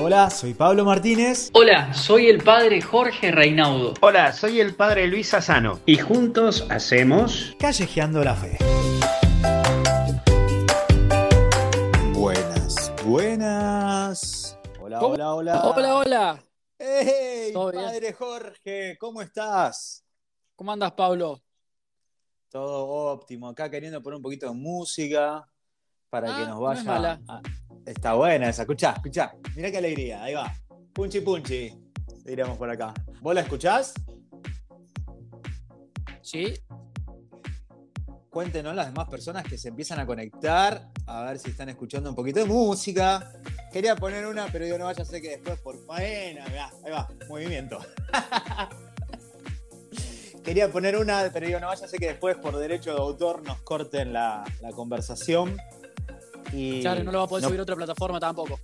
Hola, 0.00 0.30
soy 0.30 0.54
Pablo 0.54 0.84
Martínez. 0.84 1.50
Hola, 1.54 1.92
soy 1.92 2.28
el 2.28 2.42
padre 2.42 2.80
Jorge 2.80 3.30
Reinaudo. 3.32 3.94
Hola, 4.00 4.32
soy 4.32 4.60
el 4.60 4.74
padre 4.74 5.06
Luis 5.08 5.28
Sassano. 5.30 5.80
Y 5.86 5.96
juntos 5.98 6.66
hacemos 6.70 7.56
Callejeando 7.58 8.22
la 8.22 8.34
Fe. 8.34 8.58
Buenas, 12.14 12.92
buenas. 13.04 14.58
Hola, 14.80 14.98
¿Cómo? 15.00 15.14
hola, 15.14 15.34
hola. 15.34 15.60
Hola, 15.64 15.94
hola. 15.96 16.44
¡Hey, 16.78 17.52
padre 17.52 18.12
Jorge! 18.12 18.96
¿Cómo 19.00 19.20
estás? 19.20 20.04
¿Cómo 20.54 20.70
andas, 20.72 20.92
Pablo? 20.92 21.40
Todo 22.50 22.86
óptimo. 22.86 23.48
Acá 23.48 23.68
queriendo 23.70 24.00
poner 24.02 24.16
un 24.18 24.22
poquito 24.22 24.46
de 24.46 24.52
música 24.54 25.44
para 26.08 26.34
Ah, 26.34 26.38
que 26.38 26.46
nos 26.46 26.54
no 26.54 26.60
vaya. 26.60 26.80
es 26.80 26.86
mala. 26.86 27.20
a- 27.28 27.42
Está 27.88 28.12
buena 28.12 28.50
esa. 28.50 28.62
Escuchá, 28.62 28.92
escuchá. 28.96 29.34
Mirá 29.56 29.70
qué 29.70 29.78
alegría. 29.78 30.22
Ahí 30.22 30.34
va. 30.34 30.54
Punchi 30.92 31.22
punchi. 31.22 31.72
Diríamos 32.22 32.58
por 32.58 32.68
acá. 32.68 32.92
¿Vos 33.22 33.34
la 33.34 33.40
escuchás? 33.40 33.94
Sí. 36.20 36.52
Cuéntenos 38.28 38.76
las 38.76 38.88
demás 38.88 39.08
personas 39.08 39.44
que 39.44 39.56
se 39.56 39.68
empiezan 39.68 39.98
a 39.98 40.06
conectar, 40.06 40.90
a 41.06 41.22
ver 41.22 41.38
si 41.38 41.48
están 41.48 41.70
escuchando 41.70 42.10
un 42.10 42.16
poquito 42.16 42.40
de 42.40 42.44
música. 42.44 43.32
Quería 43.72 43.96
poner 43.96 44.26
una, 44.26 44.48
pero 44.52 44.66
digo, 44.66 44.76
no 44.76 44.84
vaya 44.84 45.02
a 45.02 45.06
ser 45.06 45.22
que 45.22 45.30
después 45.30 45.58
por 45.60 45.82
faena, 45.86 46.46
mirá, 46.48 46.70
ahí 46.84 46.92
va, 46.92 47.08
movimiento. 47.26 47.78
Quería 50.44 50.70
poner 50.70 50.96
una, 50.96 51.30
pero 51.32 51.46
digo, 51.46 51.58
no 51.58 51.68
vaya 51.68 51.86
a 51.86 51.88
ser 51.88 51.98
que 51.98 52.08
después 52.08 52.36
por 52.36 52.54
derecho 52.58 52.92
de 52.92 53.00
autor 53.00 53.42
nos 53.44 53.62
corten 53.62 54.12
la, 54.12 54.44
la 54.60 54.72
conversación. 54.72 55.56
Y 56.52 56.80
Claro, 56.80 57.04
no 57.04 57.12
lo 57.12 57.18
va 57.18 57.24
a 57.24 57.28
poder 57.28 57.42
no- 57.42 57.48
subir 57.48 57.60
a 57.60 57.62
otra 57.62 57.76
plataforma 57.76 58.18
tampoco. 58.20 58.58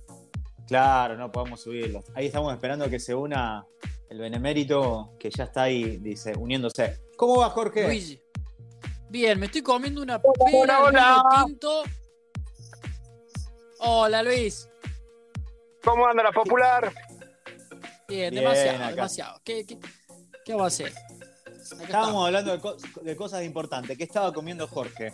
Claro, 0.67 1.15
no 1.15 1.31
podemos 1.31 1.61
subirlo. 1.61 2.03
Ahí 2.15 2.27
estamos 2.27 2.51
esperando 2.53 2.89
que 2.89 2.99
se 2.99 3.13
una 3.13 3.65
el 4.09 4.17
benemérito 4.19 5.13
que 5.19 5.29
ya 5.29 5.43
está 5.45 5.63
ahí, 5.63 5.97
dice, 5.97 6.33
uniéndose. 6.37 6.99
¿Cómo 7.17 7.37
va, 7.39 7.49
Jorge? 7.51 7.83
Luigi. 7.85 8.19
Bien, 9.09 9.39
me 9.39 9.45
estoy 9.45 9.61
comiendo 9.61 10.01
una 10.01 10.15
Hola, 10.23 10.51
pera 10.51 10.83
hola, 10.83 11.21
hola. 11.23 11.45
tinto. 11.45 11.83
Hola, 13.79 14.23
Luis. 14.23 14.67
¿Cómo 15.83 16.07
anda 16.07 16.23
la 16.23 16.31
popular? 16.31 16.91
Bien, 18.07 18.31
Bien, 18.31 18.35
demasiado, 18.35 18.77
acá. 18.83 18.89
demasiado. 18.95 19.41
¿Qué, 19.43 19.65
qué, 19.65 19.77
qué 20.43 20.53
va 20.55 20.63
a 20.65 20.67
hacer? 20.67 20.87
Acá 20.87 21.53
Estábamos 21.61 21.83
estamos. 21.89 22.25
hablando 22.25 22.51
de, 22.53 22.59
co- 22.59 22.77
de 23.01 23.15
cosas 23.15 23.43
importantes. 23.43 23.97
¿Qué 23.97 24.03
estaba 24.03 24.33
comiendo 24.33 24.67
Jorge? 24.67 25.13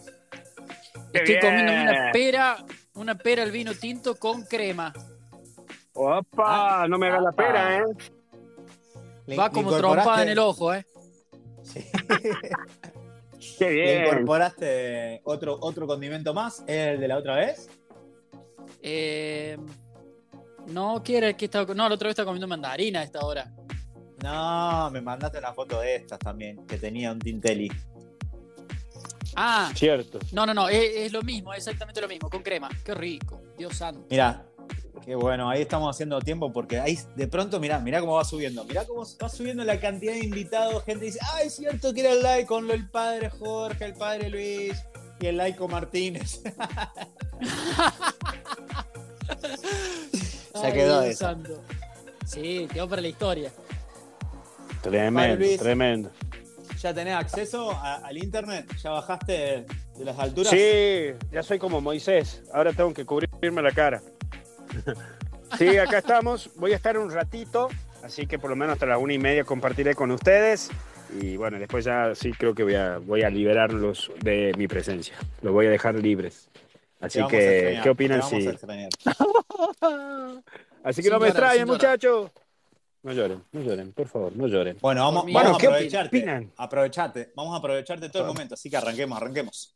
Estoy 1.14 1.36
bien. 1.36 1.40
comiendo 1.42 1.74
una 1.74 2.12
pera, 2.12 2.58
una 2.94 3.16
pera 3.18 3.44
al 3.44 3.52
vino 3.52 3.74
tinto 3.74 4.16
con 4.16 4.44
crema. 4.44 4.94
Opa, 5.94 6.88
no 6.88 6.98
me 6.98 7.08
hagas 7.08 7.22
la 7.24 7.32
pera, 7.32 7.78
¿eh? 7.80 7.84
Le- 9.28 9.36
Va 9.36 9.48
le 9.48 9.52
como 9.54 9.76
trompada 9.78 10.24
en 10.24 10.30
el 10.30 10.40
ojo, 10.40 10.74
¿eh? 10.74 10.86
Sí. 11.64 11.86
Qué 13.58 13.66
¿Le 13.70 13.72
bien. 13.72 14.06
incorporaste 14.06 15.22
otro, 15.24 15.58
otro 15.62 15.88
condimento 15.88 16.34
más? 16.34 16.64
¿El 16.68 17.00
de 17.00 17.08
la 17.08 17.18
otra 17.18 17.36
vez? 17.36 17.70
Eh, 18.84 19.58
no 20.68 21.02
quiere 21.04 21.36
que 21.36 21.46
estaba. 21.46 21.74
No, 21.74 21.88
la 21.90 21.96
otra 21.96 22.08
vez 22.08 22.12
estaba 22.14 22.28
comiendo 22.28 22.48
mandarina 22.48 23.00
a 23.00 23.04
esta 23.04 23.20
hora. 23.26 23.52
No, 24.24 24.90
me 24.92 25.02
mandaste 25.02 25.40
una 25.40 25.54
foto 25.54 25.80
de 25.82 25.96
estas 25.96 26.20
también, 26.20 26.66
que 26.68 26.78
tenía 26.78 27.12
un 27.12 27.20
Tintelli. 27.20 27.72
Ah, 29.36 29.72
Cierto. 29.76 30.20
no, 30.32 30.46
no, 30.46 30.54
no, 30.54 30.70
es, 30.70 30.84
es 30.96 31.12
lo 31.12 31.22
mismo, 31.22 31.54
es 31.54 31.60
exactamente 31.60 32.02
lo 32.02 32.08
mismo, 32.08 32.30
con 32.30 32.42
crema. 32.44 32.70
Qué 32.84 32.94
rico, 32.94 33.42
Dios 33.58 33.76
santo. 33.78 34.06
Mira, 34.10 34.46
qué 35.06 35.16
bueno, 35.16 35.50
ahí 35.50 35.62
estamos 35.62 35.94
haciendo 35.96 36.20
tiempo 36.20 36.52
porque 36.52 36.80
ahí 36.80 36.98
de 37.16 37.28
pronto, 37.28 37.60
mirá, 37.60 37.80
mirá 37.80 38.00
cómo 38.02 38.14
va 38.14 38.24
subiendo. 38.26 38.64
Mirá 38.66 38.86
cómo 38.86 39.04
va 39.22 39.30
subiendo 39.30 39.64
la 39.64 39.80
cantidad 39.80 40.14
de 40.14 40.20
invitados. 40.26 40.84
Gente 40.84 41.06
dice, 41.06 41.20
ah, 41.34 41.42
es 41.44 41.56
cierto 41.56 41.94
que 41.94 42.02
era 42.02 42.12
el 42.12 42.22
like 42.22 42.46
con 42.48 42.70
el 42.72 42.90
padre 42.90 43.30
Jorge, 43.30 43.86
el 43.86 43.94
padre 43.94 44.30
Luis 44.30 44.74
y 45.20 45.26
el 45.28 45.38
laico 45.38 45.68
Martínez. 45.68 46.42
Se 50.54 50.68
Ay, 50.68 50.74
quedó 50.74 51.02
eso. 51.04 51.20
santo. 51.20 51.62
Sí, 52.26 52.68
quedó 52.72 52.88
para 52.88 53.02
la 53.02 53.08
historia. 53.08 53.52
Tremendo, 54.82 55.46
tremendo. 55.60 56.12
¿Ya 56.82 56.94
tenés 56.94 57.16
acceso 57.16 57.72
a- 57.72 57.96
al 57.98 58.18
internet? 58.18 58.66
¿Ya 58.82 58.90
bajaste 58.92 59.32
de, 59.32 59.66
de 59.98 60.06
las 60.06 60.18
alturas? 60.18 60.50
Sí, 60.50 61.12
ya 61.32 61.44
soy 61.44 61.60
como 61.60 61.80
Moisés. 61.80 62.42
Ahora 62.54 62.74
tengo 62.74 62.94
que 62.94 63.06
cubrirme 63.06 63.62
la 63.62 63.72
cara. 63.72 64.02
Sí, 65.58 65.78
acá 65.78 65.98
estamos. 65.98 66.50
Voy 66.56 66.72
a 66.72 66.78
estar 66.78 66.98
un 66.98 67.12
ratito, 67.12 67.68
así 68.04 68.26
que 68.26 68.40
por 68.40 68.50
lo 68.50 68.56
menos 68.56 68.72
hasta 68.72 68.86
las 68.86 68.98
una 68.98 69.12
y 69.12 69.20
media 69.20 69.44
compartiré 69.44 69.96
con 69.96 70.10
ustedes. 70.12 70.70
Y 71.22 71.36
bueno, 71.36 71.60
después 71.60 71.84
ya 71.84 72.16
sí 72.16 72.32
creo 72.32 72.56
que 72.56 72.64
voy 72.64 72.76
a, 72.76 73.00
voy 73.00 73.24
a 73.24 73.30
liberarlos 73.30 74.14
de 74.22 74.54
mi 74.58 74.70
presencia. 74.70 75.14
Los 75.42 75.52
voy 75.52 75.66
a 75.66 75.70
dejar 75.70 75.96
libres. 75.96 76.48
Así 77.02 77.20
que, 77.28 77.56
extrañar, 77.56 77.84
¿qué 77.84 77.90
opinan 77.90 78.24
si...? 78.24 78.48
Así 80.84 81.02
que 81.02 81.04
Sin 81.04 81.12
no 81.12 81.20
me 81.20 81.28
extrañen, 81.28 81.68
muchachos. 81.68 82.32
No 83.04 83.14
lloren, 83.14 83.42
no 83.52 83.62
lloren, 83.62 83.92
por 83.94 84.08
favor, 84.08 84.36
no 84.36 84.48
lloren. 84.48 84.78
Bueno, 84.80 85.02
vamos, 85.02 85.24
Bueno, 85.32 85.56
a 85.56 85.58
¿qué 85.58 85.68
aprovecharte. 85.68 86.18
opinan? 86.18 86.52
Aprovechate. 86.58 87.32
Vamos 87.36 87.56
a 87.56 87.58
aprovecharte 87.58 88.10
todo 88.10 88.24
el 88.24 88.28
momento. 88.28 88.54
Así 88.54 88.70
que 88.70 88.78
arranquemos, 88.78 89.18
arranquemos. 89.18 89.76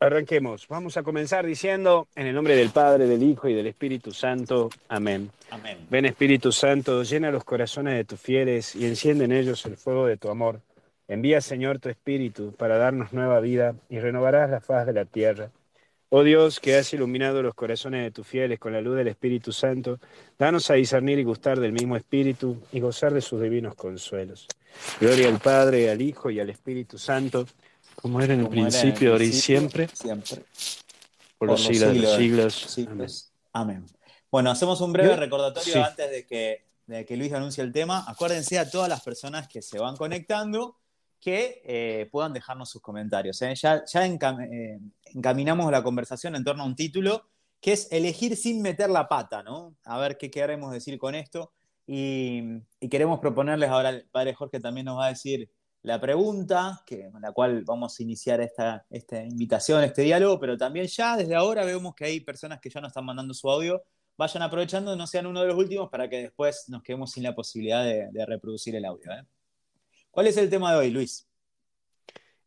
Arranquemos. 0.00 0.66
Vamos 0.68 0.96
a 0.96 1.02
comenzar 1.02 1.44
diciendo, 1.46 2.08
en 2.14 2.26
el 2.26 2.34
nombre 2.34 2.56
del 2.56 2.70
Padre, 2.70 3.06
del 3.06 3.22
Hijo 3.22 3.48
y 3.48 3.54
del 3.54 3.66
Espíritu 3.66 4.12
Santo. 4.12 4.70
Amén. 4.88 5.30
Amén. 5.50 5.86
Ven 5.90 6.06
Espíritu 6.06 6.52
Santo, 6.52 7.02
llena 7.02 7.30
los 7.30 7.44
corazones 7.44 7.94
de 7.94 8.04
tus 8.04 8.20
fieles 8.20 8.74
y 8.74 8.86
enciende 8.86 9.24
en 9.26 9.32
ellos 9.32 9.64
el 9.66 9.76
fuego 9.76 10.06
de 10.06 10.16
tu 10.16 10.30
amor. 10.30 10.60
Envía, 11.06 11.40
Señor, 11.42 11.80
tu 11.80 11.90
Espíritu 11.90 12.52
para 12.52 12.78
darnos 12.78 13.12
nueva 13.12 13.40
vida 13.40 13.74
y 13.90 13.98
renovarás 13.98 14.50
la 14.50 14.60
faz 14.60 14.86
de 14.86 14.94
la 14.94 15.04
tierra. 15.04 15.50
Oh 16.16 16.22
Dios, 16.22 16.60
que 16.60 16.76
has 16.76 16.92
iluminado 16.92 17.42
los 17.42 17.54
corazones 17.54 18.04
de 18.04 18.12
tus 18.12 18.24
fieles 18.24 18.60
con 18.60 18.72
la 18.72 18.80
luz 18.80 18.96
del 18.96 19.08
Espíritu 19.08 19.50
Santo, 19.50 19.98
danos 20.38 20.70
a 20.70 20.74
discernir 20.74 21.18
y 21.18 21.24
gustar 21.24 21.58
del 21.58 21.72
mismo 21.72 21.96
Espíritu 21.96 22.62
y 22.70 22.78
gozar 22.78 23.12
de 23.12 23.20
sus 23.20 23.42
divinos 23.42 23.74
consuelos. 23.74 24.46
Gloria 25.00 25.26
al 25.26 25.40
Padre, 25.40 25.90
al 25.90 26.00
Hijo 26.00 26.30
y 26.30 26.38
al 26.38 26.50
Espíritu 26.50 26.98
Santo, 26.98 27.48
como 27.96 28.20
era 28.20 28.34
en 28.34 28.40
el 28.42 28.46
Como 28.46 28.52
principio, 28.60 29.10
ahora 29.10 29.24
y 29.24 29.32
siempre, 29.32 29.88
Siempre. 29.88 30.44
por 31.36 31.48
los 31.48 31.60
siglos 31.60 31.92
de 31.92 31.98
los 31.98 32.14
siglos. 32.14 32.54
siglos. 32.54 33.32
Amén. 33.52 33.78
Amén. 33.78 33.86
Bueno, 34.30 34.52
hacemos 34.52 34.80
un 34.82 34.92
breve 34.92 35.16
recordatorio 35.16 35.72
sí. 35.72 35.80
antes 35.80 36.08
de 36.12 36.24
que, 36.24 36.64
de 36.86 37.04
que 37.04 37.16
Luis 37.16 37.32
anuncie 37.32 37.64
el 37.64 37.72
tema. 37.72 38.04
Acuérdense 38.06 38.60
a 38.60 38.70
todas 38.70 38.88
las 38.88 39.02
personas 39.02 39.48
que 39.48 39.62
se 39.62 39.80
van 39.80 39.96
conectando 39.96 40.76
que 41.24 41.62
eh, 41.64 42.06
puedan 42.12 42.34
dejarnos 42.34 42.68
sus 42.68 42.82
comentarios. 42.82 43.40
¿eh? 43.40 43.54
Ya, 43.54 43.82
ya 43.86 44.04
eh, 44.06 44.78
encaminamos 45.06 45.72
la 45.72 45.82
conversación 45.82 46.36
en 46.36 46.44
torno 46.44 46.64
a 46.64 46.66
un 46.66 46.76
título 46.76 47.30
que 47.62 47.72
es 47.72 47.90
elegir 47.90 48.36
sin 48.36 48.60
meter 48.60 48.90
la 48.90 49.08
pata, 49.08 49.42
¿no? 49.42 49.74
A 49.84 49.98
ver 49.98 50.18
qué 50.18 50.30
queremos 50.30 50.70
decir 50.70 50.98
con 50.98 51.14
esto. 51.14 51.52
Y, 51.86 52.42
y 52.78 52.88
queremos 52.90 53.20
proponerles 53.20 53.70
ahora, 53.70 53.88
el 53.88 54.06
padre 54.10 54.34
Jorge 54.34 54.60
también 54.60 54.84
nos 54.84 54.98
va 54.98 55.06
a 55.06 55.08
decir 55.08 55.48
la 55.80 55.98
pregunta, 55.98 56.82
que, 56.84 57.10
con 57.10 57.22
la 57.22 57.32
cual 57.32 57.64
vamos 57.64 57.98
a 57.98 58.02
iniciar 58.02 58.42
esta, 58.42 58.84
esta 58.90 59.22
invitación, 59.22 59.82
este 59.82 60.02
diálogo, 60.02 60.38
pero 60.38 60.58
también 60.58 60.86
ya 60.88 61.16
desde 61.16 61.34
ahora 61.34 61.64
vemos 61.64 61.94
que 61.94 62.04
hay 62.04 62.20
personas 62.20 62.60
que 62.60 62.68
ya 62.68 62.82
nos 62.82 62.88
están 62.88 63.06
mandando 63.06 63.32
su 63.32 63.50
audio. 63.50 63.82
Vayan 64.18 64.42
aprovechando, 64.42 64.94
no 64.94 65.06
sean 65.06 65.24
uno 65.26 65.40
de 65.40 65.46
los 65.46 65.56
últimos 65.56 65.88
para 65.88 66.10
que 66.10 66.22
después 66.22 66.66
nos 66.68 66.82
quedemos 66.82 67.12
sin 67.12 67.22
la 67.22 67.34
posibilidad 67.34 67.82
de, 67.82 68.26
reproducir 68.26 68.76
el 68.76 68.84
audio. 68.84 69.10
¿Cuál 70.14 70.28
es 70.28 70.36
el 70.36 70.48
tema 70.48 70.70
de 70.72 70.78
hoy, 70.78 70.90
Luis? 70.90 71.26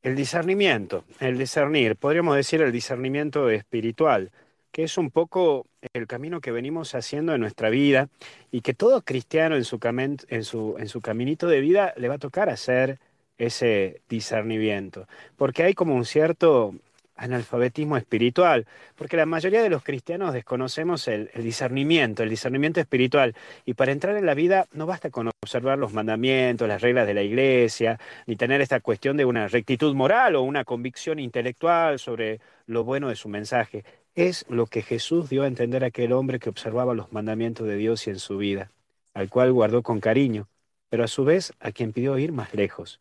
El 0.01 0.15
discernimiento, 0.15 1.03
el 1.19 1.37
discernir, 1.37 1.97
podríamos 1.97 2.35
decir 2.35 2.61
el 2.61 2.71
discernimiento 2.71 3.49
espiritual, 3.49 4.31
que 4.71 4.83
es 4.83 4.97
un 4.97 5.11
poco 5.11 5.67
el 5.93 6.07
camino 6.07 6.39
que 6.39 6.51
venimos 6.51 6.95
haciendo 6.95 7.33
en 7.33 7.41
nuestra 7.41 7.69
vida 7.69 8.09
y 8.51 8.61
que 8.61 8.73
todo 8.73 9.01
cristiano 9.01 9.55
en 9.57 9.65
su, 9.65 9.79
camen- 9.79 10.25
en 10.29 10.43
su, 10.45 10.75
en 10.79 10.87
su 10.87 11.01
caminito 11.01 11.47
de 11.47 11.59
vida 11.59 11.93
le 11.97 12.07
va 12.07 12.15
a 12.15 12.19
tocar 12.19 12.49
hacer 12.49 12.99
ese 13.37 14.01
discernimiento, 14.07 15.07
porque 15.35 15.63
hay 15.63 15.73
como 15.73 15.93
un 15.95 16.05
cierto 16.05 16.73
analfabetismo 17.17 17.97
espiritual, 17.97 18.65
porque 18.95 19.17
la 19.17 19.25
mayoría 19.25 19.61
de 19.61 19.69
los 19.69 19.83
cristianos 19.83 20.33
desconocemos 20.33 21.07
el, 21.07 21.29
discernimiento, 21.35 22.23
el 22.23 22.29
discernimiento 22.29 22.79
espiritual, 22.79 23.35
y 23.65 23.73
para 23.73 23.91
entrar 23.91 24.15
en 24.15 24.25
la 24.25 24.33
vida 24.33 24.67
no 24.71 24.85
basta 24.85 25.09
con 25.09 25.29
observar 25.41 25.77
los 25.77 25.93
mandamientos, 25.93 26.67
las 26.67 26.81
reglas 26.81 27.07
de 27.07 27.13
la 27.13 27.23
iglesia, 27.23 27.99
ni 28.25 28.35
tener 28.35 28.61
esta 28.61 28.79
cuestión 28.79 29.17
de 29.17 29.25
una 29.25 29.47
rectitud 29.47 29.93
moral 29.95 30.35
o 30.35 30.43
una 30.43 30.63
convicción 30.63 31.19
intelectual 31.19 31.99
sobre 31.99 32.39
lo 32.65 32.83
bueno 32.83 33.09
de 33.09 33.15
su 33.15 33.29
mensaje. 33.29 33.83
Es 34.15 34.45
lo 34.49 34.65
que 34.67 34.81
Jesús 34.81 35.29
dio 35.29 35.43
a 35.43 35.47
entender 35.47 35.83
a 35.83 35.87
aquel 35.87 36.13
hombre 36.13 36.39
que 36.39 36.49
observaba 36.49 36.93
los 36.93 37.11
mandamientos 37.11 37.67
de 37.67 37.75
Dios 37.75 38.07
y 38.07 38.11
en 38.11 38.19
su 38.19 38.37
vida, 38.37 38.71
al 39.13 39.29
cual 39.29 39.51
guardó 39.53 39.83
con 39.83 39.99
cariño, 39.99 40.47
pero 40.89 41.03
a 41.03 41.07
su 41.07 41.25
vez 41.25 41.53
a 41.59 41.71
quien 41.71 41.93
pidió 41.93 42.17
ir 42.17 42.31
más 42.31 42.53
lejos. 42.53 42.99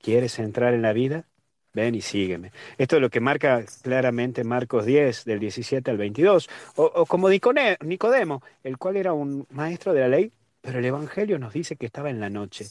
¿Quieres 0.00 0.38
entrar 0.38 0.74
en 0.74 0.82
la 0.82 0.92
vida? 0.92 1.26
Ven 1.78 1.94
y 1.94 2.00
sígueme. 2.00 2.52
Esto 2.76 2.96
es 2.96 3.02
lo 3.02 3.10
que 3.10 3.20
marca 3.20 3.64
claramente 3.82 4.44
Marcos 4.44 4.84
10, 4.84 5.24
del 5.24 5.38
17 5.38 5.90
al 5.90 5.96
22. 5.96 6.48
O, 6.76 6.84
o 6.84 7.06
como 7.06 7.30
Nicodemo, 7.30 8.42
el 8.64 8.78
cual 8.78 8.96
era 8.96 9.12
un 9.12 9.46
maestro 9.50 9.92
de 9.92 10.00
la 10.00 10.08
ley, 10.08 10.32
pero 10.60 10.80
el 10.80 10.84
Evangelio 10.84 11.38
nos 11.38 11.52
dice 11.52 11.76
que 11.76 11.86
estaba 11.86 12.10
en 12.10 12.20
la 12.20 12.30
noche. 12.30 12.66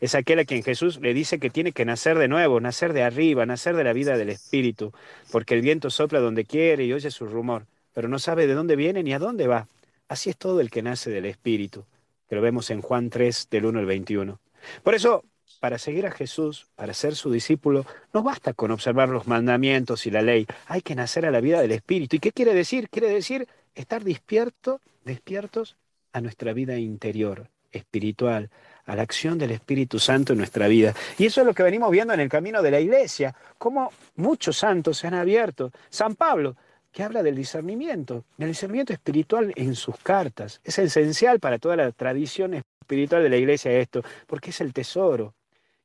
Es 0.00 0.14
aquel 0.14 0.40
a 0.40 0.44
quien 0.44 0.62
Jesús 0.62 1.00
le 1.00 1.14
dice 1.14 1.38
que 1.38 1.50
tiene 1.50 1.72
que 1.72 1.84
nacer 1.84 2.18
de 2.18 2.28
nuevo, 2.28 2.60
nacer 2.60 2.92
de 2.92 3.02
arriba, 3.02 3.46
nacer 3.46 3.76
de 3.76 3.84
la 3.84 3.92
vida 3.92 4.16
del 4.16 4.28
Espíritu, 4.28 4.92
porque 5.30 5.54
el 5.54 5.62
viento 5.62 5.88
sopla 5.88 6.20
donde 6.20 6.44
quiere 6.44 6.84
y 6.84 6.92
oye 6.92 7.10
su 7.10 7.26
rumor, 7.26 7.66
pero 7.94 8.08
no 8.08 8.18
sabe 8.18 8.46
de 8.46 8.54
dónde 8.54 8.76
viene 8.76 9.02
ni 9.02 9.14
a 9.14 9.18
dónde 9.18 9.46
va. 9.46 9.68
Así 10.08 10.30
es 10.30 10.36
todo 10.36 10.60
el 10.60 10.70
que 10.70 10.82
nace 10.82 11.10
del 11.10 11.26
Espíritu, 11.26 11.84
que 12.28 12.36
lo 12.36 12.42
vemos 12.42 12.70
en 12.70 12.82
Juan 12.82 13.08
3, 13.08 13.48
del 13.50 13.66
1 13.66 13.78
al 13.78 13.86
21. 13.86 14.40
Por 14.82 14.94
eso, 14.94 15.24
para 15.60 15.78
seguir 15.78 16.06
a 16.06 16.10
Jesús, 16.10 16.66
para 16.76 16.94
ser 16.94 17.16
su 17.16 17.30
discípulo, 17.30 17.84
no 18.12 18.22
basta 18.22 18.52
con 18.52 18.70
observar 18.70 19.08
los 19.08 19.26
mandamientos 19.26 20.06
y 20.06 20.10
la 20.10 20.22
ley, 20.22 20.46
hay 20.66 20.82
que 20.82 20.94
nacer 20.94 21.26
a 21.26 21.30
la 21.30 21.40
vida 21.40 21.60
del 21.60 21.72
Espíritu. 21.72 22.16
¿Y 22.16 22.20
qué 22.20 22.32
quiere 22.32 22.54
decir? 22.54 22.88
Quiere 22.88 23.08
decir 23.08 23.48
estar 23.74 24.04
despierto, 24.04 24.80
despiertos 25.04 25.76
a 26.12 26.20
nuestra 26.20 26.52
vida 26.52 26.78
interior, 26.78 27.48
espiritual, 27.72 28.50
a 28.86 28.96
la 28.96 29.02
acción 29.02 29.38
del 29.38 29.50
Espíritu 29.50 29.98
Santo 29.98 30.32
en 30.32 30.38
nuestra 30.38 30.66
vida. 30.66 30.94
Y 31.18 31.26
eso 31.26 31.42
es 31.42 31.46
lo 31.46 31.54
que 31.54 31.62
venimos 31.62 31.90
viendo 31.90 32.14
en 32.14 32.20
el 32.20 32.28
camino 32.28 32.62
de 32.62 32.70
la 32.70 32.80
iglesia, 32.80 33.34
cómo 33.58 33.92
muchos 34.16 34.56
santos 34.56 34.98
se 34.98 35.06
han 35.06 35.14
abierto. 35.14 35.70
San 35.90 36.14
Pablo, 36.14 36.56
que 36.90 37.02
habla 37.02 37.22
del 37.22 37.36
discernimiento, 37.36 38.24
del 38.36 38.48
discernimiento 38.48 38.92
espiritual 38.92 39.52
en 39.56 39.74
sus 39.74 39.96
cartas. 39.98 40.60
Es 40.64 40.78
esencial 40.78 41.38
para 41.38 41.58
toda 41.58 41.76
la 41.76 41.92
tradición 41.92 42.54
espiritual 42.54 43.22
de 43.22 43.28
la 43.28 43.36
iglesia 43.36 43.72
esto, 43.72 44.02
porque 44.26 44.50
es 44.50 44.60
el 44.60 44.72
tesoro. 44.72 45.34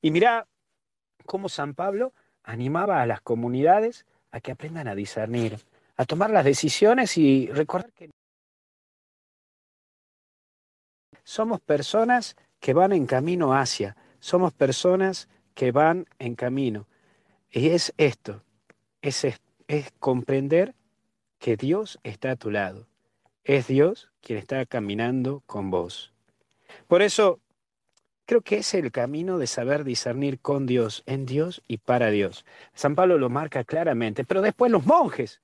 Y 0.04 0.12
mira 0.12 0.50
cómo 1.26 1.48
San 1.48 1.74
Pablo 1.76 2.14
animaba 2.44 3.02
a 3.02 3.06
las 3.06 3.22
comunidades 3.22 4.06
a 4.32 4.42
que 4.42 4.52
aprendan 4.52 4.90
a 4.90 4.96
discernir, 4.96 5.58
a 5.96 6.04
tomar 6.04 6.30
las 6.30 6.44
decisiones 6.44 7.18
y 7.18 7.48
recordar 7.48 7.94
que 7.94 8.12
somos 11.24 11.62
personas 11.62 12.36
que 12.60 12.74
van 12.74 12.92
en 12.92 13.06
camino 13.06 13.54
hacia, 13.54 13.96
somos 14.20 14.52
personas 14.52 15.30
que 15.56 15.72
van 15.72 16.06
en 16.20 16.36
camino. 16.36 16.86
Y 17.50 17.70
es 17.70 17.94
esto, 17.96 18.44
es, 19.02 19.24
es 19.68 19.92
comprender 20.00 20.76
que 21.40 21.56
Dios 21.56 21.98
está 22.04 22.32
a 22.32 22.36
tu 22.36 22.52
lado. 22.52 22.88
Es 23.46 23.68
Dios 23.68 24.12
quien 24.20 24.38
está 24.38 24.66
caminando 24.66 25.44
con 25.46 25.72
vos. 25.72 26.12
Por 26.88 27.02
eso, 27.02 27.40
creo 28.26 28.42
que 28.42 28.58
es 28.58 28.74
el 28.74 28.92
camino 28.92 29.38
de 29.38 29.48
saber 29.48 29.84
discernir 29.84 30.40
con 30.40 30.66
Dios, 30.66 31.04
en 31.06 31.26
Dios 31.26 31.62
y 31.68 31.78
para 31.78 32.12
Dios. 32.12 32.46
San 32.74 32.96
Pablo 32.96 33.18
lo 33.18 33.30
marca 33.30 33.64
claramente, 33.64 34.24
pero 34.24 34.42
después 34.42 34.72
los 34.72 34.86
monjes, 34.86 35.42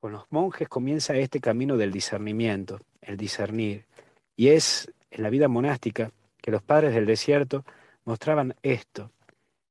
con 0.00 0.12
los 0.12 0.24
monjes 0.30 0.68
comienza 0.68 1.16
este 1.16 1.40
camino 1.40 1.76
del 1.76 1.92
discernimiento, 1.92 2.80
el 3.00 3.16
discernir. 3.16 3.86
Y 4.36 4.48
es 4.48 4.92
en 5.10 5.22
la 5.22 5.30
vida 5.30 5.48
monástica 5.48 6.12
que 6.40 6.50
los 6.50 6.62
padres 6.62 6.94
del 6.94 7.06
desierto 7.06 7.64
mostraban 8.04 8.54
esto, 8.62 9.10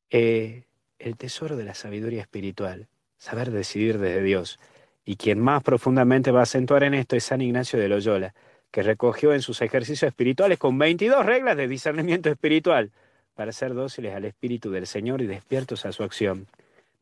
eh, 0.09 0.63
el 0.99 1.15
tesoro 1.15 1.55
de 1.55 1.63
la 1.63 1.73
sabiduría 1.73 2.21
espiritual, 2.21 2.87
saber 3.17 3.51
decidir 3.51 3.99
desde 3.99 4.21
Dios. 4.21 4.59
Y 5.05 5.15
quien 5.15 5.39
más 5.39 5.63
profundamente 5.63 6.31
va 6.31 6.41
a 6.41 6.43
acentuar 6.43 6.83
en 6.83 6.93
esto 6.93 7.15
es 7.15 7.23
San 7.23 7.41
Ignacio 7.41 7.79
de 7.79 7.87
Loyola, 7.87 8.33
que 8.71 8.83
recogió 8.83 9.33
en 9.33 9.41
sus 9.41 9.61
ejercicios 9.61 10.09
espirituales 10.09 10.57
con 10.59 10.77
22 10.77 11.25
reglas 11.25 11.57
de 11.57 11.67
discernimiento 11.67 12.29
espiritual 12.29 12.91
para 13.33 13.51
ser 13.51 13.73
dóciles 13.73 14.15
al 14.15 14.25
Espíritu 14.25 14.71
del 14.71 14.87
Señor 14.87 15.21
y 15.21 15.27
despiertos 15.27 15.85
a 15.85 15.91
su 15.91 16.03
acción. 16.03 16.47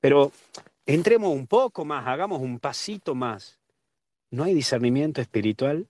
Pero 0.01 0.31
entremos 0.85 1.31
un 1.31 1.47
poco 1.47 1.85
más, 1.85 2.07
hagamos 2.07 2.41
un 2.41 2.59
pasito 2.59 3.15
más. 3.15 3.59
¿No 4.31 4.43
hay 4.43 4.53
discernimiento 4.53 5.21
espiritual 5.21 5.87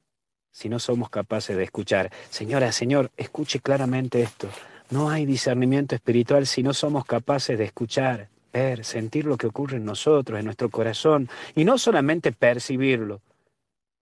si 0.56 0.70
no 0.70 0.80
somos 0.80 1.10
capaces 1.10 1.58
de 1.58 1.64
escuchar. 1.64 2.10
Señora, 2.30 2.72
Señor, 2.72 3.12
escuche 3.18 3.60
claramente 3.60 4.22
esto. 4.22 4.48
No 4.90 5.10
hay 5.10 5.26
discernimiento 5.26 5.96
espiritual 5.96 6.48
si 6.48 6.64
no 6.64 6.74
somos 6.74 7.04
capaces 7.04 7.58
de 7.58 7.66
escuchar, 7.66 8.30
ver, 8.54 8.86
sentir 8.86 9.26
lo 9.26 9.36
que 9.36 9.48
ocurre 9.48 9.76
en 9.76 9.84
nosotros, 9.84 10.40
en 10.40 10.46
nuestro 10.46 10.70
corazón, 10.70 11.28
y 11.56 11.66
no 11.66 11.78
solamente 11.78 12.32
percibirlo, 12.32 13.20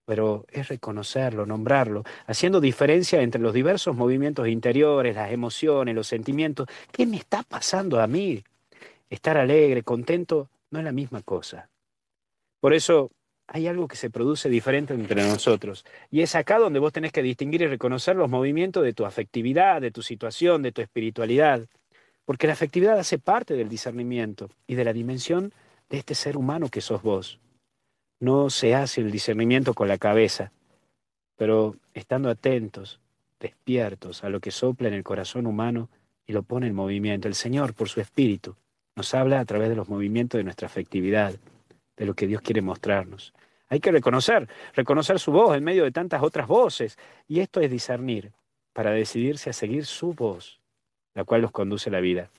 pero 0.04 0.46
es 0.50 0.68
reconocerlo, 0.68 1.46
nombrarlo, 1.46 2.04
haciendo 2.26 2.60
diferencia 2.60 3.22
entre 3.22 3.40
los 3.40 3.54
diversos 3.54 3.96
movimientos 3.96 4.48
interiores, 4.48 5.14
las 5.14 5.32
emociones, 5.32 5.94
los 5.94 6.06
sentimientos. 6.06 6.68
¿Qué 6.92 7.06
me 7.06 7.16
está 7.16 7.42
pasando 7.42 8.00
a 8.00 8.06
mí? 8.06 8.42
Estar 9.08 9.36
alegre, 9.36 9.82
contento, 9.82 10.48
no 10.70 10.78
es 10.78 10.84
la 10.84 10.92
misma 10.92 11.22
cosa. 11.22 11.68
Por 12.60 12.74
eso 12.74 13.10
hay 13.46 13.66
algo 13.66 13.88
que 13.88 13.96
se 13.96 14.10
produce 14.10 14.48
diferente 14.48 14.94
entre 14.94 15.22
nosotros. 15.22 15.84
Y 16.10 16.22
es 16.22 16.34
acá 16.34 16.58
donde 16.58 16.78
vos 16.78 16.92
tenés 16.92 17.12
que 17.12 17.22
distinguir 17.22 17.62
y 17.62 17.66
reconocer 17.66 18.16
los 18.16 18.30
movimientos 18.30 18.82
de 18.82 18.92
tu 18.92 19.04
afectividad, 19.04 19.80
de 19.80 19.90
tu 19.90 20.02
situación, 20.02 20.62
de 20.62 20.72
tu 20.72 20.80
espiritualidad. 20.80 21.66
Porque 22.24 22.46
la 22.46 22.54
afectividad 22.54 22.98
hace 22.98 23.18
parte 23.18 23.54
del 23.54 23.68
discernimiento 23.68 24.48
y 24.66 24.74
de 24.76 24.84
la 24.84 24.92
dimensión 24.92 25.52
de 25.90 25.98
este 25.98 26.14
ser 26.14 26.36
humano 26.36 26.70
que 26.70 26.80
sos 26.80 27.02
vos. 27.02 27.38
No 28.24 28.48
se 28.48 28.74
hace 28.74 29.02
el 29.02 29.10
discernimiento 29.10 29.74
con 29.74 29.86
la 29.86 29.98
cabeza, 29.98 30.50
pero 31.36 31.76
estando 31.92 32.30
atentos, 32.30 32.98
despiertos 33.38 34.24
a 34.24 34.30
lo 34.30 34.40
que 34.40 34.50
sopla 34.50 34.88
en 34.88 34.94
el 34.94 35.04
corazón 35.04 35.46
humano 35.46 35.90
y 36.26 36.32
lo 36.32 36.42
pone 36.42 36.66
en 36.66 36.74
movimiento. 36.74 37.28
El 37.28 37.34
Señor, 37.34 37.74
por 37.74 37.90
su 37.90 38.00
espíritu, 38.00 38.56
nos 38.96 39.12
habla 39.12 39.40
a 39.40 39.44
través 39.44 39.68
de 39.68 39.76
los 39.76 39.90
movimientos 39.90 40.38
de 40.38 40.44
nuestra 40.44 40.68
afectividad 40.68 41.34
de 41.98 42.06
lo 42.06 42.14
que 42.14 42.26
Dios 42.26 42.40
quiere 42.40 42.62
mostrarnos. 42.62 43.34
Hay 43.68 43.80
que 43.80 43.92
reconocer, 43.92 44.48
reconocer 44.72 45.18
su 45.18 45.30
voz 45.30 45.54
en 45.54 45.62
medio 45.62 45.84
de 45.84 45.92
tantas 45.92 46.22
otras 46.22 46.46
voces. 46.46 46.96
Y 47.28 47.40
esto 47.40 47.60
es 47.60 47.70
discernir 47.70 48.32
para 48.72 48.92
decidirse 48.92 49.50
a 49.50 49.52
seguir 49.52 49.84
su 49.84 50.14
voz, 50.14 50.62
la 51.12 51.24
cual 51.24 51.42
nos 51.42 51.50
conduce 51.50 51.90
a 51.90 51.92
la 51.92 52.00
vida. 52.00 52.30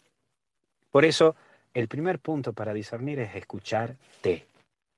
Por 0.89 1.05
eso, 1.05 1.35
el 1.75 1.87
primer 1.87 2.17
punto 2.17 2.53
para 2.53 2.73
discernir 2.73 3.19
es 3.19 3.35
escucharte. 3.35 4.47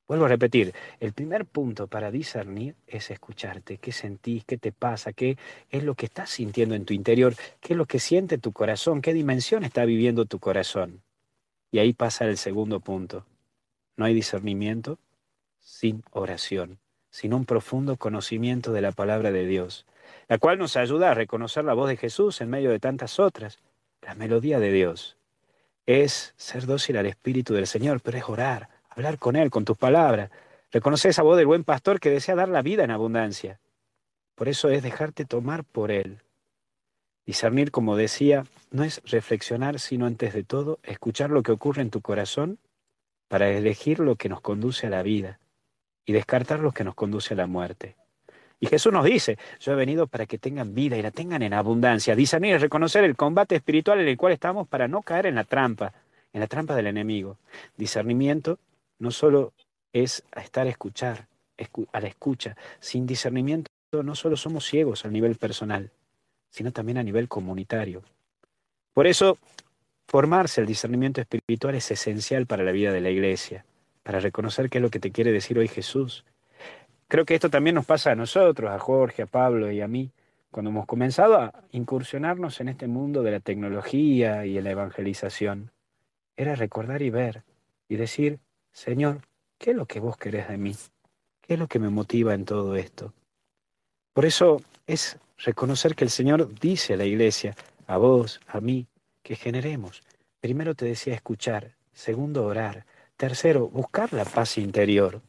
Vuelvo 0.07 0.23
a 0.23 0.29
repetir, 0.29 0.73
el 1.01 1.11
primer 1.11 1.45
punto 1.45 1.87
para 1.87 2.11
discernir 2.11 2.75
es 2.87 3.11
escucharte. 3.11 3.77
¿Qué 3.77 3.91
sentís? 3.91 4.45
¿Qué 4.45 4.57
te 4.57 4.71
pasa? 4.71 5.11
¿Qué 5.11 5.37
es 5.69 5.83
lo 5.83 5.95
que 5.95 6.05
estás 6.05 6.29
sintiendo 6.29 6.75
en 6.75 6.85
tu 6.85 6.93
interior? 6.93 7.35
¿Qué 7.59 7.73
es 7.73 7.77
lo 7.77 7.85
que 7.85 7.99
siente 7.99 8.37
tu 8.37 8.53
corazón? 8.53 9.01
¿Qué 9.01 9.13
dimensión 9.13 9.65
está 9.65 9.83
viviendo 9.83 10.25
tu 10.25 10.39
corazón? 10.39 11.01
Y 11.71 11.79
ahí 11.79 11.91
pasa 11.91 12.23
el 12.23 12.37
segundo 12.37 12.79
punto. 12.79 13.25
No 13.97 14.05
hay 14.05 14.13
discernimiento 14.13 14.97
sin 15.59 16.03
oración, 16.11 16.79
sin 17.09 17.33
un 17.33 17.43
profundo 17.43 17.97
conocimiento 17.97 18.71
de 18.71 18.81
la 18.81 18.93
palabra 18.93 19.33
de 19.33 19.45
Dios, 19.45 19.85
la 20.29 20.37
cual 20.37 20.57
nos 20.57 20.77
ayuda 20.77 21.11
a 21.11 21.15
reconocer 21.15 21.65
la 21.65 21.73
voz 21.73 21.89
de 21.89 21.97
Jesús 21.97 22.39
en 22.39 22.49
medio 22.49 22.69
de 22.69 22.79
tantas 22.79 23.19
otras, 23.19 23.59
la 24.01 24.15
melodía 24.15 24.59
de 24.59 24.71
Dios. 24.71 25.17
Es 25.85 26.33
ser 26.37 26.65
dócil 26.65 26.95
al 26.95 27.07
Espíritu 27.07 27.53
del 27.53 27.67
Señor, 27.67 27.99
pero 27.99 28.17
es 28.17 28.29
orar, 28.29 28.69
hablar 28.97 29.19
con 29.19 29.35
Él, 29.35 29.51
con 29.51 29.63
tus 29.63 29.77
palabras, 29.77 30.31
reconocer 30.71 31.11
esa 31.11 31.21
voz 31.21 31.37
del 31.37 31.45
buen 31.45 31.63
pastor 31.63 31.99
que 31.99 32.09
desea 32.09 32.33
dar 32.35 32.49
la 32.49 32.63
vida 32.63 32.83
en 32.83 32.89
abundancia. 32.89 33.59
Por 34.33 34.49
eso 34.49 34.69
es 34.69 34.81
dejarte 34.81 35.23
tomar 35.23 35.63
por 35.63 35.91
Él. 35.91 36.17
Discernir, 37.23 37.69
como 37.69 37.95
decía, 37.95 38.45
no 38.71 38.83
es 38.83 39.01
reflexionar, 39.05 39.79
sino 39.79 40.07
antes 40.07 40.33
de 40.33 40.43
todo 40.43 40.79
escuchar 40.81 41.29
lo 41.29 41.43
que 41.43 41.51
ocurre 41.51 41.83
en 41.83 41.91
tu 41.91 42.01
corazón 42.01 42.57
para 43.27 43.49
elegir 43.49 43.99
lo 43.99 44.15
que 44.15 44.29
nos 44.29 44.41
conduce 44.41 44.87
a 44.87 44.89
la 44.89 45.03
vida 45.03 45.39
y 46.05 46.13
descartar 46.13 46.59
lo 46.59 46.71
que 46.71 46.83
nos 46.83 46.95
conduce 46.95 47.35
a 47.35 47.37
la 47.37 47.47
muerte. 47.47 47.95
Y 48.59 48.65
Jesús 48.65 48.91
nos 48.91 49.05
dice, 49.05 49.37
yo 49.59 49.73
he 49.73 49.75
venido 49.75 50.07
para 50.07 50.25
que 50.25 50.39
tengan 50.39 50.73
vida 50.73 50.97
y 50.97 51.03
la 51.03 51.11
tengan 51.11 51.43
en 51.43 51.53
abundancia. 51.53 52.15
Discernir 52.15 52.55
es 52.55 52.61
reconocer 52.61 53.03
el 53.03 53.15
combate 53.15 53.55
espiritual 53.55 53.99
en 53.99 54.07
el 54.07 54.17
cual 54.17 54.33
estamos 54.33 54.67
para 54.67 54.87
no 54.87 55.03
caer 55.03 55.27
en 55.27 55.35
la 55.35 55.43
trampa, 55.43 55.93
en 56.33 56.39
la 56.39 56.47
trampa 56.47 56.73
del 56.73 56.87
enemigo. 56.87 57.37
Discernimiento 57.77 58.57
no 58.99 59.11
solo 59.11 59.53
es 59.93 60.23
estar 60.35 60.67
a 60.67 60.69
escuchar, 60.69 61.27
a 61.91 61.99
la 61.99 62.07
escucha. 62.07 62.55
Sin 62.79 63.05
discernimiento 63.05 63.69
no 63.91 64.15
solo 64.15 64.37
somos 64.37 64.65
ciegos 64.65 65.05
a 65.05 65.09
nivel 65.09 65.35
personal, 65.35 65.91
sino 66.49 66.71
también 66.71 66.97
a 66.97 67.03
nivel 67.03 67.27
comunitario. 67.27 68.03
Por 68.93 69.07
eso 69.07 69.37
Formarse 70.09 70.61
el 70.61 70.67
discernimiento 70.67 71.19
espiritual 71.19 71.75
es 71.75 71.91
esencial 71.91 72.45
para 72.45 72.63
la 72.63 72.71
vida 72.71 72.93
de 72.93 73.01
la 73.01 73.09
iglesia, 73.09 73.65
para 74.03 74.21
reconocer 74.21 74.69
qué 74.69 74.77
es 74.77 74.81
lo 74.81 74.89
que 74.89 75.01
te 75.01 75.11
quiere 75.11 75.33
decir 75.33 75.59
hoy 75.59 75.67
Jesús. 75.67 76.23
Creo 77.09 77.25
que 77.25 77.35
esto 77.35 77.49
también 77.49 77.75
nos 77.75 77.85
pasa 77.85 78.11
a 78.11 78.15
nosotros, 78.15 78.71
a 78.71 78.79
Jorge, 78.79 79.23
a 79.23 79.25
Pablo 79.25 79.69
y 79.69 79.81
a 79.81 79.87
mí, 79.89 80.11
cuando 80.49 80.71
hemos 80.71 80.85
comenzado 80.85 81.35
a 81.37 81.53
incursionarnos 81.71 82.61
en 82.61 82.69
este 82.69 82.87
mundo 82.87 83.21
de 83.21 83.31
la 83.31 83.41
tecnología 83.41 84.45
y 84.45 84.57
en 84.57 84.63
la 84.63 84.71
evangelización. 84.71 85.71
Era 86.37 86.55
recordar 86.55 87.01
y 87.01 87.09
ver 87.09 87.43
y 87.89 87.97
decir, 87.97 88.39
Señor, 88.71 89.21
¿qué 89.57 89.71
es 89.71 89.75
lo 89.75 89.85
que 89.85 89.99
vos 89.99 90.17
querés 90.17 90.47
de 90.49 90.57
mí? 90.57 90.75
¿Qué 91.41 91.53
es 91.53 91.59
lo 91.59 91.67
que 91.67 91.79
me 91.79 91.89
motiva 91.89 92.33
en 92.33 92.45
todo 92.45 92.75
esto? 92.75 93.13
Por 94.13 94.25
eso 94.25 94.61
es 94.85 95.17
reconocer 95.37 95.95
que 95.95 96.03
el 96.03 96.09
Señor 96.09 96.53
dice 96.59 96.93
a 96.93 96.97
la 96.97 97.05
iglesia, 97.05 97.55
a 97.87 97.97
vos, 97.97 98.39
a 98.47 98.59
mí, 98.59 98.87
que 99.23 99.35
generemos. 99.35 100.03
Primero 100.39 100.75
te 100.75 100.85
decía 100.85 101.13
escuchar, 101.13 101.77
Segundo, 101.97 102.45
orar. 102.45 102.85
Tercero, 103.15 103.69
buscar 103.69 104.13
la 104.13 104.23
paz 104.23 104.59
interior, 104.59 105.19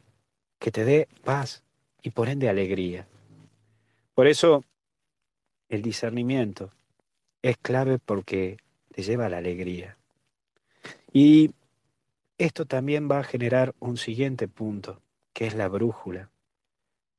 que 0.59 0.69
te 0.69 0.85
dé 0.85 1.07
paz 1.23 1.63
y 2.03 2.11
por 2.11 2.29
ende 2.29 2.47
alegría. 2.47 3.07
Por 4.13 4.27
eso, 4.27 4.63
el 5.67 5.81
discernimiento 5.81 6.71
es 7.41 7.57
clave 7.57 7.97
porque 7.97 8.57
te 8.93 9.01
lleva 9.01 9.25
a 9.25 9.29
la 9.29 9.39
alegría. 9.39 9.97
Y 11.11 11.49
esto 12.39 12.65
también 12.65 13.09
va 13.11 13.19
a 13.19 13.23
generar 13.23 13.75
un 13.79 13.97
siguiente 13.97 14.47
punto, 14.47 15.01
que 15.33 15.45
es 15.45 15.55
la 15.55 15.67
brújula. 15.67 16.31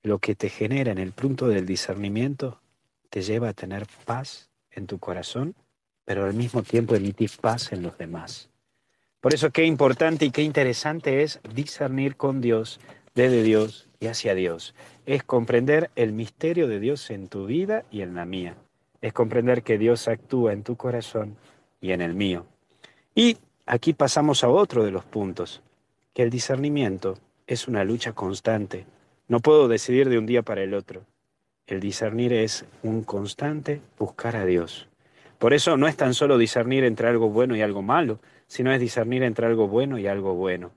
Lo 0.02 0.18
que 0.18 0.34
te 0.34 0.48
genera 0.48 0.90
en 0.90 0.98
el 0.98 1.12
punto 1.12 1.46
del 1.46 1.66
discernimiento 1.66 2.60
te 3.10 3.20
lleva 3.20 3.50
a 3.50 3.52
tener 3.52 3.86
paz 4.06 4.50
en 4.70 4.86
tu 4.86 4.98
corazón, 4.98 5.54
pero 6.06 6.24
al 6.24 6.32
mismo 6.32 6.62
tiempo 6.62 6.94
emitir 6.94 7.30
paz 7.38 7.72
en 7.72 7.82
los 7.82 7.98
demás. 7.98 8.48
Por 9.20 9.34
eso 9.34 9.50
qué 9.50 9.66
importante 9.66 10.24
y 10.24 10.30
qué 10.30 10.42
interesante 10.42 11.22
es 11.22 11.38
discernir 11.54 12.16
con 12.16 12.40
Dios, 12.40 12.80
desde 13.14 13.42
Dios 13.42 13.90
y 14.00 14.06
hacia 14.06 14.34
Dios. 14.34 14.74
Es 15.04 15.22
comprender 15.22 15.90
el 15.96 16.12
misterio 16.12 16.66
de 16.66 16.80
Dios 16.80 17.10
en 17.10 17.28
tu 17.28 17.44
vida 17.44 17.84
y 17.90 18.00
en 18.00 18.14
la 18.14 18.24
mía. 18.24 18.56
Es 19.02 19.12
comprender 19.12 19.62
que 19.62 19.76
Dios 19.76 20.08
actúa 20.08 20.54
en 20.54 20.62
tu 20.62 20.76
corazón 20.76 21.36
y 21.82 21.92
en 21.92 22.00
el 22.00 22.14
mío. 22.14 22.46
Y 23.14 23.36
aquí 23.70 23.92
pasamos 23.92 24.42
a 24.42 24.48
otro 24.48 24.84
de 24.84 24.90
los 24.90 25.04
puntos, 25.04 25.62
que 26.12 26.24
el 26.24 26.30
discernimiento 26.30 27.18
es 27.46 27.68
una 27.68 27.84
lucha 27.84 28.12
constante. 28.12 28.84
No 29.28 29.38
puedo 29.38 29.68
decidir 29.68 30.08
de 30.08 30.18
un 30.18 30.26
día 30.26 30.42
para 30.42 30.64
el 30.64 30.74
otro. 30.74 31.02
El 31.68 31.78
discernir 31.78 32.32
es 32.32 32.64
un 32.82 33.04
constante 33.04 33.80
buscar 33.96 34.34
a 34.34 34.44
Dios. 34.44 34.88
Por 35.38 35.54
eso 35.54 35.76
no 35.76 35.86
es 35.86 35.96
tan 35.96 36.14
solo 36.14 36.36
discernir 36.36 36.82
entre 36.82 37.06
algo 37.06 37.28
bueno 37.28 37.54
y 37.54 37.62
algo 37.62 37.80
malo, 37.80 38.18
sino 38.48 38.72
es 38.72 38.80
discernir 38.80 39.22
entre 39.22 39.46
algo 39.46 39.68
bueno 39.68 39.98
y 39.98 40.08
algo 40.08 40.34
bueno, 40.34 40.72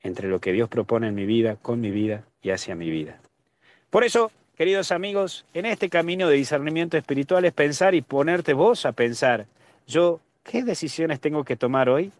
entre 0.00 0.28
lo 0.28 0.40
que 0.40 0.50
Dios 0.50 0.68
propone 0.68 1.06
en 1.06 1.14
mi 1.14 1.26
vida, 1.26 1.54
con 1.62 1.80
mi 1.80 1.92
vida 1.92 2.24
y 2.42 2.50
hacia 2.50 2.74
mi 2.74 2.90
vida. 2.90 3.20
Por 3.88 4.02
eso, 4.02 4.32
queridos 4.56 4.90
amigos, 4.90 5.44
en 5.54 5.64
este 5.64 5.88
camino 5.88 6.28
de 6.28 6.34
discernimiento 6.34 6.96
espiritual 6.96 7.44
es 7.44 7.52
pensar 7.52 7.94
y 7.94 8.02
ponerte 8.02 8.52
vos 8.52 8.84
a 8.84 8.90
pensar, 8.90 9.46
yo, 9.86 10.18
¿qué 10.42 10.64
decisiones 10.64 11.20
tengo 11.20 11.44
que 11.44 11.56
tomar 11.56 11.88
hoy? 11.88 12.10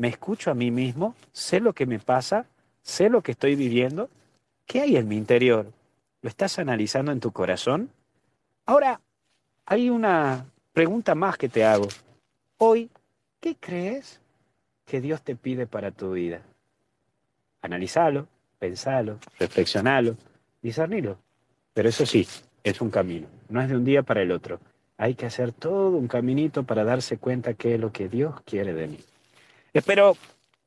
¿Me 0.00 0.08
escucho 0.08 0.50
a 0.50 0.54
mí 0.54 0.70
mismo? 0.70 1.14
¿Sé 1.30 1.60
lo 1.60 1.74
que 1.74 1.84
me 1.84 1.98
pasa? 1.98 2.46
¿Sé 2.80 3.10
lo 3.10 3.20
que 3.20 3.32
estoy 3.32 3.54
viviendo? 3.54 4.08
¿Qué 4.64 4.80
hay 4.80 4.96
en 4.96 5.06
mi 5.06 5.18
interior? 5.18 5.70
¿Lo 6.22 6.30
estás 6.30 6.58
analizando 6.58 7.12
en 7.12 7.20
tu 7.20 7.32
corazón? 7.32 7.90
Ahora, 8.64 8.98
hay 9.66 9.90
una 9.90 10.46
pregunta 10.72 11.14
más 11.14 11.36
que 11.36 11.50
te 11.50 11.66
hago. 11.66 11.86
Hoy, 12.56 12.88
¿qué 13.40 13.56
crees 13.60 14.22
que 14.86 15.02
Dios 15.02 15.20
te 15.20 15.36
pide 15.36 15.66
para 15.66 15.90
tu 15.90 16.12
vida? 16.12 16.40
Analizalo, 17.60 18.26
pensalo, 18.58 19.18
reflexionalo, 19.38 20.16
discernilo. 20.62 21.18
Pero 21.74 21.90
eso 21.90 22.06
sí, 22.06 22.26
es 22.64 22.80
un 22.80 22.88
camino, 22.88 23.26
no 23.50 23.60
es 23.60 23.68
de 23.68 23.76
un 23.76 23.84
día 23.84 24.02
para 24.02 24.22
el 24.22 24.32
otro. 24.32 24.60
Hay 24.96 25.14
que 25.14 25.26
hacer 25.26 25.52
todo 25.52 25.98
un 25.98 26.08
caminito 26.08 26.62
para 26.62 26.84
darse 26.84 27.18
cuenta 27.18 27.52
qué 27.52 27.74
es 27.74 27.80
lo 27.80 27.92
que 27.92 28.08
Dios 28.08 28.40
quiere 28.46 28.72
de 28.72 28.88
mí. 28.88 28.98
Espero 29.72 30.16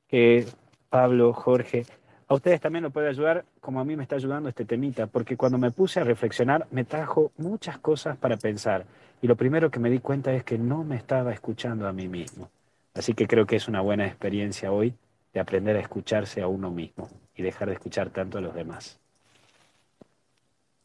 que 0.07 0.48
Pablo, 0.89 1.33
Jorge, 1.33 1.86
a 2.27 2.36
ustedes 2.36 2.62
también 2.62 2.83
lo 2.83 2.91
puede 2.91 3.10
ayudar 3.10 3.43
como 3.60 3.81
a 3.81 3.83
mí 3.83 3.98
me 3.98 4.03
está 4.03 4.15
ayudando 4.15 4.48
este 4.48 4.63
temita, 4.63 5.07
porque 5.07 5.36
cuando 5.36 5.57
me 5.57 5.72
puse 5.72 6.00
a 6.00 6.03
reflexionar 6.03 6.67
me 6.72 6.86
trajo 6.86 7.31
muchas 7.38 7.77
cosas 7.79 8.17
para 8.17 8.38
pensar. 8.38 8.86
Y 9.22 9.27
lo 9.27 9.36
primero 9.36 9.69
que 9.69 9.79
me 9.79 9.89
di 9.89 10.00
cuenta 10.00 10.33
es 10.33 10.43
que 10.43 10.57
no 10.57 10.83
me 10.83 10.95
estaba 10.95 11.33
escuchando 11.33 11.88
a 11.88 11.93
mí 11.93 12.07
mismo. 12.07 12.50
Así 12.93 13.13
que 13.13 13.27
creo 13.27 13.45
que 13.45 13.57
es 13.57 13.67
una 13.67 13.81
buena 13.81 14.05
experiencia 14.05 14.72
hoy 14.72 14.93
de 15.33 15.39
aprender 15.39 15.75
a 15.75 15.81
escucharse 15.81 16.41
a 16.41 16.48
uno 16.48 16.72
mismo 16.72 17.10
y 17.36 17.43
dejar 17.43 17.67
de 17.67 17.74
escuchar 17.74 18.10
tanto 18.10 18.38
a 18.38 18.41
los 18.41 18.53
demás. 18.53 19.00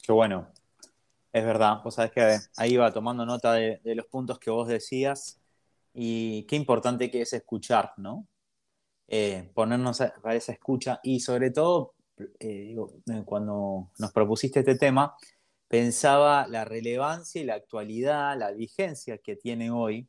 Qué 0.03 0.13
bueno. 0.13 0.47
Es 1.33 1.45
verdad, 1.45 1.83
vos 1.85 1.95
sabés 1.95 2.11
que 2.11 2.39
ahí 2.57 2.73
iba 2.73 2.91
tomando 2.93 3.25
nota 3.27 3.53
de, 3.53 3.81
de 3.85 3.95
los 3.95 4.07
puntos 4.07 4.39
que 4.39 4.51
vos 4.51 4.67
decías 4.67 5.39
y 6.01 6.45
qué 6.45 6.55
importante 6.55 7.11
que 7.11 7.23
es 7.23 7.33
escuchar, 7.33 7.93
¿no? 7.97 8.29
Eh, 9.09 9.51
ponernos 9.53 10.01
a, 10.01 10.15
esa 10.33 10.53
escucha 10.53 11.01
y 11.03 11.19
sobre 11.19 11.51
todo, 11.51 11.97
eh, 12.39 12.77
eh, 12.77 13.23
cuando 13.25 13.91
nos 13.99 14.13
propusiste 14.13 14.61
este 14.61 14.77
tema, 14.77 15.17
pensaba 15.67 16.47
la 16.47 16.65
relevancia 16.65 17.43
y 17.43 17.45
la 17.45 17.55
actualidad, 17.55 18.39
la 18.39 18.53
vigencia 18.53 19.19
que 19.19 19.35
tiene 19.35 19.73
hoy 19.73 20.09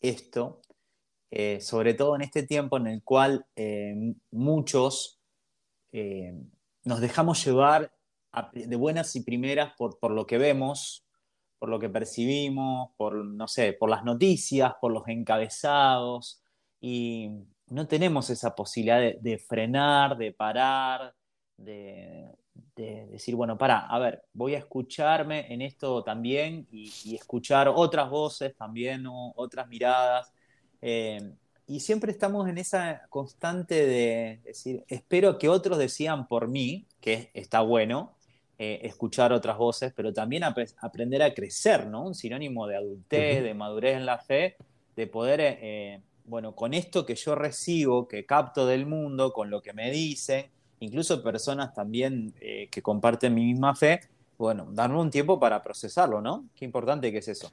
esto, 0.00 0.62
sobre 1.60 1.94
todo 1.94 2.14
en 2.14 2.22
este 2.22 2.44
tiempo 2.44 2.76
en 2.76 2.86
el 2.86 3.02
cual 3.02 3.44
muchos 4.30 5.20
nos 6.84 7.00
dejamos 7.00 7.44
llevar 7.44 7.92
de 8.52 8.76
buenas 8.76 9.16
y 9.16 9.22
primeras 9.22 9.74
por, 9.76 9.98
por 9.98 10.12
lo 10.12 10.26
que 10.26 10.38
vemos, 10.38 11.03
por 11.64 11.70
lo 11.70 11.78
que 11.78 11.88
percibimos, 11.88 12.90
por, 12.98 13.14
no 13.24 13.48
sé, 13.48 13.72
por 13.72 13.88
las 13.88 14.04
noticias, 14.04 14.74
por 14.82 14.92
los 14.92 15.08
encabezados, 15.08 16.42
y 16.78 17.30
no 17.68 17.86
tenemos 17.86 18.28
esa 18.28 18.54
posibilidad 18.54 19.00
de, 19.18 19.38
frenar, 19.38 20.18
de 20.18 20.32
parar, 20.32 21.14
de, 21.56 22.28
decir, 22.76 23.34
bueno, 23.34 23.56
para, 23.56 23.78
a 23.78 23.98
ver, 23.98 24.24
voy 24.34 24.54
a 24.54 24.58
escucharme 24.58 25.50
en 25.50 25.62
esto 25.62 26.04
también 26.04 26.68
y, 26.70 27.14
escuchar 27.14 27.72
otras 27.74 28.10
voces 28.10 28.54
también, 28.54 29.06
otras 29.08 29.66
miradas. 29.66 30.34
Eh, 30.82 31.32
y 31.66 31.80
siempre 31.80 32.12
estamos 32.12 32.46
en 32.46 32.58
esa 32.58 33.06
constante 33.08 33.86
de 33.86 34.42
decir, 34.44 34.84
espero 34.86 35.38
que 35.38 35.48
otros 35.48 35.78
decían 35.78 36.28
por 36.28 36.46
mí, 36.46 36.86
que 37.00 37.30
está 37.32 37.62
bueno, 37.62 38.13
eh, 38.58 38.80
escuchar 38.82 39.32
otras 39.32 39.56
voces, 39.56 39.92
pero 39.94 40.12
también 40.12 40.44
aprender 40.44 41.22
a 41.22 41.34
crecer, 41.34 41.86
¿no? 41.86 42.02
Un 42.02 42.14
sinónimo 42.14 42.66
de 42.66 42.76
adultez, 42.76 43.42
de 43.42 43.54
madurez 43.54 43.96
en 43.96 44.06
la 44.06 44.18
fe, 44.18 44.56
de 44.96 45.06
poder 45.06 45.40
eh, 45.40 46.00
bueno, 46.24 46.54
con 46.54 46.74
esto 46.74 47.04
que 47.04 47.14
yo 47.14 47.34
recibo, 47.34 48.08
que 48.08 48.24
capto 48.24 48.66
del 48.66 48.86
mundo, 48.86 49.32
con 49.32 49.50
lo 49.50 49.60
que 49.60 49.72
me 49.72 49.90
dicen, 49.90 50.46
incluso 50.80 51.22
personas 51.22 51.74
también 51.74 52.32
eh, 52.40 52.68
que 52.70 52.82
comparten 52.82 53.34
mi 53.34 53.44
misma 53.44 53.74
fe, 53.74 54.00
bueno, 54.38 54.66
darme 54.70 54.98
un 54.98 55.10
tiempo 55.10 55.38
para 55.38 55.62
procesarlo, 55.62 56.20
¿no? 56.20 56.46
Qué 56.56 56.64
importante 56.64 57.12
que 57.12 57.18
es 57.18 57.28
eso. 57.28 57.50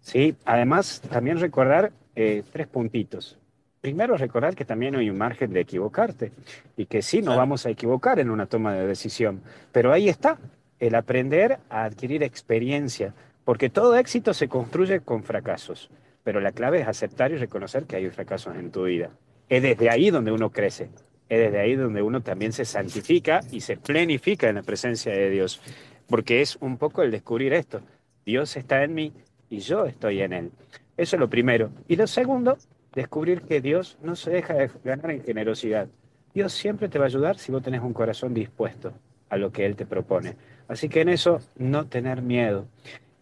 Sí, 0.00 0.36
además 0.44 1.02
también 1.10 1.40
recordar 1.40 1.92
eh, 2.14 2.44
tres 2.52 2.66
puntitos. 2.68 3.36
Primero, 3.80 4.16
recordar 4.16 4.54
que 4.54 4.64
también 4.64 4.96
hay 4.96 5.08
un 5.08 5.18
margen 5.18 5.52
de 5.52 5.60
equivocarte 5.60 6.32
y 6.76 6.86
que 6.86 7.02
sí, 7.02 7.22
nos 7.22 7.36
vamos 7.36 7.64
a 7.66 7.70
equivocar 7.70 8.18
en 8.18 8.30
una 8.30 8.46
toma 8.46 8.74
de 8.74 8.86
decisión, 8.86 9.40
pero 9.72 9.92
ahí 9.92 10.08
está, 10.08 10.38
el 10.80 10.94
aprender 10.94 11.58
a 11.70 11.84
adquirir 11.84 12.22
experiencia, 12.22 13.14
porque 13.44 13.70
todo 13.70 13.96
éxito 13.96 14.34
se 14.34 14.48
construye 14.48 15.00
con 15.00 15.22
fracasos 15.22 15.90
pero 16.28 16.42
la 16.42 16.52
clave 16.52 16.80
es 16.80 16.86
aceptar 16.86 17.32
y 17.32 17.36
reconocer 17.36 17.84
que 17.84 17.96
hay 17.96 18.10
fracasos 18.10 18.54
en 18.54 18.70
tu 18.70 18.84
vida. 18.84 19.08
Es 19.48 19.62
desde 19.62 19.88
ahí 19.88 20.10
donde 20.10 20.30
uno 20.30 20.50
crece, 20.50 20.90
es 21.26 21.38
desde 21.38 21.58
ahí 21.58 21.74
donde 21.74 22.02
uno 22.02 22.20
también 22.20 22.52
se 22.52 22.66
santifica 22.66 23.40
y 23.50 23.62
se 23.62 23.78
plenifica 23.78 24.46
en 24.46 24.56
la 24.56 24.62
presencia 24.62 25.10
de 25.10 25.30
Dios, 25.30 25.58
porque 26.06 26.42
es 26.42 26.56
un 26.60 26.76
poco 26.76 27.02
el 27.02 27.12
descubrir 27.12 27.54
esto. 27.54 27.80
Dios 28.26 28.58
está 28.58 28.84
en 28.84 28.92
mí 28.92 29.14
y 29.48 29.60
yo 29.60 29.86
estoy 29.86 30.20
en 30.20 30.34
Él. 30.34 30.50
Eso 30.98 31.16
es 31.16 31.20
lo 31.20 31.30
primero. 31.30 31.70
Y 31.88 31.96
lo 31.96 32.06
segundo, 32.06 32.58
descubrir 32.94 33.42
que 33.42 33.60
Dios 33.60 33.98
no 34.02 34.16
se 34.16 34.30
deja 34.30 34.54
de 34.54 34.70
ganar 34.84 35.10
en 35.10 35.22
generosidad. 35.22 35.88
Dios 36.34 36.52
siempre 36.52 36.88
te 36.88 36.98
va 36.98 37.04
a 37.04 37.08
ayudar 37.08 37.38
si 37.38 37.52
vos 37.52 37.62
tenés 37.62 37.80
un 37.80 37.92
corazón 37.92 38.34
dispuesto 38.34 38.92
a 39.28 39.36
lo 39.36 39.50
que 39.52 39.66
Él 39.66 39.76
te 39.76 39.86
propone. 39.86 40.36
Así 40.68 40.88
que 40.88 41.00
en 41.00 41.08
eso 41.08 41.40
no 41.56 41.86
tener 41.86 42.22
miedo. 42.22 42.66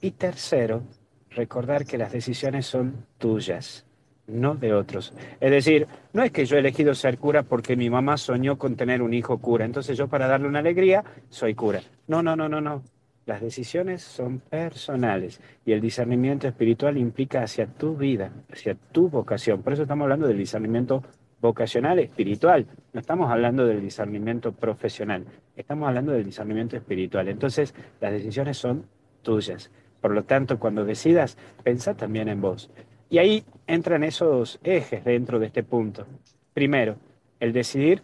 Y 0.00 0.12
tercero, 0.12 0.82
recordar 1.30 1.84
que 1.84 1.98
las 1.98 2.12
decisiones 2.12 2.66
son 2.66 3.06
tuyas, 3.18 3.86
no 4.26 4.54
de 4.54 4.74
otros. 4.74 5.12
Es 5.40 5.50
decir, 5.50 5.86
no 6.12 6.22
es 6.22 6.32
que 6.32 6.44
yo 6.44 6.56
he 6.56 6.60
elegido 6.60 6.94
ser 6.94 7.18
cura 7.18 7.42
porque 7.42 7.76
mi 7.76 7.88
mamá 7.88 8.16
soñó 8.16 8.58
con 8.58 8.76
tener 8.76 9.02
un 9.02 9.14
hijo 9.14 9.38
cura, 9.38 9.64
entonces 9.64 9.96
yo 9.96 10.08
para 10.08 10.26
darle 10.26 10.48
una 10.48 10.58
alegría 10.58 11.04
soy 11.28 11.54
cura. 11.54 11.80
No, 12.08 12.22
no, 12.22 12.34
no, 12.36 12.48
no, 12.48 12.60
no. 12.60 12.82
Las 13.26 13.40
decisiones 13.40 14.02
son 14.02 14.38
personales 14.38 15.40
y 15.64 15.72
el 15.72 15.80
discernimiento 15.80 16.46
espiritual 16.46 16.96
implica 16.96 17.42
hacia 17.42 17.66
tu 17.66 17.96
vida, 17.96 18.30
hacia 18.52 18.76
tu 18.76 19.08
vocación. 19.08 19.64
Por 19.64 19.72
eso 19.72 19.82
estamos 19.82 20.04
hablando 20.04 20.28
del 20.28 20.38
discernimiento 20.38 21.02
vocacional 21.40 21.98
espiritual. 21.98 22.66
No 22.92 23.00
estamos 23.00 23.28
hablando 23.28 23.66
del 23.66 23.80
discernimiento 23.80 24.52
profesional, 24.52 25.24
estamos 25.56 25.88
hablando 25.88 26.12
del 26.12 26.24
discernimiento 26.24 26.76
espiritual. 26.76 27.26
Entonces, 27.26 27.74
las 28.00 28.12
decisiones 28.12 28.58
son 28.58 28.86
tuyas. 29.22 29.72
Por 30.00 30.12
lo 30.12 30.22
tanto, 30.22 30.60
cuando 30.60 30.84
decidas, 30.84 31.36
pensa 31.64 31.96
también 31.96 32.28
en 32.28 32.40
vos. 32.40 32.70
Y 33.10 33.18
ahí 33.18 33.44
entran 33.66 34.04
esos 34.04 34.60
ejes 34.62 35.04
dentro 35.04 35.40
de 35.40 35.46
este 35.46 35.64
punto. 35.64 36.06
Primero, 36.54 36.94
el 37.40 37.52
decidir 37.52 38.02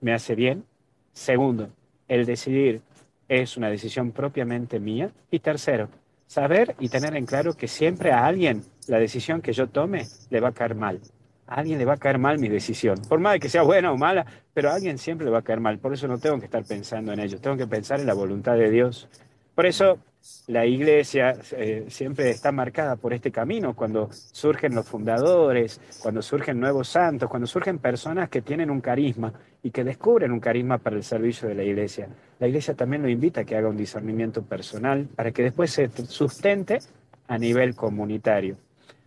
me 0.00 0.12
hace 0.12 0.34
bien. 0.34 0.64
Segundo, 1.12 1.68
el 2.08 2.26
decidir 2.26 2.82
es 3.28 3.56
una 3.56 3.68
decisión 3.68 4.12
propiamente 4.12 4.80
mía. 4.80 5.10
Y 5.30 5.38
tercero, 5.40 5.88
saber 6.26 6.74
y 6.78 6.88
tener 6.88 7.16
en 7.16 7.26
claro 7.26 7.54
que 7.54 7.68
siempre 7.68 8.12
a 8.12 8.26
alguien 8.26 8.62
la 8.88 8.98
decisión 8.98 9.40
que 9.40 9.52
yo 9.52 9.68
tome 9.68 10.06
le 10.30 10.40
va 10.40 10.48
a 10.48 10.52
caer 10.52 10.74
mal. 10.74 11.00
a 11.46 11.56
alguien 11.56 11.78
le 11.78 11.84
va 11.84 11.94
a 11.94 11.98
caer 11.98 12.18
mal 12.18 12.38
mi 12.38 12.48
decisión. 12.48 12.98
Por 13.08 13.20
más 13.20 13.34
de 13.34 13.40
que 13.40 13.48
sea 13.48 13.62
buena 13.62 13.92
o 13.92 13.98
mala, 13.98 14.24
pero 14.54 14.70
a 14.70 14.74
alguien 14.74 14.96
siempre 14.96 15.26
le 15.26 15.30
va 15.30 15.40
a 15.40 15.42
caer 15.42 15.60
mal. 15.60 15.78
Por 15.78 15.92
eso 15.92 16.08
no 16.08 16.18
tengo 16.18 16.38
que 16.38 16.46
estar 16.46 16.64
pensando 16.64 17.12
en 17.12 17.20
ello, 17.20 17.38
tengo 17.38 17.56
que 17.56 17.66
pensar 17.66 18.00
en 18.00 18.06
la 18.06 18.14
voluntad 18.14 18.56
de 18.56 18.70
Dios. 18.70 19.08
Por 19.54 19.66
eso 19.66 19.98
la 20.46 20.64
iglesia 20.64 21.36
eh, 21.52 21.84
siempre 21.88 22.30
está 22.30 22.50
marcada 22.50 22.96
por 22.96 23.12
este 23.12 23.30
camino, 23.30 23.74
cuando 23.74 24.08
surgen 24.10 24.74
los 24.74 24.86
fundadores, 24.86 25.80
cuando 26.02 26.22
surgen 26.22 26.58
nuevos 26.58 26.88
santos, 26.88 27.28
cuando 27.28 27.46
surgen 27.46 27.78
personas 27.78 28.30
que 28.30 28.40
tienen 28.40 28.70
un 28.70 28.80
carisma 28.80 29.32
y 29.62 29.70
que 29.70 29.84
descubren 29.84 30.32
un 30.32 30.40
carisma 30.40 30.78
para 30.78 30.96
el 30.96 31.02
servicio 31.02 31.48
de 31.48 31.54
la 31.54 31.62
iglesia. 31.62 32.08
La 32.44 32.48
iglesia 32.48 32.74
también 32.74 33.00
lo 33.00 33.08
invita 33.08 33.40
a 33.40 33.44
que 33.44 33.56
haga 33.56 33.70
un 33.70 33.76
discernimiento 33.78 34.42
personal 34.42 35.08
para 35.16 35.32
que 35.32 35.42
después 35.42 35.70
se 35.70 35.88
sustente 35.88 36.78
a 37.26 37.38
nivel 37.38 37.74
comunitario. 37.74 38.58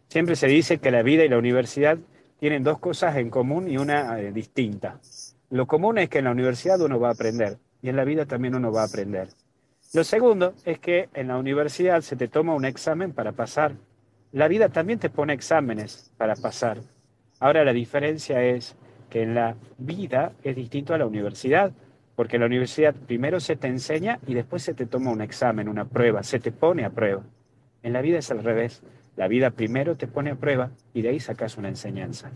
Siempre 0.07 0.35
se 0.35 0.47
dice 0.47 0.79
que 0.79 0.89
la 0.89 1.03
vida 1.03 1.23
y 1.23 1.29
la 1.29 1.37
universidad 1.37 1.99
tienen 2.39 2.63
dos 2.63 2.79
cosas 2.79 3.15
en 3.17 3.29
común 3.29 3.69
y 3.69 3.77
una 3.77 4.19
eh, 4.19 4.31
distinta. 4.31 4.99
Lo 5.51 5.67
común 5.67 5.99
es 5.99 6.09
que 6.09 6.17
en 6.17 6.23
la 6.23 6.31
universidad 6.31 6.81
uno 6.81 6.99
va 6.99 7.09
a 7.09 7.11
aprender 7.11 7.59
y 7.83 7.89
en 7.89 7.95
la 7.95 8.05
vida 8.05 8.25
también 8.25 8.55
uno 8.55 8.71
va 8.71 8.81
a 8.81 8.85
aprender. 8.85 9.27
Lo 9.93 10.03
segundo 10.03 10.55
es 10.65 10.79
que 10.79 11.09
en 11.13 11.27
la 11.27 11.37
universidad 11.37 12.01
se 12.01 12.15
te 12.15 12.27
toma 12.27 12.55
un 12.55 12.65
examen 12.65 13.13
para 13.13 13.33
pasar. 13.33 13.73
La 14.31 14.47
vida 14.47 14.69
también 14.69 14.97
te 14.97 15.11
pone 15.11 15.33
exámenes 15.33 16.11
para 16.17 16.35
pasar. 16.35 16.79
Ahora 17.39 17.63
la 17.63 17.73
diferencia 17.73 18.41
es 18.41 18.75
que 19.11 19.21
en 19.21 19.35
la 19.35 19.55
vida 19.77 20.31
es 20.43 20.55
distinto 20.55 20.95
a 20.95 20.97
la 20.97 21.05
universidad, 21.05 21.71
porque 22.17 22.37
en 22.37 22.39
la 22.39 22.47
universidad 22.47 22.95
primero 22.95 23.39
se 23.39 23.55
te 23.55 23.67
enseña 23.67 24.17
y 24.25 24.33
después 24.33 24.63
se 24.63 24.73
te 24.73 24.87
toma 24.87 25.11
un 25.11 25.21
examen, 25.21 25.69
una 25.69 25.85
prueba, 25.85 26.23
se 26.23 26.39
te 26.39 26.51
pone 26.51 26.83
a 26.83 26.89
prueba. 26.89 27.21
En 27.83 27.93
la 27.93 28.01
vida 28.01 28.17
es 28.17 28.31
al 28.31 28.43
revés. 28.43 28.81
La 29.15 29.27
vida 29.27 29.51
primero 29.51 29.95
te 29.97 30.07
pone 30.07 30.31
a 30.31 30.35
prueba 30.35 30.71
y 30.95 31.03
de 31.03 31.09
ahí 31.09 31.19
sacas 31.19 31.57
una 31.57 31.69
enseñanza. 31.69 32.31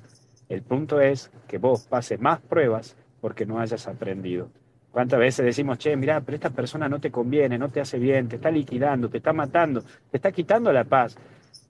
El 0.49 0.61
punto 0.61 1.01
es 1.01 1.31
que 1.47 1.57
vos 1.57 1.87
pases 1.87 2.21
más 2.21 2.41
pruebas 2.41 2.95
porque 3.21 3.47
no 3.47 3.59
hayas 3.59 3.87
aprendido. 3.87 4.51
¿Cuántas 4.91 5.19
veces 5.19 5.47
decimos, 5.47 5.79
che, 5.79 5.95
mira, 5.95 6.21
pero 6.21 6.35
esta 6.35 6.51
persona 6.51 6.87
no 6.87 6.99
te 6.99 7.09
conviene, 7.09 7.57
no 7.57 7.69
te 7.69 7.81
hace 7.81 7.97
bien, 7.97 8.27
te 8.27 8.35
está 8.35 8.51
liquidando, 8.51 9.09
te 9.09 9.17
está 9.17 9.33
matando, 9.33 9.81
te 9.81 10.17
está 10.17 10.31
quitando 10.31 10.71
la 10.71 10.83
paz? 10.83 11.17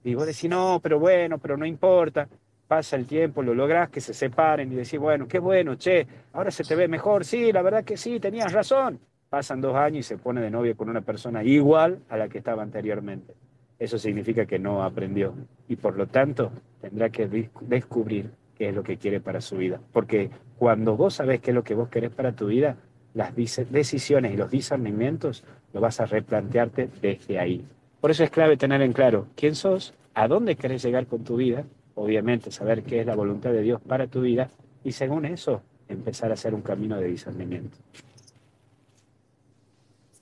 Y 0.04 0.14
vos 0.14 0.26
decís, 0.26 0.50
no, 0.50 0.80
pero 0.82 0.98
bueno, 0.98 1.38
pero 1.38 1.56
no 1.56 1.64
importa. 1.64 2.28
Pasa 2.72 2.96
el 2.96 3.06
tiempo, 3.06 3.42
lo 3.42 3.54
lográs 3.54 3.90
que 3.90 4.00
se 4.00 4.14
separen 4.14 4.72
y 4.72 4.76
decís, 4.76 4.98
bueno, 4.98 5.28
qué 5.28 5.38
bueno, 5.38 5.74
che, 5.74 6.06
ahora 6.32 6.50
se 6.50 6.64
te 6.64 6.74
ve 6.74 6.88
mejor, 6.88 7.24
sí, 7.24 7.52
la 7.52 7.60
verdad 7.60 7.84
que 7.84 7.98
sí, 7.98 8.18
tenías 8.18 8.50
razón. 8.52 8.98
Pasan 9.28 9.60
dos 9.60 9.76
años 9.76 9.98
y 9.98 10.02
se 10.02 10.16
pone 10.16 10.40
de 10.40 10.50
novio 10.50 10.74
con 10.74 10.88
una 10.88 11.02
persona 11.02 11.44
igual 11.44 12.00
a 12.08 12.16
la 12.16 12.28
que 12.28 12.38
estaba 12.38 12.62
anteriormente 12.62 13.34
eso 13.82 13.98
significa 13.98 14.46
que 14.46 14.60
no 14.60 14.84
aprendió 14.84 15.34
y 15.66 15.74
por 15.74 15.96
lo 15.96 16.06
tanto 16.06 16.52
tendrá 16.80 17.10
que 17.10 17.50
descubrir 17.62 18.30
qué 18.54 18.68
es 18.68 18.74
lo 18.76 18.84
que 18.84 18.96
quiere 18.96 19.20
para 19.20 19.40
su 19.40 19.56
vida. 19.56 19.80
Porque 19.92 20.30
cuando 20.56 20.96
vos 20.96 21.14
sabés 21.14 21.40
qué 21.40 21.50
es 21.50 21.54
lo 21.56 21.64
que 21.64 21.74
vos 21.74 21.88
querés 21.88 22.12
para 22.12 22.30
tu 22.30 22.46
vida, 22.46 22.76
las 23.12 23.34
decisiones 23.34 24.34
y 24.34 24.36
los 24.36 24.52
discernimientos 24.52 25.42
lo 25.72 25.80
vas 25.80 26.00
a 26.00 26.06
replantearte 26.06 26.90
desde 27.00 27.40
ahí. 27.40 27.66
Por 28.00 28.12
eso 28.12 28.22
es 28.22 28.30
clave 28.30 28.56
tener 28.56 28.82
en 28.82 28.92
claro 28.92 29.26
quién 29.34 29.56
sos, 29.56 29.94
a 30.14 30.28
dónde 30.28 30.54
querés 30.54 30.84
llegar 30.84 31.08
con 31.08 31.24
tu 31.24 31.36
vida, 31.36 31.64
obviamente 31.94 32.50
saber 32.50 32.82
qué 32.82 33.00
es 33.00 33.06
la 33.06 33.14
voluntad 33.14 33.50
de 33.52 33.62
Dios 33.62 33.80
para 33.80 34.06
tu 34.06 34.22
vida 34.22 34.50
y 34.84 34.92
según 34.92 35.24
eso 35.26 35.62
empezar 35.88 36.30
a 36.30 36.34
hacer 36.34 36.54
un 36.54 36.62
camino 36.62 36.98
de 36.98 37.08
discernimiento. 37.08 37.76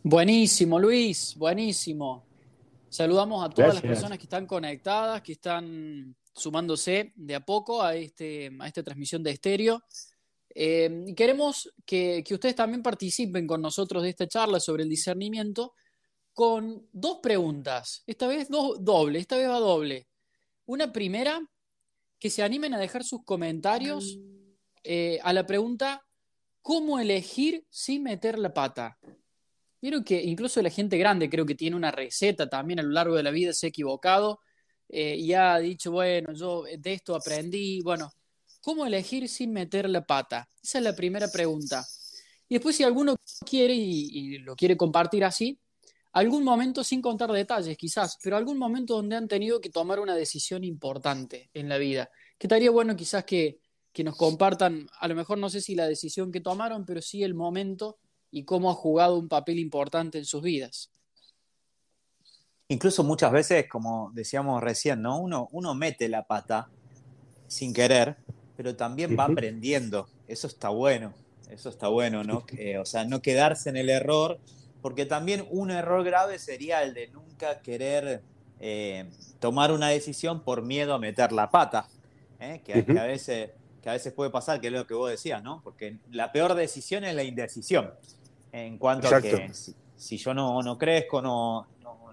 Buenísimo, 0.02 0.78
Luis, 0.78 1.34
buenísimo. 1.36 2.24
Saludamos 2.88 3.44
a 3.44 3.50
todas 3.50 3.74
las 3.74 3.82
personas 3.82 4.18
que 4.18 4.24
están 4.24 4.46
conectadas, 4.46 5.22
que 5.22 5.32
están 5.32 6.16
sumándose 6.34 7.12
de 7.14 7.34
a 7.34 7.40
poco 7.40 7.82
a, 7.82 7.94
este, 7.94 8.50
a 8.58 8.66
esta 8.66 8.82
transmisión 8.82 9.22
de 9.22 9.30
estéreo. 9.30 9.82
Eh, 10.54 11.04
y 11.06 11.14
queremos 11.14 11.72
que, 11.86 12.24
ustedes 12.30 12.56
también 12.56 12.82
participen 12.82 13.46
con 13.46 13.62
nosotros 13.62 14.02
de 14.02 14.08
esta 14.10 14.26
charla 14.26 14.58
sobre 14.58 14.82
el 14.82 14.88
discernimiento 14.88 15.74
con 16.32 16.88
dos 16.92 17.18
preguntas. 17.22 18.02
Esta 18.06 18.26
vez 18.26 18.48
doble, 18.48 19.18
esta 19.18 19.36
vez 19.36 19.48
va 19.48 19.58
doble. 19.58 20.08
Una 20.66 20.92
primera, 20.92 21.40
que 22.20 22.30
se 22.30 22.42
animen 22.42 22.74
a 22.74 22.78
dejar 22.78 23.02
sus 23.02 23.24
comentarios 23.24 24.18
eh, 24.84 25.18
a 25.22 25.32
la 25.32 25.46
pregunta, 25.46 26.06
¿cómo 26.62 27.00
elegir 27.00 27.64
sin 27.70 28.02
meter 28.02 28.38
la 28.38 28.54
pata? 28.54 28.98
Vieron 29.80 30.04
que 30.04 30.22
incluso 30.22 30.60
la 30.60 30.70
gente 30.70 30.98
grande 30.98 31.30
creo 31.30 31.46
que 31.46 31.54
tiene 31.54 31.76
una 31.76 31.90
receta 31.90 32.48
también 32.48 32.80
a 32.80 32.82
lo 32.82 32.90
largo 32.90 33.16
de 33.16 33.22
la 33.22 33.30
vida, 33.30 33.54
se 33.54 33.66
ha 33.66 33.68
equivocado 33.70 34.40
eh, 34.88 35.16
y 35.16 35.32
ha 35.32 35.58
dicho, 35.58 35.90
bueno, 35.92 36.34
yo 36.34 36.64
de 36.78 36.92
esto 36.92 37.14
aprendí. 37.14 37.80
Bueno, 37.80 38.12
¿cómo 38.60 38.84
elegir 38.84 39.28
sin 39.28 39.52
meter 39.52 39.88
la 39.88 40.04
pata? 40.04 40.46
Esa 40.62 40.78
es 40.78 40.84
la 40.84 40.94
primera 40.94 41.28
pregunta. 41.28 41.86
Y 42.48 42.56
después 42.56 42.76
si 42.76 42.82
alguno 42.82 43.16
quiere 43.48 43.74
y, 43.74 44.38
lo 44.38 44.56
quiere 44.56 44.76
compartir 44.76 45.24
así, 45.24 45.58
algún 46.12 46.44
momento, 46.44 46.82
sin 46.82 47.00
contar 47.00 47.30
detalles 47.32 47.76
quizás, 47.76 48.18
pero 48.22 48.36
algún 48.36 48.58
momento 48.58 48.96
donde 48.96 49.16
han 49.16 49.28
tenido 49.28 49.60
que 49.60 49.70
tomar 49.70 50.00
una 50.00 50.14
decisión 50.14 50.64
importante 50.64 51.50
en 51.54 51.68
la 51.68 51.78
vida. 51.78 52.10
Que 52.38 52.46
estaría 52.46 52.70
bueno 52.70 52.96
quizás 52.96 53.24
que, 53.24 53.60
que 53.92 54.04
nos 54.04 54.16
compartan, 54.16 54.88
a 54.98 55.08
lo 55.08 55.14
mejor 55.14 55.38
no 55.38 55.50
sé 55.50 55.60
si 55.60 55.74
la 55.74 55.86
decisión 55.86 56.32
que 56.32 56.40
tomaron, 56.40 56.84
pero 56.84 57.02
sí 57.02 57.22
el 57.22 57.34
momento 57.34 57.98
y 58.30 58.44
cómo 58.44 58.70
ha 58.70 58.74
jugado 58.74 59.18
un 59.18 59.28
papel 59.28 59.58
importante 59.58 60.18
en 60.18 60.24
sus 60.24 60.42
vidas. 60.42 60.90
Incluso 62.68 63.02
muchas 63.02 63.32
veces, 63.32 63.66
como 63.68 64.12
decíamos 64.14 64.62
recién, 64.62 65.02
¿no? 65.02 65.18
Uno, 65.18 65.48
uno 65.50 65.74
mete 65.74 66.08
la 66.08 66.26
pata 66.26 66.70
sin 67.48 67.72
querer, 67.74 68.16
pero 68.56 68.76
también 68.76 69.16
va 69.18 69.24
aprendiendo. 69.24 70.08
Eso 70.28 70.46
está 70.46 70.68
bueno, 70.68 71.12
eso 71.50 71.68
está 71.68 71.88
bueno, 71.88 72.22
¿no? 72.22 72.44
o 72.80 72.84
sea, 72.84 73.04
no 73.04 73.22
quedarse 73.22 73.70
en 73.70 73.76
el 73.76 73.90
error, 73.90 74.38
porque 74.82 75.06
también 75.06 75.46
un 75.50 75.70
error 75.70 76.04
grave 76.04 76.38
sería 76.38 76.82
el 76.82 76.94
de 76.94 77.08
nunca 77.08 77.60
querer 77.60 78.22
eh, 78.58 79.08
tomar 79.38 79.72
una 79.72 79.88
decisión 79.88 80.42
por 80.42 80.62
miedo 80.62 80.94
a 80.94 80.98
meter 80.98 81.32
la 81.32 81.50
pata, 81.50 81.88
¿eh? 82.38 82.60
que, 82.64 82.84
a 82.98 83.04
veces, 83.04 83.50
que 83.82 83.88
a 83.88 83.92
veces 83.92 84.12
puede 84.12 84.30
pasar, 84.30 84.60
que 84.60 84.68
es 84.68 84.72
lo 84.72 84.86
que 84.86 84.94
vos 84.94 85.10
decías, 85.10 85.42
¿no? 85.42 85.60
Porque 85.62 85.96
la 86.10 86.32
peor 86.32 86.54
decisión 86.54 87.04
es 87.04 87.14
la 87.14 87.22
indecisión 87.22 87.90
en 88.52 88.78
cuanto 88.78 89.14
a 89.14 89.20
que 89.20 89.50
si, 89.96 90.16
yo 90.16 90.34
no, 90.34 90.62
no 90.62 90.76
crezco, 90.78 91.22
no, 91.22 91.66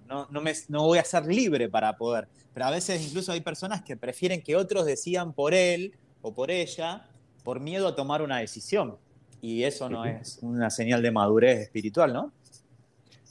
no, 0.08 0.28
no, 0.30 0.42
me, 0.42 0.54
no 0.70 0.84
voy 0.84 1.00
a 1.00 1.04
ser 1.04 1.26
libre 1.26 1.70
para 1.70 1.98
poder. 1.98 2.28
Pero 2.54 2.66
a 2.66 2.72
veces 2.72 3.06
incluso 3.06 3.32
hay 3.32 3.42
personas 3.42 3.84
que 3.84 3.98
prefieren 3.98 4.42
que 4.42 4.56
otros 4.56 4.86
decidan 4.86 5.34
por 5.34 5.54
él 5.54 5.96
o 6.22 6.34
por 6.34 6.50
ella 6.50 7.08
por 7.44 7.60
miedo 7.60 7.88
a 7.88 7.96
tomar 7.96 8.22
una 8.22 8.40
decisión. 8.40 8.98
Y 9.42 9.64
eso 9.64 9.90
no 9.90 10.06
es 10.06 10.40
una 10.42 10.70
señal 10.70 11.02
de 11.02 11.12
madurez 11.12 11.60
espiritual, 11.60 12.12
¿no? 12.12 12.32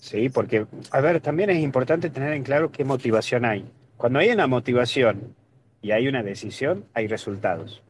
Sí, 0.07 0.29
porque, 0.29 0.67
a 0.93 1.01
ver, 1.01 1.21
también 1.21 1.51
es 1.51 1.59
importante 1.59 2.11
tener 2.11 2.33
en 2.33 2.45
claro 2.45 2.71
qué 2.71 2.85
motivación 2.85 3.45
hay. 3.45 3.65
Cuando 3.97 4.21
hay 4.21 4.31
una 4.31 4.47
motivación 4.47 5.35
y 5.83 5.91
hay 5.91 6.07
una 6.07 6.23
decisión, 6.23 6.85
hay 6.95 7.09
resultados. 7.09 7.83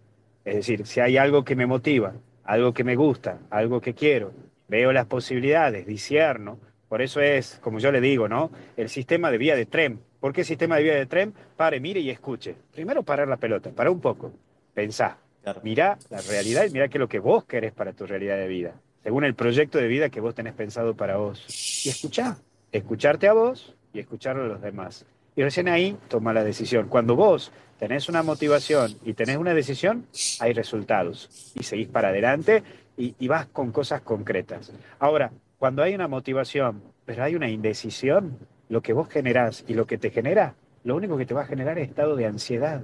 Es 0.42 0.54
decir, 0.56 0.86
si 0.86 1.00
hay 1.00 1.18
algo 1.18 1.44
que 1.44 1.54
me 1.54 1.66
motiva, 1.66 2.14
algo 2.42 2.72
que 2.72 2.84
me 2.84 2.96
gusta, 2.96 3.40
algo 3.50 3.82
que 3.82 3.92
quiero, 3.92 4.32
veo 4.66 4.94
las 4.94 5.04
posibilidades, 5.04 5.86
disierno. 5.86 6.58
Por 6.88 7.02
eso 7.02 7.20
es, 7.20 7.58
como 7.60 7.80
yo 7.80 7.92
le 7.92 8.00
digo, 8.00 8.28
¿no? 8.28 8.50
El 8.78 8.88
sistema 8.88 9.30
de 9.30 9.36
vía 9.36 9.54
de 9.54 9.66
tren. 9.66 10.00
¿Por 10.18 10.32
qué 10.32 10.42
sistema 10.42 10.78
de 10.78 10.84
vía 10.84 10.94
de 10.94 11.04
tren? 11.04 11.34
Pare, 11.54 11.80
mire 11.80 12.00
y 12.00 12.08
escuche. 12.08 12.54
Primero 12.72 13.02
parar 13.02 13.28
la 13.28 13.36
pelota, 13.36 13.68
para 13.72 13.90
un 13.90 14.00
poco. 14.00 14.32
Pensá. 14.72 15.18
Mira 15.62 15.98
la 16.08 16.22
realidad 16.22 16.64
y 16.64 16.70
mira 16.70 16.88
qué 16.88 16.96
es 16.96 17.00
lo 17.00 17.08
que 17.08 17.18
vos 17.18 17.44
querés 17.44 17.72
para 17.72 17.92
tu 17.92 18.06
realidad 18.06 18.38
de 18.38 18.48
vida. 18.48 18.74
Según 19.06 19.22
el 19.22 19.36
proyecto 19.36 19.78
de 19.78 19.86
vida 19.86 20.08
que 20.08 20.20
vos 20.20 20.34
tenés 20.34 20.54
pensado 20.54 20.96
para 20.96 21.16
vos. 21.16 21.86
Y 21.86 21.90
escuchá. 21.90 22.38
Escucharte 22.72 23.28
a 23.28 23.34
vos 23.34 23.72
y 23.92 24.00
escuchar 24.00 24.36
a 24.36 24.44
los 24.44 24.60
demás. 24.60 25.06
Y 25.36 25.44
recién 25.44 25.68
ahí 25.68 25.96
toma 26.08 26.32
la 26.32 26.42
decisión. 26.42 26.88
Cuando 26.88 27.14
vos 27.14 27.52
tenés 27.78 28.08
una 28.08 28.24
motivación 28.24 28.96
y 29.04 29.12
tenés 29.12 29.36
una 29.36 29.54
decisión, 29.54 30.08
hay 30.40 30.54
resultados. 30.54 31.52
Y 31.54 31.62
seguís 31.62 31.86
para 31.86 32.08
adelante 32.08 32.64
y, 32.96 33.28
vas 33.28 33.46
con 33.46 33.70
cosas 33.70 34.00
concretas. 34.00 34.72
Ahora, 34.98 35.30
cuando 35.56 35.84
hay 35.84 35.94
una 35.94 36.08
motivación, 36.08 36.82
pero 37.04 37.22
hay 37.22 37.36
una 37.36 37.48
indecisión, 37.48 38.36
lo 38.68 38.82
que 38.82 38.92
vos 38.92 39.08
generás 39.08 39.64
y 39.68 39.74
lo 39.74 39.86
que 39.86 39.98
te 39.98 40.10
genera, 40.10 40.56
lo 40.82 40.96
único 40.96 41.16
que 41.16 41.26
te 41.26 41.34
va 41.34 41.42
a 41.42 41.46
generar 41.46 41.78
es 41.78 41.90
estado 41.90 42.16
de 42.16 42.26
ansiedad. 42.26 42.82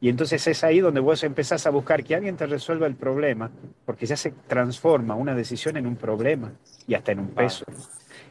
Y 0.00 0.08
entonces 0.08 0.46
es 0.46 0.64
ahí 0.64 0.80
donde 0.80 1.00
vos 1.00 1.22
empezás 1.24 1.66
a 1.66 1.70
buscar 1.70 2.02
que 2.02 2.14
alguien 2.14 2.36
te 2.36 2.46
resuelva 2.46 2.86
el 2.86 2.94
problema, 2.94 3.50
porque 3.84 4.06
ya 4.06 4.16
se 4.16 4.30
transforma 4.48 5.14
una 5.14 5.34
decisión 5.34 5.76
en 5.76 5.86
un 5.86 5.96
problema 5.96 6.52
y 6.86 6.94
hasta 6.94 7.12
en 7.12 7.20
un 7.20 7.28
peso. 7.28 7.66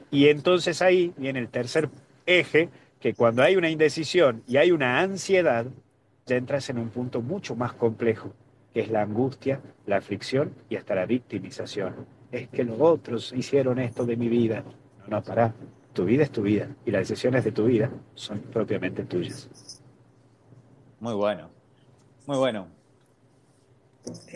Y 0.10 0.30
entonces 0.30 0.82
ahí 0.82 1.14
viene 1.16 1.40
el 1.40 1.50
tercer 1.50 1.90
eje, 2.26 2.70
que 3.00 3.14
cuando 3.14 3.44
hay 3.44 3.56
una 3.56 3.70
indecisión 3.70 4.44
y 4.48 4.58
hay 4.58 4.72
una 4.72 5.00
ansiedad, 5.00 5.66
ya 6.26 6.36
entras 6.36 6.70
en 6.70 6.80
un 6.80 6.90
punto 6.90 7.22
mucho 7.22 7.56
más 7.56 7.74
complejo, 7.74 8.34
que 8.74 8.82
es 8.82 8.90
la 8.90 9.04
angustia, 9.04 9.62
la 9.86 9.98
aflicción 9.98 10.54
y 10.70 10.76
hasta 10.76 10.96
la 10.96 11.06
victimización. 11.06 11.96
Es 12.32 12.50
que 12.50 12.64
los 12.64 12.78
otros 12.80 13.32
hicieron 13.34 13.80
esto 13.80 14.06
de 14.06 14.18
mi 14.18 14.28
vida. 14.28 14.64
No, 15.02 15.18
no, 15.18 15.24
pará. 15.24 15.54
Tu 15.94 16.06
vida 16.06 16.24
es 16.24 16.32
tu 16.32 16.42
vida 16.42 16.68
y 16.86 16.92
las 16.92 17.08
decisiones 17.08 17.44
de 17.44 17.52
tu 17.52 17.66
vida 17.66 17.90
son 18.16 18.40
propiamente 18.40 19.04
tuyas. 19.04 19.82
Muy 21.00 21.14
bueno, 21.14 21.50
muy 22.30 22.38
bueno. 22.38 22.68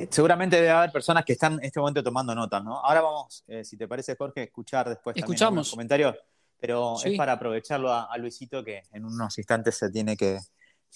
Seguramente 0.10 0.56
debe 0.56 0.72
haber 0.72 0.92
personas 0.92 1.24
que 1.24 1.34
están 1.34 1.54
en 1.54 1.66
este 1.66 1.80
momento 1.80 2.04
tomando 2.04 2.34
notas, 2.34 2.64
¿no? 2.64 2.80
Ahora 2.80 3.02
vamos, 3.02 3.44
eh, 3.48 3.64
si 3.64 3.78
te 3.78 3.88
parece, 3.88 4.16
Jorge, 4.16 4.42
a 4.42 4.44
escuchar 4.46 4.90
después 4.90 5.16
también 5.16 5.56
los 5.56 5.70
comentarios, 5.70 6.16
pero 6.60 6.96
es 7.04 7.16
para 7.16 7.34
aprovecharlo 7.34 7.94
a, 7.94 8.18
Luisito 8.18 8.64
que 8.64 8.82
en 8.92 9.06
unos 9.06 9.38
instantes 9.38 9.78
se 9.78 9.92
tiene 9.92 10.18
que, 10.18 10.40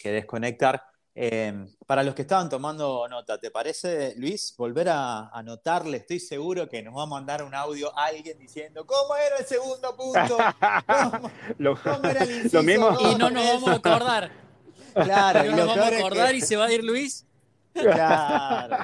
desconectar. 0.03 0.81
Eh, 1.13 1.67
para 1.85 2.01
los 2.03 2.15
que 2.15 2.23
estaban 2.23 2.49
tomando 2.49 3.07
nota, 3.07 3.39
¿te 3.39 3.51
parece, 3.51 4.15
Luis, 4.17 4.55
volver 4.57 4.89
a 4.89 5.27
anotarle? 5.29 5.97
Estoy 5.97 6.19
seguro 6.19 6.67
que 6.67 6.81
nos 6.81 6.97
va 6.97 7.03
a 7.03 7.07
mandar 7.07 7.43
un 7.43 7.53
audio 7.53 7.95
a 7.95 8.05
alguien 8.05 8.39
diciendo 8.39 8.87
cómo 8.87 9.15
era 9.15 9.37
el 9.37 9.45
segundo 9.45 9.95
punto, 9.95 10.37
cómo, 11.11 11.31
lo, 11.59 11.77
era 12.09 12.23
el 12.23 12.63
mismo. 12.63 12.97
Y 13.01 13.15
no 13.15 13.29
nos 13.29 13.45
vamos 13.45 13.69
a 13.69 13.73
acordar. 13.73 14.46
Claro, 15.03 15.45
y 15.45 15.49
no 15.49 15.57
nos 15.57 15.67
vamos 15.67 15.91
a 15.91 15.97
acordar 15.97 16.35
y 16.35 16.41
se 16.41 16.55
va 16.55 16.65
a 16.65 16.73
ir 16.73 16.83
Luis. 16.83 17.25
Claro. 17.73 18.77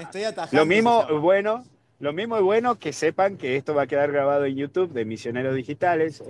Estoy 0.00 0.24
atajando. 0.24 0.56
Lo 0.56 0.66
mismo, 0.66 1.06
bueno, 1.20 1.64
lo 2.00 2.12
mismo 2.12 2.36
es 2.36 2.42
bueno 2.42 2.78
que 2.78 2.92
sepan 2.92 3.36
que 3.36 3.56
esto 3.56 3.74
va 3.74 3.82
a 3.82 3.86
quedar 3.86 4.10
grabado 4.10 4.44
en 4.44 4.56
YouTube 4.56 4.92
de 4.92 5.04
Misioneros 5.04 5.54
Digitales. 5.54 6.22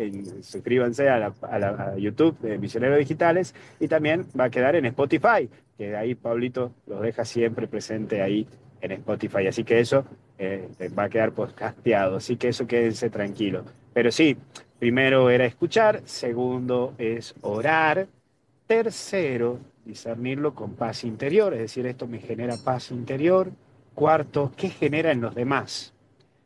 suscríbanse 0.42 1.09
a, 1.09 1.18
la, 1.18 1.94
YouTube 1.96 2.38
de 2.40 2.59
Misioneros 2.59 2.98
Digitales 2.98 3.55
y 3.81 3.88
también 3.88 4.27
va 4.38 4.44
a 4.44 4.50
quedar 4.50 4.77
en 4.77 4.87
Spotify, 4.87 5.48
que 5.77 5.96
ahí 5.96 6.14
Pablito 6.14 6.72
los 6.87 7.00
deja 7.00 7.24
siempre 7.24 7.66
presente 7.66 8.22
ahí 8.22 8.46
en 8.83 8.92
Spotify. 8.92 9.46
Así 9.46 9.64
que 9.64 9.81
eso 9.81 10.05
eh, 10.38 10.68
va 10.96 11.05
a 11.05 11.09
quedar 11.09 11.33
podcasteado. 11.33 12.16
Así 12.16 12.37
que 12.37 12.48
eso 12.48 12.66
quédense 12.66 13.09
tranquilos. 13.09 13.64
Pero 13.94 14.12
sí, 14.12 14.37
primero 14.79 15.31
era 15.31 15.46
escuchar, 15.46 16.03
segundo 16.05 16.94
es 16.98 17.35
orar, 17.40 18.07
tercero 18.66 19.59
discernirlo 19.85 20.55
con 20.55 20.74
paz 20.74 21.05
interior, 21.05 21.53
es 21.55 21.61
decir, 21.61 21.87
esto 21.87 22.07
me 22.07 22.18
genera 22.18 22.57
paz 22.57 22.90
interior. 22.90 23.50
Cuarto, 23.94 24.53
¿qué 24.57 24.70
genera 24.70 25.12
en 25.12 25.20
los 25.20 25.35
demás? 25.35 25.92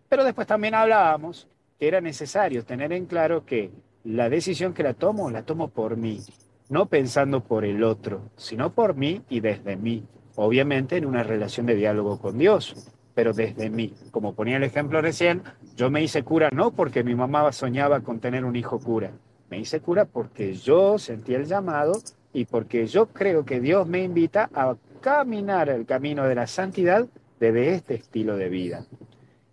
Pero 0.08 0.24
después 0.24 0.46
también 0.46 0.74
hablábamos 0.74 1.48
que 1.78 1.88
era 1.88 2.00
necesario 2.00 2.64
tener 2.64 2.92
en 2.92 3.06
claro 3.06 3.46
que 3.46 3.70
la 4.04 4.28
decisión 4.28 4.74
que 4.74 4.82
la 4.82 4.94
tomo, 4.94 5.30
la 5.30 5.44
tomo 5.44 5.68
por 5.68 5.96
mí, 5.96 6.20
no 6.68 6.86
pensando 6.86 7.40
por 7.40 7.64
el 7.64 7.82
otro, 7.84 8.22
sino 8.36 8.72
por 8.72 8.94
mí 8.94 9.22
y 9.28 9.40
desde 9.40 9.76
mí. 9.76 10.04
Obviamente 10.34 10.96
en 10.96 11.06
una 11.06 11.22
relación 11.22 11.66
de 11.66 11.74
diálogo 11.74 12.18
con 12.20 12.38
Dios, 12.38 12.92
pero 13.14 13.32
desde 13.32 13.70
mí. 13.70 13.94
Como 14.10 14.34
ponía 14.34 14.56
el 14.56 14.64
ejemplo 14.64 15.00
recién, 15.00 15.42
yo 15.76 15.90
me 15.90 16.02
hice 16.02 16.22
cura 16.22 16.50
no 16.52 16.70
porque 16.70 17.02
mi 17.02 17.14
mamá 17.14 17.50
soñaba 17.52 18.00
con 18.00 18.20
tener 18.20 18.44
un 18.44 18.56
hijo 18.56 18.78
cura, 18.78 19.12
me 19.50 19.58
hice 19.58 19.80
cura 19.80 20.04
porque 20.04 20.54
yo 20.54 20.98
sentí 20.98 21.34
el 21.34 21.46
llamado 21.46 21.92
y 22.32 22.44
porque 22.44 22.86
yo 22.86 23.06
creo 23.06 23.44
que 23.44 23.60
Dios 23.60 23.86
me 23.86 24.02
invita 24.02 24.50
a 24.54 24.76
caminar 25.00 25.68
el 25.68 25.86
camino 25.86 26.24
de 26.24 26.34
la 26.34 26.46
santidad 26.46 27.06
desde 27.40 27.74
este 27.74 27.94
estilo 27.94 28.36
de 28.36 28.48
vida. 28.48 28.84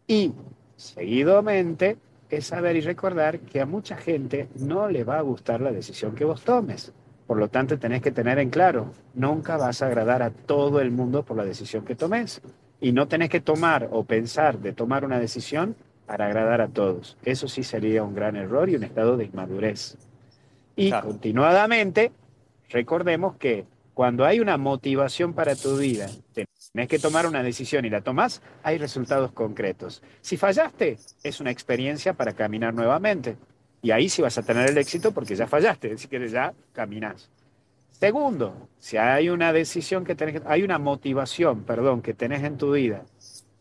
Y 0.08 0.34
seguidamente 0.76 1.98
es 2.30 2.48
saber 2.48 2.76
y 2.76 2.82
recordar 2.82 3.40
que 3.40 3.62
a 3.62 3.66
mucha 3.66 3.96
gente 3.96 4.50
no 4.56 4.90
le 4.90 5.04
va 5.04 5.20
a 5.20 5.22
gustar 5.22 5.62
la 5.62 5.72
decisión 5.72 6.16
que 6.16 6.26
vos 6.26 6.42
tomes. 6.44 6.92
Por 7.28 7.38
lo 7.38 7.48
tanto, 7.48 7.80
tenés 7.80 8.02
que 8.02 8.12
tener 8.12 8.38
en 8.40 8.50
claro, 8.50 8.92
nunca 9.14 9.58
vas 9.58 9.82
a 9.82 9.88
agradar 9.88 10.22
a 10.22 10.30
todo 10.30 10.80
el 10.80 10.92
mundo 10.92 11.24
por 11.24 11.38
la 11.38 11.46
decisión 11.46 11.86
que 11.86 11.96
tomes. 11.96 12.42
Y 12.82 12.92
no 12.92 13.08
tenés 13.08 13.30
que 13.30 13.42
tomar 13.42 13.90
o 13.92 14.04
pensar 14.04 14.60
de 14.60 14.74
tomar 14.74 15.06
una 15.06 15.20
decisión 15.20 15.76
para 16.06 16.28
agradar 16.28 16.62
a 16.62 16.68
todos. 16.68 17.18
Eso 17.24 17.48
sí 17.48 17.63
sería 17.63 18.04
un 18.04 18.15
gran 18.15 18.36
error 18.36 18.70
y 18.70 18.76
un 18.76 18.84
estado 18.84 19.18
de 19.18 19.26
inmadurez. 19.26 19.98
Y 20.76 20.91
continuadamente 20.91 22.12
recordemos 22.70 23.38
que 23.38 23.65
cuando 23.94 24.26
hay 24.26 24.41
una 24.41 24.58
motivación 24.58 25.34
para 25.34 25.56
tu 25.56 25.78
vida, 25.78 26.10
tenés 26.34 26.89
que 26.89 27.00
tomar 27.00 27.26
una 27.26 27.41
decisión 27.41 27.86
y 27.86 27.89
la 27.89 28.02
tomás, 28.02 28.41
hay 28.62 28.78
resultados 28.78 29.32
concretos. 29.32 30.04
Si 30.22 30.36
fallaste, 30.36 30.98
es 31.24 31.39
una 31.39 31.52
experiencia 31.52 32.13
para 32.13 32.34
caminar 32.34 32.74
nuevamente. 32.74 33.38
Y 33.82 33.91
ahí 33.91 34.10
sí 34.10 34.22
vas 34.22 34.38
a 34.38 34.44
tener 34.44 34.70
el 34.70 34.78
éxito 34.78 35.13
porque 35.13 35.36
ya 35.36 35.48
fallaste, 35.48 35.88
es 35.88 35.94
decir, 35.94 36.10
que 36.10 36.28
ya 36.28 36.54
caminás. 36.74 37.30
Segundo, 37.91 38.68
si 38.78 38.98
hay 38.98 39.30
una 39.30 39.54
decisión 39.54 40.04
que 40.04 40.15
tenés, 40.15 40.41
hay 40.46 40.63
una 40.63 40.78
motivación, 40.78 41.63
perdón, 41.63 42.02
que 42.02 42.13
tenés 42.13 42.44
en 42.44 42.58
tu 42.58 42.74
vida 42.74 43.06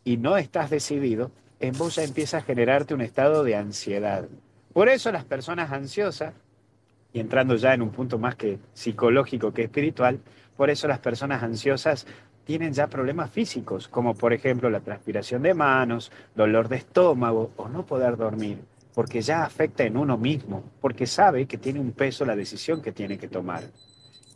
y 0.03 0.17
no 0.17 0.37
estás 0.37 0.71
decidido, 0.71 1.31
en 1.67 1.77
vos 1.77 1.97
ya 1.97 2.03
empieza 2.03 2.39
a 2.39 2.43
generarte 2.43 2.95
un 2.95 3.01
estado 3.01 3.45
de 3.45 3.57
ansiedad. 3.57 4.27
Por 4.73 4.89
eso 4.89 5.13
las 5.13 5.25
personas 5.25 5.73
ansiosas 5.73 6.35
y 7.13 7.21
entrando 7.21 7.55
ya 7.57 7.73
en 7.75 7.83
un 7.83 7.91
punto 7.91 8.19
más 8.19 8.35
que 8.35 8.59
psicológico 8.73 9.53
que 9.53 9.63
espiritual, 9.63 10.21
por 10.57 10.69
eso 10.69 10.89
las 10.89 10.99
personas 10.99 11.43
ansiosas 11.43 12.07
tienen 12.45 12.73
ya 12.73 12.89
problemas 12.89 13.31
físicos, 13.31 13.89
como 13.89 14.15
por 14.15 14.33
ejemplo 14.33 14.69
la 14.69 14.81
transpiración 14.81 15.43
de 15.43 15.55
manos, 15.55 16.11
dolor 16.35 16.69
de 16.69 16.77
estómago 16.77 17.53
o 17.57 17.69
no 17.69 17.87
poder 17.87 18.17
dormir, 18.17 18.59
porque 18.95 19.23
ya 19.23 19.45
afecta 19.45 19.85
en 19.85 19.97
uno 19.97 20.19
mismo, 20.19 20.65
porque 20.81 21.07
sabe 21.07 21.47
que 21.47 21.57
tiene 21.57 21.81
un 21.81 21.93
peso 21.93 22.25
la 22.25 22.37
decisión 22.37 22.83
que 22.83 22.93
tiene 22.93 23.17
que 23.17 23.29
tomar. 23.29 23.63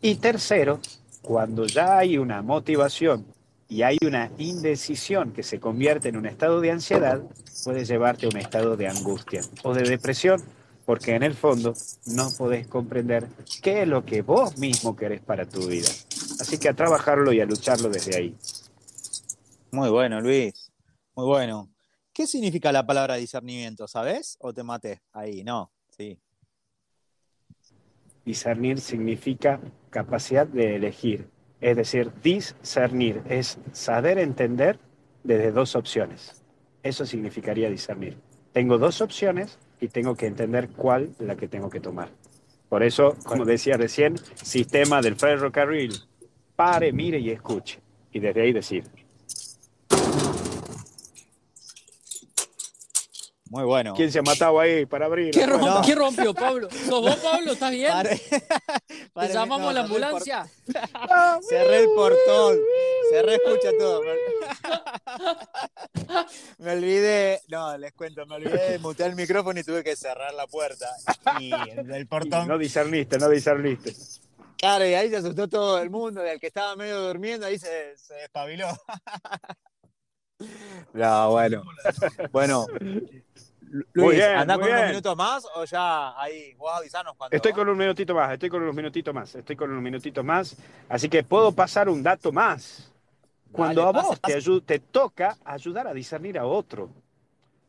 Y 0.00 0.14
tercero, 0.16 0.80
cuando 1.20 1.66
ya 1.66 1.98
hay 1.98 2.16
una 2.16 2.42
motivación 2.42 3.26
y 3.68 3.82
hay 3.82 3.98
una 4.04 4.30
indecisión 4.38 5.32
que 5.32 5.42
se 5.42 5.60
convierte 5.60 6.08
en 6.08 6.16
un 6.16 6.26
estado 6.26 6.60
de 6.60 6.70
ansiedad, 6.70 7.22
puede 7.64 7.84
llevarte 7.84 8.26
a 8.26 8.30
un 8.30 8.38
estado 8.38 8.76
de 8.76 8.88
angustia 8.88 9.42
o 9.62 9.74
de 9.74 9.82
depresión 9.82 10.42
porque 10.86 11.14
en 11.14 11.22
el 11.22 11.34
fondo 11.34 11.74
no 12.06 12.30
podés 12.38 12.66
comprender 12.66 13.28
qué 13.62 13.82
es 13.82 13.88
lo 13.88 14.06
que 14.06 14.22
vos 14.22 14.56
mismo 14.56 14.96
querés 14.96 15.20
para 15.20 15.44
tu 15.44 15.66
vida. 15.66 15.88
Así 16.40 16.56
que 16.56 16.70
a 16.70 16.72
trabajarlo 16.72 17.30
y 17.30 17.42
a 17.42 17.44
lucharlo 17.44 17.90
desde 17.90 18.16
ahí. 18.16 18.34
Muy 19.70 19.90
bueno, 19.90 20.18
Luis. 20.22 20.72
Muy 21.14 21.26
bueno. 21.26 21.68
¿Qué 22.10 22.26
significa 22.26 22.72
la 22.72 22.86
palabra 22.86 23.16
discernimiento? 23.16 23.86
¿Sabes? 23.86 24.38
¿O 24.40 24.54
te 24.54 24.62
maté? 24.62 25.02
Ahí, 25.12 25.44
no. 25.44 25.70
Sí. 25.90 26.18
Discernir 28.24 28.80
significa 28.80 29.60
capacidad 29.90 30.46
de 30.46 30.76
elegir. 30.76 31.28
Es 31.60 31.76
decir, 31.76 32.12
discernir 32.22 33.22
es 33.28 33.58
saber 33.72 34.18
entender 34.18 34.78
desde 35.24 35.50
dos 35.50 35.74
opciones. 35.74 36.42
Eso 36.82 37.04
significaría 37.04 37.68
discernir. 37.68 38.16
Tengo 38.52 38.78
dos 38.78 39.00
opciones 39.00 39.58
y 39.80 39.88
tengo 39.88 40.14
que 40.14 40.26
entender 40.26 40.68
cuál 40.70 41.10
la 41.18 41.36
que 41.36 41.48
tengo 41.48 41.68
que 41.70 41.80
tomar. 41.80 42.10
Por 42.68 42.82
eso, 42.82 43.16
como 43.24 43.44
decía 43.44 43.76
recién, 43.76 44.16
sistema 44.34 45.00
del 45.00 45.16
ferrocarril. 45.16 45.94
Pare, 46.54 46.92
mire 46.92 47.18
y 47.18 47.30
escuche. 47.30 47.80
Y 48.12 48.20
desde 48.20 48.42
ahí 48.42 48.52
decir. 48.52 48.84
Muy 53.50 53.64
bueno. 53.64 53.94
¿Quién 53.94 54.12
se 54.12 54.18
ha 54.18 54.22
matado 54.22 54.60
ahí 54.60 54.84
para 54.84 55.06
abrir? 55.06 55.30
¿Qué, 55.30 55.46
rompió, 55.46 56.34
Pablo? 56.34 56.68
¿Sos 56.70 57.00
vos, 57.00 57.16
Pablo? 57.16 57.52
¿Estás 57.52 57.70
bien? 57.70 57.92
¿Te 59.14 59.32
llamamos 59.32 59.70
a 59.70 59.72
la 59.72 59.80
ambulancia? 59.80 60.46
Cerré 61.48 61.80
el 61.80 61.88
portón. 61.94 62.58
Se 63.10 63.22
reescucha 63.22 63.70
todo. 63.78 64.02
Me 66.58 66.72
olvidé, 66.72 67.40
no, 67.48 67.78
les 67.78 67.92
cuento, 67.92 68.26
me 68.26 68.36
olvidé 68.36 68.72
de 68.72 68.78
mutear 68.78 69.10
el 69.10 69.16
micrófono 69.16 69.60
y 69.60 69.64
tuve 69.64 69.84
que 69.84 69.96
cerrar 69.96 70.32
la 70.34 70.46
puerta. 70.46 70.86
Y 71.40 71.52
el 71.52 72.06
portón. 72.06 72.48
no 72.48 72.58
discerniste, 72.58 73.18
no 73.18 73.28
discerniste. 73.28 73.94
Claro, 74.56 74.86
y 74.86 74.94
ahí 74.94 75.08
se 75.08 75.16
asustó 75.16 75.48
todo 75.48 75.80
el 75.80 75.90
mundo, 75.90 76.24
y 76.24 76.28
el 76.28 76.40
que 76.40 76.48
estaba 76.48 76.76
medio 76.76 77.00
durmiendo, 77.00 77.46
ahí 77.46 77.58
se, 77.58 77.96
se 77.96 78.14
despabiló. 78.14 78.68
No, 80.92 81.30
bueno. 81.30 81.62
Bueno, 82.32 82.66
Luis, 83.92 84.22
¿andás 84.22 84.58
con 84.58 84.68
unos 84.68 84.86
minutos 84.86 85.16
más 85.16 85.46
o 85.54 85.64
ya 85.64 86.20
ahí? 86.20 86.54
Vos 86.54 86.72
avisanos 86.74 87.14
cuando. 87.16 87.36
Estoy 87.36 87.52
con 87.52 87.68
un 87.68 87.76
minutito 87.76 88.14
más, 88.14 88.32
estoy 88.32 88.48
con 88.48 88.62
unos 88.62 88.74
minutitos 88.74 89.14
más, 89.14 89.34
estoy 89.34 89.56
con 89.56 89.70
unos 89.70 89.82
minutitos 89.82 90.24
más. 90.24 90.56
Así 90.88 91.08
que 91.08 91.22
puedo 91.22 91.52
pasar 91.52 91.88
un 91.88 92.02
dato 92.02 92.32
más. 92.32 92.92
Cuando 93.50 93.82
a 93.82 93.92
vos 93.92 94.20
Te, 94.20 94.40
te 94.60 94.78
toca 94.78 95.38
ayudar 95.44 95.86
a 95.86 95.94
discernir 95.94 96.38
a 96.38 96.44
otro, 96.44 96.90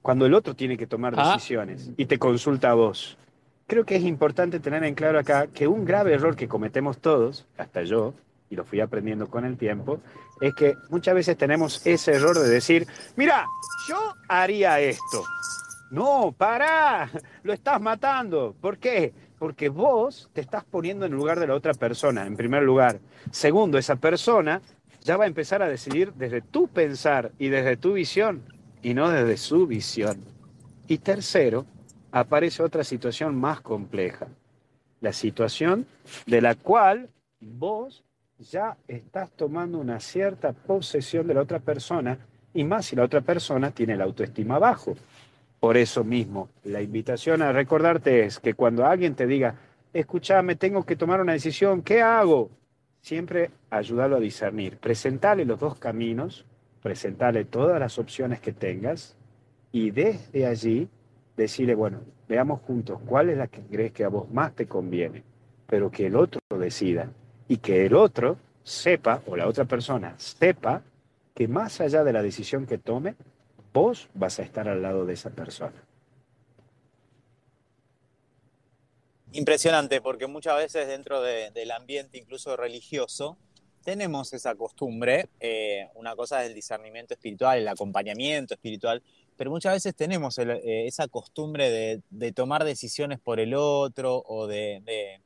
cuando 0.02 0.26
el 0.26 0.34
otro 0.34 0.54
tiene 0.54 0.78
que 0.78 0.88
tomar 0.88 1.14
ah. 1.18 1.34
decisiones 1.34 1.92
y 1.96 2.06
te 2.06 2.20
consulta 2.20 2.72
a 2.72 2.74
vos. 2.74 3.18
Creo 3.66 3.86
que 3.86 3.96
es 3.96 4.04
importante 4.04 4.60
tener 4.60 4.84
en 4.84 4.96
claro 4.96 5.20
acá 5.20 5.48
que 5.48 5.68
un 5.68 5.86
grave 5.86 6.14
error 6.14 6.36
que 6.36 6.48
cometemos 6.48 6.98
todos, 6.98 7.46
hasta 7.58 7.84
yo, 7.84 8.14
y 8.50 8.56
lo 8.56 8.66
fui 8.66 8.80
aprendiendo 8.80 9.28
con 9.28 9.46
el 9.46 9.58
tiempo, 9.58 10.00
es 10.42 10.54
que 10.54 10.76
muchas 10.90 11.16
veces 11.16 11.38
tenemos 11.38 11.86
ese 11.86 12.14
error 12.14 12.38
de 12.38 12.50
decir, 12.50 12.88
mira, 13.16 13.46
yo 13.88 13.98
haría 14.28 14.80
esto. 14.80 15.24
No, 15.92 16.34
para, 16.38 17.10
lo 17.44 17.54
estás 17.54 17.82
matando. 17.82 18.56
¿Por 18.60 18.78
qué? 18.78 19.14
Porque 19.38 19.70
vos 19.70 20.30
te 20.34 20.42
estás 20.42 20.64
poniendo 20.64 21.06
en 21.06 21.14
lugar 21.14 21.40
de 21.40 21.48
la 21.48 21.56
otra 21.56 21.74
persona, 21.74 22.26
en 22.26 22.36
primer 22.36 22.64
lugar. 22.64 23.00
Segundo, 23.32 23.78
esa 23.78 23.96
persona 23.96 24.62
ya 25.02 25.18
va 25.18 25.24
a 25.24 25.28
empezar 25.28 25.62
a 25.62 25.70
decidir 25.70 26.14
desde 26.14 26.42
tu 26.42 26.68
pensar 26.68 27.32
y 27.40 27.48
desde 27.50 27.78
tu 27.78 27.94
visión 27.94 28.44
y 28.82 28.94
no 28.94 29.10
desde 29.10 29.38
su 29.38 29.66
visión. 29.66 30.24
Y 30.88 31.00
tercero, 31.00 31.66
aparece 32.12 32.64
otra 32.64 32.84
situación 32.84 33.36
más 33.36 33.62
compleja, 33.62 34.28
la 35.02 35.14
situación 35.14 35.86
de 36.26 36.42
la 36.42 36.56
cual 36.56 37.10
vos 37.40 38.04
ya 38.40 38.78
estás 38.88 39.32
tomando 39.32 39.80
una 39.80 40.00
cierta 40.00 40.54
posesión 40.54 41.28
de 41.28 41.34
la 41.34 41.42
otra 41.42 41.60
persona 41.60 42.18
y 42.54 42.64
más 42.64 42.86
si 42.86 42.96
la 42.96 43.04
otra 43.04 43.22
persona 43.22 43.72
tiene 43.72 43.98
la 43.98 44.06
autoestima 44.06 44.58
bajo. 44.60 44.96
Por 45.60 45.76
eso 45.76 46.04
mismo, 46.04 46.50
la 46.64 46.82
invitación 46.82 47.42
a 47.42 47.52
recordarte 47.52 48.24
es 48.24 48.40
que 48.40 48.54
cuando 48.54 48.86
alguien 48.86 49.14
te 49.16 49.28
diga, 49.28 49.56
escúchame, 49.94 50.56
tengo 50.56 50.86
que 50.86 50.96
tomar 50.96 51.20
una 51.22 51.34
decisión, 51.34 51.82
¿qué 51.82 52.02
hago? 52.02 52.50
Siempre 53.02 53.52
ayúdalo 53.70 54.16
a 54.16 54.22
discernir, 54.22 54.78
presentale 54.78 55.44
los 55.44 55.60
dos 55.60 55.78
caminos, 55.78 56.46
presentale 56.82 57.44
todas 57.44 57.80
las 57.80 58.00
opciones 58.00 58.40
que 58.40 58.54
tengas 58.54 59.18
y 59.72 59.92
desde 59.92 60.46
allí 60.46 60.88
decirle, 61.36 61.76
bueno, 61.76 62.00
veamos 62.28 62.62
juntos 62.62 63.00
cuál 63.06 63.30
es 63.30 63.38
la 63.38 63.48
que 63.48 63.62
crees 63.62 63.92
que 63.92 64.06
a 64.06 64.10
vos 64.10 64.32
más 64.32 64.54
te 64.54 64.66
conviene, 64.66 65.24
pero 65.68 65.92
que 65.92 66.08
el 66.08 66.16
otro 66.16 66.40
decida 66.58 67.10
y 67.50 67.58
que 67.58 67.88
el 67.88 67.96
otro 67.96 68.38
sepa, 68.64 69.22
o 69.26 69.36
la 69.36 69.48
otra 69.48 69.66
persona 69.66 70.14
sepa, 70.18 70.84
que 71.34 71.48
más 71.48 71.82
allá 71.82 72.04
de 72.04 72.14
la 72.14 72.22
decisión 72.22 72.66
que 72.66 72.78
tome, 72.78 73.16
vos 73.74 74.08
vas 74.14 74.40
a 74.40 74.44
estar 74.44 74.70
al 74.70 74.82
lado 74.82 75.06
de 75.06 75.16
esa 75.16 75.32
persona. 75.32 75.84
Impresionante, 79.32 80.00
porque 80.00 80.28
muchas 80.28 80.58
veces 80.58 80.88
dentro 80.88 81.22
del 81.22 81.72
ambiente, 81.72 82.20
incluso 82.20 82.56
religioso, 82.56 83.38
tenemos 83.84 84.34
esa 84.34 84.54
costumbre, 84.56 85.30
eh, 85.40 85.88
una 85.96 86.16
cosa 86.16 86.44
es 86.44 86.50
el 86.50 86.56
discernimiento 86.56 87.16
espiritual, 87.16 87.58
el 87.58 87.68
acompañamiento 87.68 88.54
espiritual, 88.54 89.02
pero 89.38 89.50
muchas 89.50 89.74
veces 89.74 89.96
tenemos 89.96 90.38
eh, 90.38 90.86
esa 90.86 91.08
costumbre 91.08 92.02
de, 92.10 92.32
tomar 92.34 92.64
decisiones 92.64 93.20
por 93.20 93.40
el 93.40 93.56
otro 93.56 94.22
o 94.28 94.46
de, 94.46 94.82
de 94.84 95.22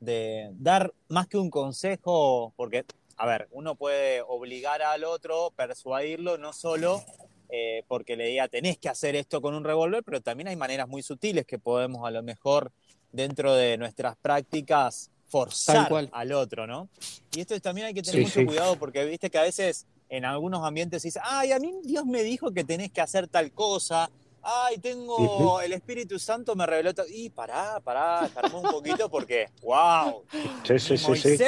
dar 0.00 0.92
más 1.08 1.26
que 1.26 1.38
un 1.38 1.50
consejo, 1.50 2.52
porque, 2.56 2.84
a 3.16 3.26
ver, 3.26 3.48
uno 3.50 3.74
puede 3.74 4.22
obligar 4.22 4.82
al 4.82 5.04
otro, 5.04 5.52
persuadirlo, 5.56 6.38
no 6.38 6.52
solo 6.52 7.02
eh, 7.48 7.84
porque 7.86 8.16
le 8.16 8.26
diga 8.26 8.48
tenés 8.48 8.76
que 8.76 8.88
hacer 8.88 9.14
esto 9.14 9.40
con 9.40 9.54
un 9.54 9.62
revólver, 9.62 10.02
pero 10.02 10.20
también 10.20 10.48
hay 10.48 10.56
maneras 10.56 10.88
muy 10.88 11.02
sutiles 11.02 11.46
que 11.46 11.60
podemos 11.60 12.06
a 12.06 12.10
lo 12.10 12.22
mejor 12.22 12.72
dentro 13.12 13.54
de 13.54 13.78
nuestras 13.78 14.16
prácticas 14.16 15.10
forzar 15.28 15.88
al 16.12 16.32
otro, 16.32 16.66
¿no? 16.66 16.88
Y 17.34 17.40
esto 17.40 17.58
también 17.60 17.88
hay 17.88 17.94
que 17.94 18.02
tener 18.02 18.22
mucho 18.22 18.44
cuidado 18.44 18.76
porque 18.76 19.04
viste 19.04 19.30
que 19.30 19.38
a 19.38 19.42
veces 19.42 19.86
en 20.08 20.24
algunos 20.24 20.64
ambientes 20.64 21.02
dice, 21.02 21.20
ay, 21.22 21.52
a 21.52 21.58
mí 21.60 21.72
Dios 21.84 22.04
me 22.04 22.24
dijo 22.24 22.52
que 22.52 22.64
tenés 22.64 22.90
que 22.90 23.00
hacer 23.00 23.28
tal 23.28 23.52
cosa, 23.52 24.10
ay, 24.46 24.78
tengo 24.78 25.60
el 25.60 25.72
Espíritu 25.72 26.18
Santo 26.18 26.54
me 26.54 26.64
reveló. 26.66 26.92
Y 27.08 27.30
pará, 27.30 27.80
pará, 27.80 28.30
calma 28.32 28.58
un 28.58 28.70
poquito 28.70 29.10
porque, 29.10 29.50
wow. 29.62 30.24
Sí, 30.64 30.78
sí, 30.78 30.96
sí, 30.96 31.16
sí. 31.16 31.44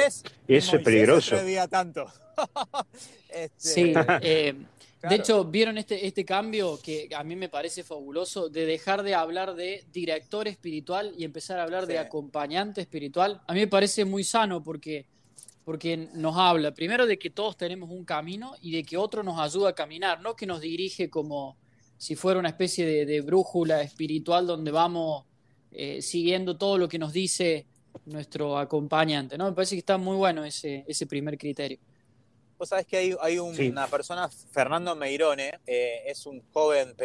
Eso 0.47 0.75
es 0.75 0.83
peligroso. 0.83 1.37
tanto. 1.69 2.05
este... 3.29 3.49
Sí, 3.57 3.93
eh, 4.21 4.55
de 5.01 5.15
hecho, 5.15 5.45
vieron 5.45 5.77
este, 5.77 6.05
este 6.05 6.25
cambio 6.25 6.77
que 6.81 7.07
a 7.15 7.23
mí 7.23 7.37
me 7.37 7.47
parece 7.47 7.83
fabuloso 7.83 8.49
de 8.49 8.65
dejar 8.65 9.01
de 9.01 9.15
hablar 9.15 9.55
de 9.55 9.85
director 9.93 10.45
espiritual 10.49 11.13
y 11.17 11.23
empezar 11.23 11.57
a 11.57 11.63
hablar 11.63 11.85
de 11.85 11.99
acompañante 11.99 12.81
espiritual. 12.81 13.41
A 13.47 13.53
mí 13.53 13.61
me 13.61 13.67
parece 13.67 14.03
muy 14.03 14.25
sano 14.25 14.61
porque, 14.61 15.05
porque 15.63 15.95
nos 15.95 16.35
habla 16.35 16.73
primero 16.73 17.07
de 17.07 17.17
que 17.17 17.29
todos 17.29 17.55
tenemos 17.55 17.89
un 17.89 18.03
camino 18.03 18.55
y 18.61 18.73
de 18.73 18.83
que 18.83 18.97
otro 18.97 19.23
nos 19.23 19.39
ayuda 19.39 19.69
a 19.69 19.73
caminar, 19.73 20.19
no 20.19 20.35
que 20.35 20.45
nos 20.45 20.59
dirige 20.59 21.09
como 21.09 21.55
si 21.99 22.15
fuera 22.15 22.39
una 22.39 22.47
especie 22.47 23.05
de, 23.05 23.21
brújula 23.21 23.81
espiritual 23.81 24.47
donde 24.47 24.71
vamos 24.71 25.25
eh, 25.71 26.01
siguiendo 26.01 26.57
todo 26.57 26.77
lo 26.77 26.87
que 26.87 26.97
nos 26.97 27.11
dice 27.11 27.67
nuestro 28.05 28.57
acompañante. 28.57 29.37
¿no? 29.37 29.49
Me 29.49 29.51
parece 29.51 29.75
que 29.75 29.79
está 29.79 29.97
muy 29.97 30.15
bueno 30.15 30.45
ese, 30.45 30.85
ese 30.87 31.05
primer 31.05 31.37
criterio. 31.37 31.77
Vos 32.57 32.69
sabés 32.69 32.87
que 32.87 32.97
hay, 32.97 33.15
hay 33.21 33.37
una 33.37 33.87
persona, 33.87 34.29
Fernando 34.29 34.95
Meirone, 34.95 35.59
eh, 35.67 36.03
es 36.07 36.25
un 36.25 36.41
joven, 36.53 36.95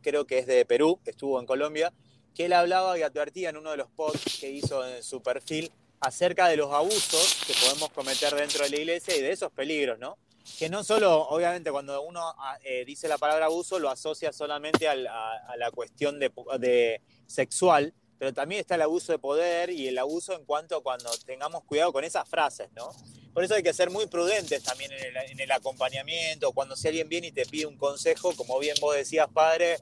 creo 0.00 0.24
que 0.24 0.38
es 0.38 0.46
de 0.46 0.64
Perú, 0.64 1.00
que 1.04 1.10
estuvo 1.10 1.38
en 1.40 1.46
Colombia, 1.46 1.92
que 2.34 2.44
él 2.46 2.52
hablaba 2.52 2.96
y 2.98 3.02
advertía 3.02 3.50
en 3.50 3.56
uno 3.56 3.72
de 3.72 3.78
los 3.78 3.90
posts 3.90 4.38
que 4.40 4.48
hizo 4.48 4.86
en 4.86 5.02
su 5.02 5.22
perfil 5.22 5.72
acerca 5.98 6.48
de 6.48 6.56
los 6.56 6.72
abusos 6.72 7.44
que 7.46 7.52
podemos 7.64 7.90
cometer 7.90 8.32
dentro 8.34 8.64
de 8.64 8.70
la 8.70 8.76
iglesia 8.76 9.16
y 9.16 9.22
de 9.22 9.32
esos 9.32 9.50
peligros, 9.50 9.98
¿no? 9.98 10.16
Que 10.58 10.68
no 10.68 10.84
solo, 10.84 11.28
obviamente, 11.28 11.70
cuando 11.70 12.02
uno 12.02 12.34
ah, 12.38 12.58
eh, 12.64 12.84
dice 12.84 13.08
la 13.08 13.18
palabra 13.18 13.46
abuso, 13.46 13.78
lo 13.78 13.90
asocia 13.90 14.32
solamente 14.32 14.88
a, 14.88 14.94
la 14.94 15.70
cuestión 15.70 16.18
de, 16.18 17.00
sexual, 17.26 17.94
pero 18.18 18.32
también 18.32 18.60
está 18.60 18.74
el 18.74 18.82
abuso 18.82 19.12
de 19.12 19.18
poder 19.18 19.70
y 19.70 19.88
el 19.88 19.98
abuso 19.98 20.34
en 20.34 20.44
cuanto 20.44 20.76
a 20.76 20.82
cuando 20.82 21.10
tengamos 21.24 21.64
cuidado 21.64 21.92
con 21.92 22.04
esas 22.04 22.28
frases, 22.28 22.70
¿no? 22.72 22.90
Por 23.32 23.44
eso 23.44 23.54
hay 23.54 23.62
que 23.62 23.72
ser 23.72 23.90
muy 23.90 24.06
prudentes 24.06 24.62
también 24.62 24.90
en 24.92 25.40
el, 25.40 25.50
acompañamiento, 25.52 26.52
cuando 26.52 26.74
si 26.74 26.88
alguien 26.88 27.08
viene 27.08 27.28
y 27.28 27.32
te 27.32 27.46
pide 27.46 27.66
un 27.66 27.76
consejo, 27.76 28.34
como 28.34 28.58
bien 28.58 28.76
vos 28.80 28.96
decías, 28.96 29.28
padre, 29.32 29.78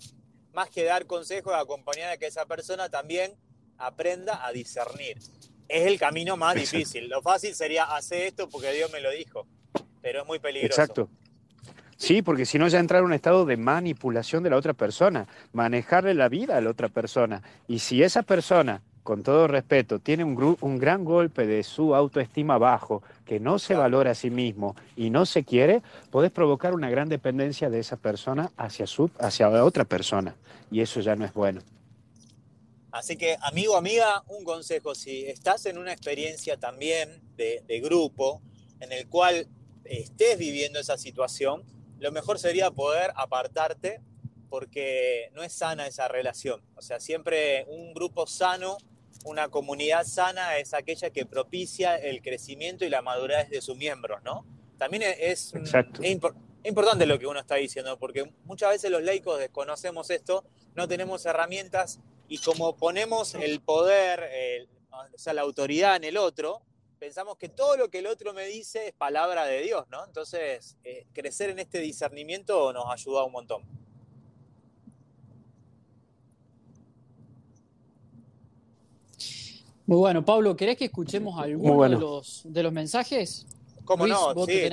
más 0.52 0.68
que 0.68 0.84
dar 0.84 1.06
consejos, 1.06 1.54
acompañar 1.54 2.10
a 2.10 2.16
que 2.18 2.26
esa 2.26 2.44
persona 2.46 2.90
también 2.90 3.36
aprenda 3.78 4.46
a 4.46 4.52
discernir. 4.52 5.18
Es 5.66 5.86
el 5.86 5.98
camino 5.98 6.36
más 6.36 6.56
difícil. 6.56 7.08
Lo 7.08 7.22
fácil 7.22 7.54
sería 7.54 7.84
hacer 7.84 8.22
esto 8.22 8.48
porque 8.48 8.72
Dios 8.72 8.90
me 8.92 9.00
lo 9.00 9.10
dijo 9.10 9.46
pero 10.02 10.22
es 10.22 10.26
muy 10.26 10.38
peligroso. 10.38 10.80
Exacto. 10.80 11.08
Sí, 11.98 12.22
porque 12.22 12.46
si 12.46 12.58
no 12.58 12.68
ya 12.68 12.78
entrar 12.78 13.00
en 13.00 13.06
un 13.06 13.12
estado 13.12 13.44
de 13.44 13.56
manipulación 13.56 14.44
de 14.44 14.50
la 14.50 14.56
otra 14.56 14.72
persona, 14.72 15.26
manejarle 15.52 16.14
la 16.14 16.28
vida 16.28 16.56
a 16.56 16.60
la 16.60 16.70
otra 16.70 16.88
persona. 16.88 17.42
Y 17.66 17.80
si 17.80 18.04
esa 18.04 18.22
persona, 18.22 18.82
con 19.02 19.24
todo 19.24 19.48
respeto, 19.48 19.98
tiene 19.98 20.22
un, 20.22 20.56
un 20.60 20.78
gran 20.78 21.04
golpe 21.04 21.44
de 21.44 21.64
su 21.64 21.96
autoestima 21.96 22.56
bajo, 22.56 23.02
que 23.26 23.40
no 23.40 23.58
se 23.58 23.74
valora 23.74 24.12
a 24.12 24.14
sí 24.14 24.30
mismo 24.30 24.76
y 24.94 25.10
no 25.10 25.26
se 25.26 25.42
quiere, 25.42 25.82
podés 26.12 26.30
provocar 26.30 26.72
una 26.72 26.88
gran 26.88 27.08
dependencia 27.08 27.68
de 27.68 27.80
esa 27.80 27.96
persona 27.96 28.52
hacia, 28.56 28.86
su, 28.86 29.10
hacia 29.18 29.48
la 29.50 29.64
otra 29.64 29.84
persona. 29.84 30.36
Y 30.70 30.82
eso 30.82 31.00
ya 31.00 31.16
no 31.16 31.24
es 31.24 31.34
bueno. 31.34 31.62
Así 32.92 33.16
que, 33.16 33.36
amigo, 33.42 33.76
amiga, 33.76 34.22
un 34.28 34.44
consejo, 34.44 34.94
si 34.94 35.26
estás 35.26 35.66
en 35.66 35.78
una 35.78 35.92
experiencia 35.92 36.58
también 36.58 37.20
de, 37.36 37.64
de 37.66 37.80
grupo 37.80 38.40
en 38.80 38.92
el 38.92 39.08
cual 39.08 39.48
estés 39.88 40.38
viviendo 40.38 40.78
esa 40.78 40.98
situación, 40.98 41.64
lo 41.98 42.12
mejor 42.12 42.38
sería 42.38 42.70
poder 42.70 43.12
apartarte 43.16 44.00
porque 44.48 45.30
no 45.34 45.42
es 45.42 45.52
sana 45.52 45.86
esa 45.86 46.08
relación. 46.08 46.62
O 46.76 46.82
sea, 46.82 47.00
siempre 47.00 47.64
un 47.68 47.92
grupo 47.92 48.26
sano, 48.26 48.78
una 49.24 49.48
comunidad 49.48 50.04
sana 50.04 50.58
es 50.58 50.74
aquella 50.74 51.10
que 51.10 51.26
propicia 51.26 51.96
el 51.96 52.22
crecimiento 52.22 52.84
y 52.84 52.88
la 52.88 53.02
madurez 53.02 53.50
de 53.50 53.60
sus 53.60 53.76
miembros, 53.76 54.22
¿no? 54.22 54.46
También 54.78 55.02
es, 55.02 55.52
importante 56.62 57.06
lo 57.06 57.18
que 57.18 57.26
uno 57.26 57.40
está 57.40 57.56
diciendo, 57.56 57.98
porque 57.98 58.32
muchas 58.44 58.70
veces 58.70 58.90
los 58.90 59.02
laicos 59.02 59.38
desconocemos 59.38 60.10
esto, 60.10 60.44
no 60.74 60.86
tenemos 60.86 61.26
herramientas 61.26 62.00
y 62.28 62.38
como 62.38 62.76
ponemos 62.76 63.34
el 63.34 63.60
poder, 63.60 64.68
o 64.92 65.18
sea, 65.18 65.32
la 65.32 65.42
autoridad 65.42 65.96
en 65.96 66.04
el 66.04 66.16
otro, 66.16 66.62
pensamos 66.98 67.36
que 67.38 67.48
todo 67.48 67.76
lo 67.76 67.88
que 67.88 68.00
el 68.00 68.06
otro 68.06 68.34
me 68.34 68.46
dice 68.46 68.88
es 68.88 68.92
palabra 68.92 69.46
de 69.46 69.62
Dios, 69.62 69.86
¿no? 69.90 70.04
Entonces, 70.04 70.76
eh, 70.84 71.06
crecer 71.12 71.50
en 71.50 71.58
este 71.58 71.78
discernimiento 71.78 72.72
nos 72.72 72.86
ayuda 72.90 73.24
un 73.24 73.32
montón. 73.32 73.62
Muy 79.86 79.96
bueno, 79.96 80.22
Pablo, 80.22 80.54
¿querés 80.54 80.76
que 80.76 80.84
escuchemos 80.86 81.40
alguno 81.40 81.82
de, 81.82 81.88
los, 81.90 82.42
de 82.44 82.62
los 82.62 82.72
mensajes? 82.72 83.46
¿Cómo 83.86 84.06
no? 84.06 84.34
Sí, 84.46 84.68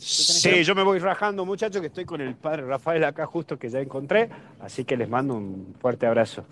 sí 0.00 0.64
yo 0.64 0.74
me 0.74 0.82
voy 0.82 0.98
rajando, 0.98 1.44
muchachos, 1.44 1.80
que 1.80 1.86
estoy 1.86 2.04
con 2.04 2.20
el 2.20 2.34
padre 2.34 2.62
Rafael 2.62 3.04
acá 3.04 3.24
justo 3.24 3.56
que 3.56 3.68
ya 3.68 3.78
encontré, 3.78 4.28
así 4.58 4.84
que 4.84 4.96
les 4.96 5.08
mando 5.08 5.34
un 5.34 5.76
fuerte 5.80 6.06
abrazo. 6.06 6.44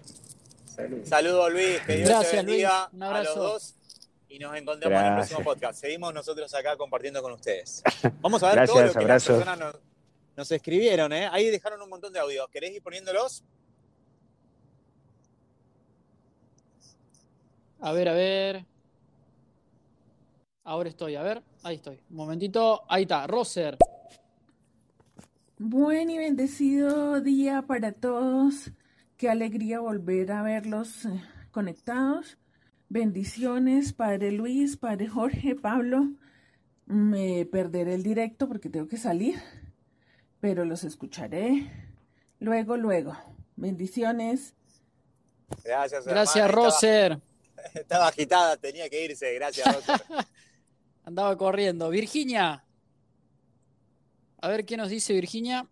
Saludos, 1.03 1.53
Luis. 1.53 1.81
Que 1.85 1.97
Dios 1.97 2.11
Gracias, 2.11 2.31
te 2.31 2.37
bendiga 2.37 2.89
Un 2.93 3.03
abrazo. 3.03 3.33
a 3.33 3.35
los 3.35 3.53
dos 3.53 3.75
y 4.37 4.39
nos 4.39 4.55
encontramos 4.55 5.01
en 5.01 5.07
el 5.07 5.15
próximo 5.15 5.41
podcast. 5.43 5.81
Seguimos 5.81 6.13
nosotros 6.13 6.53
acá 6.55 6.77
compartiendo 6.77 7.23
con 7.23 7.33
ustedes. 7.33 7.83
Vamos 8.21 8.43
a 8.43 8.55
ver 8.55 8.67
todo 8.67 8.83
lo 8.83 8.93
que 8.93 9.05
las 9.07 9.25
personas 9.25 9.59
nos, 10.37 10.53
escribieron. 10.53 11.11
¿eh? 11.15 11.27
Ahí 11.33 11.47
dejaron 11.47 11.81
un 11.81 11.89
montón 11.89 12.13
de 12.13 12.19
audios. 12.21 12.47
¿Querés 12.51 12.73
ir 12.73 12.83
poniéndolos? 12.83 13.43
A 17.81 17.93
ver, 17.93 18.11
a 18.11 18.13
ver. 18.13 18.67
Ahora 20.65 20.91
estoy, 20.91 21.15
a 21.15 21.23
ver, 21.23 21.43
ahí 21.63 21.77
estoy. 21.77 21.99
Un 22.11 22.17
momentito, 22.17 22.83
ahí 22.91 23.03
está, 23.03 23.27
Roser. 23.27 23.79
Buen 25.57 26.11
y 26.11 26.19
bendecido 26.19 27.23
día 27.23 27.63
para 27.63 27.93
todos. 27.93 28.71
Qué 29.17 29.31
alegría 29.31 29.81
volver 29.81 30.31
a 30.33 30.43
verlos 30.43 31.07
eh, 31.07 31.23
conectados. 31.53 32.37
Bendiciones, 32.89 33.93
Padre 33.93 34.31
Luis, 34.31 34.77
Padre 34.77 35.09
Jorge, 35.09 35.57
Pablo. 35.57 36.11
Me 36.87 37.45
perderé 37.47 37.95
el 37.95 38.03
directo 38.03 38.47
porque 38.47 38.69
tengo 38.69 38.87
que 38.87 38.97
salir, 38.97 39.41
pero 40.41 40.65
los 40.65 40.85
escucharé 40.85 41.71
luego, 42.39 42.77
luego. 42.77 43.17
Bendiciones. 43.57 44.55
Gracias, 45.65 46.07
Gracias, 46.07 46.51
Roser. 46.51 47.21
Estaba, 47.75 48.09
agitada, 48.09 48.57
tenía 48.57 48.89
que 48.89 49.05
irse. 49.05 49.35
Gracias, 49.35 49.75
Roser. 49.75 50.07
Andaba 51.05 51.37
corriendo. 51.37 51.91
Virginia. 51.91 52.65
A 54.41 54.49
ver 54.49 54.65
qué 54.65 54.77
nos 54.77 54.91
dice 54.91 55.13
Virginia. 55.13 55.67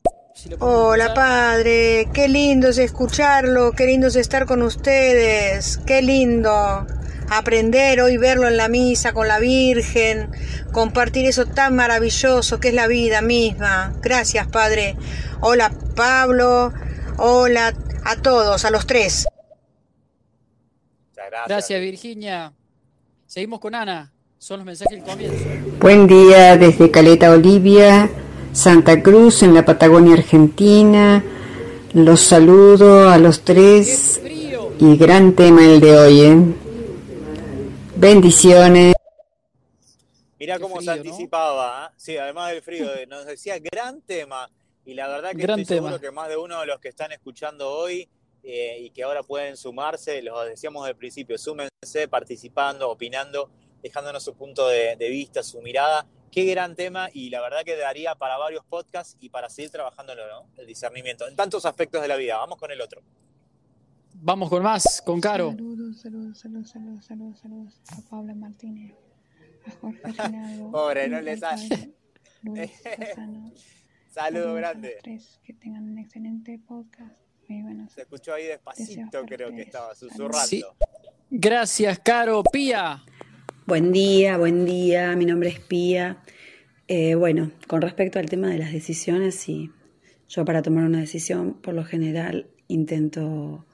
Hola 0.58 1.14
padre, 1.14 2.08
qué 2.12 2.26
lindo 2.26 2.68
es 2.68 2.78
escucharlo, 2.78 3.70
qué 3.70 3.86
lindo 3.86 4.08
es 4.08 4.16
estar 4.16 4.46
con 4.46 4.62
ustedes, 4.62 5.78
qué 5.86 6.02
lindo 6.02 6.84
aprender 7.28 8.00
hoy 8.00 8.16
verlo 8.16 8.48
en 8.48 8.56
la 8.56 8.68
misa 8.68 9.12
con 9.12 9.28
la 9.28 9.38
Virgen, 9.38 10.30
compartir 10.72 11.26
eso 11.26 11.46
tan 11.46 11.74
maravilloso 11.76 12.60
que 12.60 12.68
es 12.68 12.74
la 12.74 12.86
vida 12.86 13.22
misma. 13.22 13.92
Gracias 14.02 14.46
padre. 14.46 14.96
Hola 15.40 15.72
Pablo, 15.96 16.72
hola 17.18 17.74
a 18.04 18.16
todos, 18.16 18.64
a 18.64 18.70
los 18.70 18.86
tres. 18.86 19.26
Gracias, 21.14 21.48
gracias 21.48 21.80
Virginia. 21.80 22.52
Seguimos 23.26 23.60
con 23.60 23.74
Ana, 23.74 24.12
son 24.38 24.58
los 24.58 24.66
mensajes 24.66 24.98
del 24.98 25.08
comienzo. 25.08 25.44
Buen 25.80 26.06
día 26.06 26.56
desde 26.56 26.90
Caleta 26.90 27.30
Olivia. 27.30 28.08
Santa 28.54 29.02
Cruz, 29.02 29.42
en 29.42 29.52
la 29.52 29.64
Patagonia 29.64 30.14
Argentina. 30.14 31.24
Los 31.92 32.20
saludo 32.20 33.08
a 33.08 33.18
los 33.18 33.40
tres 33.40 34.20
y 34.78 34.96
gran 34.96 35.32
tema 35.32 35.66
el 35.66 35.80
de 35.80 35.98
hoy. 35.98 36.20
¿eh? 36.20 36.36
Bendiciones. 38.04 38.94
Mira 40.38 40.58
cómo 40.58 40.78
se 40.82 40.90
anticipaba, 40.90 41.86
¿eh? 41.86 41.94
sí, 41.96 42.18
además 42.18 42.50
del 42.50 42.60
frío, 42.60 42.86
nos 43.08 43.24
decía 43.24 43.58
gran 43.58 44.02
tema 44.02 44.50
y 44.84 44.92
la 44.92 45.08
verdad 45.08 45.30
que 45.30 45.40
estoy 45.40 45.64
seguro 45.64 45.98
que 45.98 46.10
más 46.10 46.28
de 46.28 46.36
uno 46.36 46.60
de 46.60 46.66
los 46.66 46.80
que 46.80 46.88
están 46.88 47.12
escuchando 47.12 47.70
hoy 47.70 48.06
eh, 48.42 48.76
y 48.78 48.90
que 48.90 49.04
ahora 49.04 49.22
pueden 49.22 49.56
sumarse, 49.56 50.20
los 50.20 50.46
decíamos 50.46 50.86
al 50.86 50.96
principio, 50.96 51.38
súmense 51.38 52.06
participando, 52.10 52.90
opinando, 52.90 53.48
dejándonos 53.82 54.22
su 54.22 54.34
punto 54.34 54.68
de 54.68 55.08
vista, 55.08 55.42
su 55.42 55.62
mirada 55.62 56.06
Qué 56.34 56.44
gran 56.46 56.74
tema 56.74 57.10
y 57.12 57.30
la 57.30 57.40
verdad 57.40 57.62
que 57.64 57.76
daría 57.76 58.16
para 58.16 58.36
varios 58.36 58.64
podcasts 58.64 59.16
y 59.20 59.28
para 59.28 59.48
seguir 59.48 59.70
trabajándolo, 59.70 60.26
¿no? 60.26 60.48
El 60.56 60.66
discernimiento, 60.66 61.28
en 61.28 61.36
tantos 61.36 61.64
aspectos 61.64 62.02
de 62.02 62.08
la 62.08 62.16
vida. 62.16 62.38
Vamos 62.38 62.58
con 62.58 62.72
el 62.72 62.80
otro. 62.80 63.02
Vamos 64.26 64.48
con 64.48 64.62
más, 64.62 65.02
con 65.04 65.20
Caro. 65.20 65.50
Saludos, 65.50 66.00
saludos, 66.00 66.38
saludos, 66.38 66.70
saludos, 66.70 67.04
saludos, 67.04 67.38
saludos 67.40 67.80
a 67.88 68.00
Pablo 68.08 68.34
Martínez, 68.34 68.94
a 69.66 69.70
Jorge 69.72 70.00
Pobre, 70.72 71.08
no 71.08 71.20
le 71.20 71.36
sale. 71.36 71.92
Saludos 74.08 74.56
grande. 74.56 74.96
que 75.44 75.52
tengan 75.52 75.90
un 75.90 75.98
excelente 75.98 76.58
podcast. 76.66 77.12
Muy 77.48 77.64
buenos. 77.64 77.92
Se 77.92 78.00
escuchó 78.00 78.32
ahí 78.32 78.44
despacito, 78.46 79.26
creo 79.26 79.50
que 79.50 79.60
estaba 79.60 79.94
susurrando. 79.94 80.46
Sí. 80.46 80.64
Gracias, 81.28 81.98
Caro. 81.98 82.42
Pía. 82.44 83.04
Buen 83.66 83.92
día, 83.92 84.38
buen 84.38 84.64
día. 84.64 85.14
Mi 85.16 85.26
nombre 85.26 85.50
es 85.50 85.60
Pía. 85.60 86.22
Eh, 86.88 87.14
bueno, 87.14 87.50
con 87.66 87.82
respecto 87.82 88.18
al 88.18 88.30
tema 88.30 88.48
de 88.48 88.56
las 88.56 88.72
decisiones, 88.72 89.34
sí. 89.34 89.70
Yo 90.30 90.46
para 90.46 90.62
tomar 90.62 90.84
una 90.84 91.00
decisión, 91.00 91.60
por 91.60 91.74
lo 91.74 91.84
general, 91.84 92.48
intento 92.68 93.66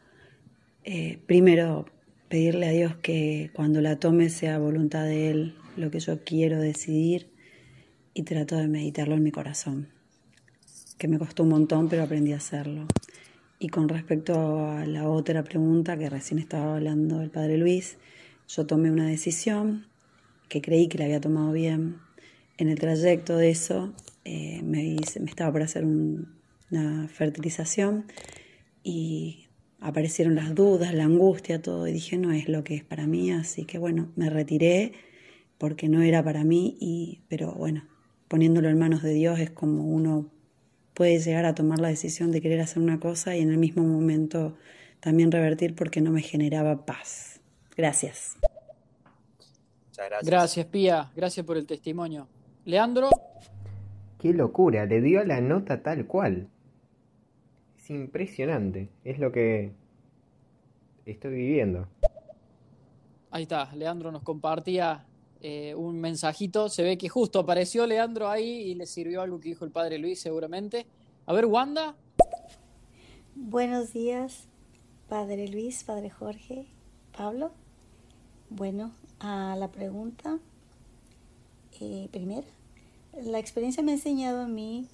eh, 0.85 1.19
primero 1.27 1.87
pedirle 2.29 2.69
a 2.69 2.73
Dios 2.73 2.97
que 2.97 3.51
cuando 3.55 3.81
la 3.81 3.99
tome 3.99 4.31
sea 4.31 4.59
voluntad 4.59 5.05
de 5.05 5.31
Él 5.31 5.55
lo 5.77 5.91
que 5.91 6.01
yo 6.01 6.23
quiero 6.25 6.61
decidir 6.61 7.29
y 8.15 8.23
trato 8.23 8.57
de 8.57 8.69
meditarlo 8.69 9.15
en 9.15 9.23
mi 9.23 9.31
corazón, 9.31 9.89
que 10.99 11.09
me 11.09 11.19
costó 11.19 11.43
un 11.43 11.51
montón, 11.51 11.89
pero 11.89 12.03
aprendí 12.03 12.33
a 12.33 12.37
hacerlo. 12.37 12.87
Y 13.59 13.69
con 13.69 13.89
respecto 13.89 14.67
a 14.67 14.87
la 14.87 15.09
otra 15.09 15.45
pregunta 15.45 15.99
que 15.99 16.09
recién 16.09 16.39
estaba 16.39 16.77
hablando 16.77 17.21
el 17.21 17.31
Padre 17.31 17.59
Luis, 17.59 17.99
yo 18.49 18.67
tomé 18.67 18.91
una 18.91 19.07
decisión 19.07 19.87
que 20.49 20.63
creí 20.63 20.89
que 20.89 20.99
la 20.99 21.05
había 21.05 21.21
tomado 21.21 21.53
bien. 21.53 21.99
En 22.57 22.69
el 22.69 22.79
trayecto 22.79 23.37
de 23.37 23.51
eso 23.51 23.93
eh, 24.25 24.61
me, 24.63 24.97
me, 25.21 25.31
estaba 25.31 25.53
por 25.53 25.63
hacer 25.63 25.85
una 25.85 27.09
fertilización 27.09 28.07
y 28.83 29.50
aparecieron 29.81 30.35
las 30.35 30.55
dudas, 30.55 30.95
la 30.95 31.05
angustia, 31.05 31.63
todo, 31.63 31.89
y 31.89 31.93
dije, 31.93 32.19
no 32.19 32.33
es 32.33 32.49
lo 32.49 32.65
que 32.65 32.75
es 32.75 32.85
para 32.85 33.07
mí, 33.07 33.33
así 33.33 33.65
que 33.65 33.79
bueno, 33.79 34.11
me 34.17 34.31
retiré 34.31 34.93
porque 35.59 35.89
no 35.89 36.03
era 36.03 36.23
para 36.23 36.45
mí, 36.45 36.77
y, 36.81 37.23
pero 37.29 37.53
bueno, 37.53 37.85
poniéndolo 38.29 38.69
en 38.69 38.79
manos 38.79 39.03
de 39.03 39.13
Dios 39.13 39.41
es 39.41 39.51
como 39.51 39.85
uno 39.85 40.31
puede 40.95 41.19
llegar 41.19 41.47
a 41.47 41.55
tomar 41.55 41.81
la 41.81 41.89
decisión 41.89 42.31
de 42.31 42.41
querer 42.41 42.61
hacer 42.61 42.83
una 42.83 43.01
cosa 43.01 43.35
y 43.37 43.41
en 43.41 43.51
el 43.51 43.59
mismo 43.59 43.83
momento 43.83 44.57
también 45.01 45.33
revertir 45.33 45.75
porque 45.75 46.01
no 46.01 46.11
me 46.11 46.21
generaba 46.21 46.85
paz. 46.85 47.41
Gracias. 47.77 48.37
Muchas 49.89 50.09
gracias. 50.09 50.31
Gracias, 50.31 50.67
Pía. 50.67 51.11
Gracias 51.17 51.47
por 51.47 51.57
el 51.57 51.67
testimonio. 51.67 52.29
Leandro. 52.67 53.09
Qué 54.19 54.35
locura, 54.35 54.85
le 54.85 55.01
dio 55.01 55.25
la 55.25 55.41
nota 55.41 55.83
tal 55.83 56.07
cual. 56.07 56.49
Es 57.91 57.97
impresionante. 57.97 58.89
Es 59.03 59.19
lo 59.19 59.33
que 59.33 59.73
estoy 61.07 61.35
viviendo. 61.35 61.89
Ahí 63.33 63.43
está, 63.43 63.75
Leandro 63.75 64.13
nos 64.13 64.23
compartía 64.23 65.05
eh, 65.41 65.75
un 65.75 66.01
mensajito. 66.01 66.69
Se 66.69 66.85
ve 66.85 66.97
que 66.97 67.09
justo 67.09 67.41
apareció 67.41 67.89
Leandro 67.89 68.29
ahí 68.29 68.49
y 68.49 68.75
le 68.77 68.87
sirvió 68.87 69.23
algo 69.23 69.41
que 69.41 69.49
dijo 69.49 69.65
el 69.65 69.73
padre 69.73 69.99
Luis 69.99 70.21
seguramente. 70.21 70.87
A 71.27 71.33
ver, 71.33 71.47
Wanda. 71.47 71.97
Buenos 73.35 73.93
días, 73.93 74.47
padre 75.09 75.49
Luis, 75.49 75.83
padre 75.83 76.11
Jorge, 76.11 76.67
Pablo. 77.17 77.51
Bueno, 78.51 78.93
a 79.19 79.57
la 79.59 79.67
pregunta 79.67 80.39
eh, 81.81 82.09
primera, 82.13 82.47
la 83.21 83.41
experiencia 83.41 83.83
me 83.83 83.91
ha 83.91 83.95
enseñado 83.95 84.43
a 84.43 84.47
mí 84.47 84.87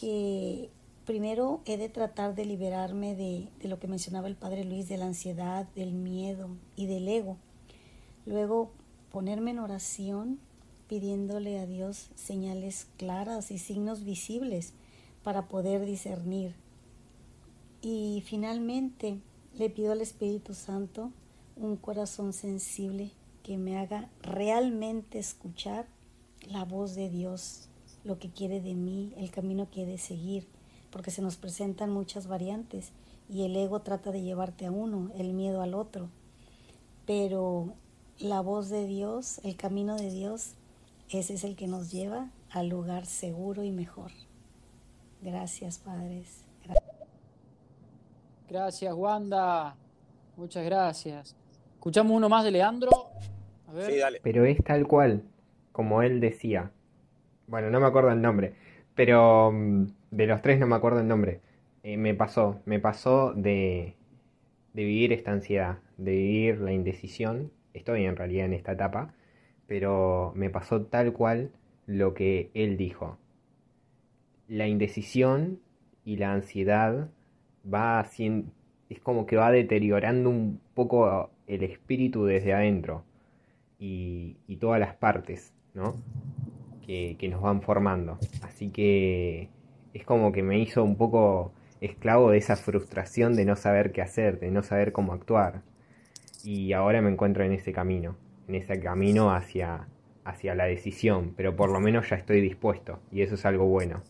que 0.00 0.70
primero 1.04 1.60
he 1.64 1.76
de 1.76 1.88
tratar 1.88 2.34
de 2.34 2.44
liberarme 2.44 3.14
de, 3.14 3.48
lo 3.68 3.78
que 3.78 3.88
mencionaba 3.88 4.28
el 4.28 4.36
padre 4.36 4.64
Luis, 4.64 4.88
de 4.88 4.96
la 4.96 5.06
ansiedad, 5.06 5.66
del 5.74 5.92
miedo 5.92 6.48
y 6.76 6.86
del 6.86 7.08
ego. 7.08 7.36
Luego 8.26 8.70
ponerme 9.10 9.50
en 9.50 9.58
oración 9.58 10.38
pidiéndole 10.88 11.58
a 11.58 11.66
Dios 11.66 12.10
señales 12.14 12.86
claras 12.98 13.50
y 13.50 13.58
signos 13.58 14.04
visibles 14.04 14.72
para 15.22 15.48
poder 15.48 15.84
discernir. 15.84 16.54
Y 17.80 18.22
finalmente 18.26 19.18
le 19.56 19.70
pido 19.70 19.92
al 19.92 20.00
Espíritu 20.00 20.54
Santo 20.54 21.10
un 21.56 21.76
corazón 21.76 22.32
sensible 22.32 23.10
que 23.42 23.58
me 23.58 23.78
haga 23.78 24.08
realmente 24.22 25.18
escuchar 25.18 25.86
la 26.48 26.64
voz 26.64 26.94
de 26.94 27.10
Dios, 27.10 27.68
lo 28.04 28.18
que 28.18 28.30
quiere 28.30 28.60
de 28.60 28.74
mí, 28.74 29.12
el 29.16 29.30
camino 29.30 29.68
que 29.70 29.82
he 29.82 29.86
de 29.86 29.98
seguir, 29.98 30.46
porque 30.92 31.10
se 31.10 31.22
nos 31.22 31.36
presentan 31.36 31.90
muchas 31.90 32.28
variantes 32.28 32.92
y 33.28 33.44
el 33.44 33.56
ego 33.56 33.80
trata 33.80 34.12
de 34.12 34.22
llevarte 34.22 34.66
a 34.66 34.70
uno, 34.70 35.10
el 35.18 35.32
miedo 35.32 35.62
al 35.62 35.74
otro. 35.74 36.10
Pero 37.06 37.72
la 38.18 38.40
voz 38.40 38.68
de 38.68 38.86
Dios, 38.86 39.40
el 39.42 39.56
camino 39.56 39.96
de 39.96 40.10
Dios, 40.10 40.54
ese 41.08 41.34
es 41.34 41.44
el 41.44 41.56
que 41.56 41.66
nos 41.66 41.90
lleva 41.90 42.28
al 42.50 42.68
lugar 42.68 43.06
seguro 43.06 43.64
y 43.64 43.72
mejor. 43.72 44.12
Gracias, 45.22 45.78
padres. 45.78 46.44
Gracias, 48.48 48.92
Wanda. 48.94 49.74
Muchas 50.36 50.64
gracias. 50.64 51.34
Escuchamos 51.74 52.12
uno 52.14 52.28
más 52.28 52.44
de 52.44 52.50
Leandro. 52.50 52.90
A 53.66 53.72
ver. 53.72 53.90
Sí, 53.90 53.98
dale. 53.98 54.20
Pero 54.22 54.44
es 54.44 54.62
tal 54.62 54.86
cual, 54.86 55.22
como 55.72 56.02
él 56.02 56.20
decía. 56.20 56.70
Bueno, 57.46 57.70
no 57.70 57.80
me 57.80 57.86
acuerdo 57.86 58.10
el 58.10 58.20
nombre, 58.20 58.54
pero 58.94 59.50
mm, 59.52 59.86
de 60.12 60.26
los 60.26 60.42
tres 60.42 60.60
no 60.60 60.68
me 60.68 60.76
acuerdo 60.76 61.00
el 61.00 61.08
nombre. 61.08 61.40
Eh, 61.82 61.96
me 61.96 62.14
pasó, 62.14 62.60
me 62.64 62.78
pasó 62.78 63.32
de, 63.32 63.96
de 64.74 64.84
vivir 64.84 65.12
esta 65.12 65.32
ansiedad, 65.32 65.78
de 65.96 66.12
vivir 66.12 66.60
la 66.60 66.72
indecisión. 66.72 67.50
Estoy 67.74 68.04
en 68.04 68.14
realidad 68.14 68.46
en 68.46 68.52
esta 68.52 68.72
etapa, 68.72 69.14
pero 69.66 70.32
me 70.36 70.50
pasó 70.50 70.82
tal 70.82 71.12
cual 71.12 71.50
lo 71.86 72.14
que 72.14 72.50
él 72.54 72.76
dijo. 72.76 73.18
La 74.46 74.68
indecisión 74.68 75.58
y 76.04 76.16
la 76.16 76.32
ansiedad 76.32 77.08
va 77.72 77.98
haciendo, 77.98 78.52
es 78.90 79.00
como 79.00 79.26
que 79.26 79.36
va 79.36 79.50
deteriorando 79.50 80.28
un 80.28 80.60
poco 80.74 81.30
el 81.46 81.62
espíritu 81.62 82.24
desde 82.24 82.52
adentro 82.52 83.04
y, 83.78 84.36
todas 84.60 84.78
las 84.78 84.94
partes, 84.94 85.52
¿no? 85.74 85.96
Que, 86.86 87.16
nos 87.30 87.40
van 87.40 87.62
formando. 87.62 88.18
Así 88.42 88.70
que 88.70 89.48
es 89.94 90.04
como 90.04 90.32
que 90.32 90.42
me 90.42 90.58
hizo 90.58 90.82
un 90.82 90.96
poco 90.96 91.52
esclavo 91.80 92.30
de 92.30 92.38
esa 92.38 92.56
frustración 92.56 93.34
de 93.34 93.44
no 93.44 93.56
saber 93.56 93.92
qué 93.92 94.02
hacer, 94.02 94.38
de 94.38 94.50
no 94.50 94.62
saber 94.62 94.92
cómo 94.92 95.12
actuar. 95.12 95.62
Y 96.44 96.72
ahora 96.72 97.02
me 97.02 97.10
encuentro 97.10 97.44
en 97.44 97.52
ese 97.52 97.72
camino, 97.72 98.16
en 98.48 98.54
ese 98.54 98.80
camino 98.80 99.34
hacia, 99.34 99.88
hacia 100.24 100.54
la 100.54 100.64
decisión, 100.64 101.34
pero 101.36 101.56
por 101.56 101.70
lo 101.70 101.80
menos 101.80 102.08
ya 102.08 102.16
estoy 102.16 102.40
dispuesto 102.40 103.00
y 103.10 103.22
eso 103.22 103.34
es 103.34 103.44
algo 103.44 103.66
bueno. 103.66 104.02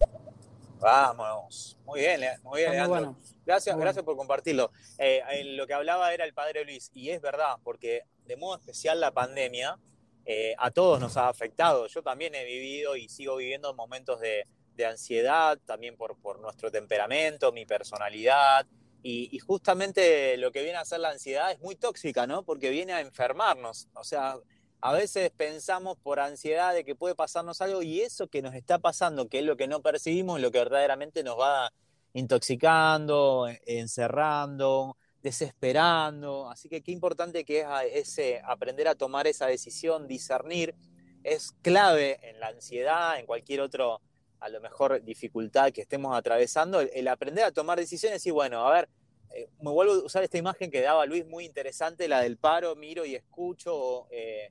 Vamos, 0.81 1.79
muy 1.85 2.01
bien, 2.01 2.21
muy 2.43 2.61
bien, 2.61 2.89
Bueno. 2.89 3.17
Gracias, 3.45 3.77
gracias 3.77 4.05
por 4.05 4.17
compartirlo. 4.17 4.71
Eh, 4.99 5.21
lo 5.57 5.67
que 5.67 5.75
hablaba 5.75 6.13
era 6.15 6.25
el 6.25 6.33
padre 6.33 6.65
Luis, 6.65 6.91
y 6.95 7.11
es 7.11 7.21
verdad, 7.21 7.57
porque 7.65 8.03
de 8.27 8.37
modo 8.37 8.57
especial 8.57 9.01
la 9.01 9.11
pandemia 9.11 9.79
eh, 10.25 10.55
a 10.59 10.71
todos 10.71 11.01
nos 11.01 11.17
ha 11.17 11.29
afectado. 11.29 11.87
Yo 11.89 12.03
también 12.03 12.35
he 12.35 12.45
vivido 12.45 12.97
y 12.97 13.09
sigo 13.09 13.37
viviendo 13.37 13.75
momentos 13.75 14.21
de, 14.21 14.47
ansiedad, 14.87 15.59
también 15.65 15.97
por, 15.97 16.17
por, 16.17 16.41
nuestro 16.41 16.71
temperamento, 16.71 17.53
mi 17.53 17.67
personalidad. 17.67 18.67
Y, 19.03 19.37
justamente 19.41 20.37
lo 20.37 20.53
que 20.53 20.63
viene 20.63 20.79
a 20.79 20.85
ser 20.85 21.01
la 21.01 21.11
ansiedad 21.11 21.51
es 21.51 21.59
muy 21.61 21.75
tóxica, 21.75 22.27
¿no? 22.27 22.45
Porque 22.45 22.71
viene 22.71 22.93
a 22.93 23.01
enfermarnos. 23.01 23.89
O 23.95 24.05
sea, 24.05 24.37
a 24.81 24.93
veces 24.93 25.31
pensamos 25.37 25.99
por 25.99 26.21
ansiedad 26.21 26.73
de 26.73 26.85
que 26.85 26.95
puede 26.95 27.15
pasarnos 27.15 27.61
algo 27.61 27.83
y 27.83 28.01
eso 28.01 28.29
que 28.29 28.43
nos 28.43 28.55
está 28.55 28.79
pasando, 28.79 29.29
que 29.29 29.41
es 29.41 29.45
lo 29.45 29.57
que 29.57 29.67
no 29.67 29.83
percibimos, 29.83 30.41
lo 30.41 30.53
que 30.53 30.59
verdaderamente 30.59 31.25
nos 31.25 31.39
va 31.39 31.73
intoxicando, 32.13 33.49
encerrando, 33.67 34.97
desesperando. 35.23 36.51
Así 36.51 36.69
que 36.69 36.83
qué 36.83 36.93
importante 36.93 37.45
que 37.45 37.61
es 37.61 37.67
ese 38.09 38.43
aprender 38.45 38.89
a 38.89 38.95
tomar 38.95 39.27
esa 39.27 39.47
decisión, 39.47 40.07
discernir. 40.07 40.75
Es 41.23 41.53
clave 41.63 42.19
en 42.29 42.41
la 42.41 42.49
ansiedad, 42.49 43.19
en 43.19 43.27
cualquier 43.27 43.61
otro, 43.61 44.01
a 44.43 44.49
lo 44.49 44.61
mejor, 44.61 45.03
dificultad 45.03 45.73
que 45.73 45.83
estemos 45.83 46.17
atravesando, 46.17 46.81
el, 46.81 47.09
aprender 47.09 47.45
a 47.45 47.53
tomar 47.53 47.79
decisiones 47.79 48.27
y 48.27 48.31
bueno, 48.31 48.67
a 48.67 48.73
ver, 48.73 48.89
eh, 49.31 49.49
me 49.61 49.71
vuelvo 49.71 49.95
a 49.95 50.05
usar 50.05 50.23
esta 50.23 50.39
imagen 50.39 50.71
que 50.71 50.81
daba 50.81 51.07
Luis 51.07 51.27
muy 51.27 51.45
interesante, 51.45 52.09
la 52.09 52.21
del 52.21 52.37
paro, 52.37 52.75
miro 52.77 53.05
y 53.05 53.15
escucho, 53.15 54.07
eh, 54.11 54.51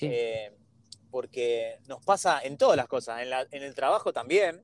eh, 0.00 0.52
porque 1.10 1.78
nos 1.88 2.04
pasa 2.04 2.40
en 2.42 2.56
todas 2.56 2.76
las 2.76 2.86
cosas, 2.86 3.22
en, 3.22 3.28
en 3.50 3.62
el 3.62 3.74
trabajo 3.74 4.12
también, 4.12 4.62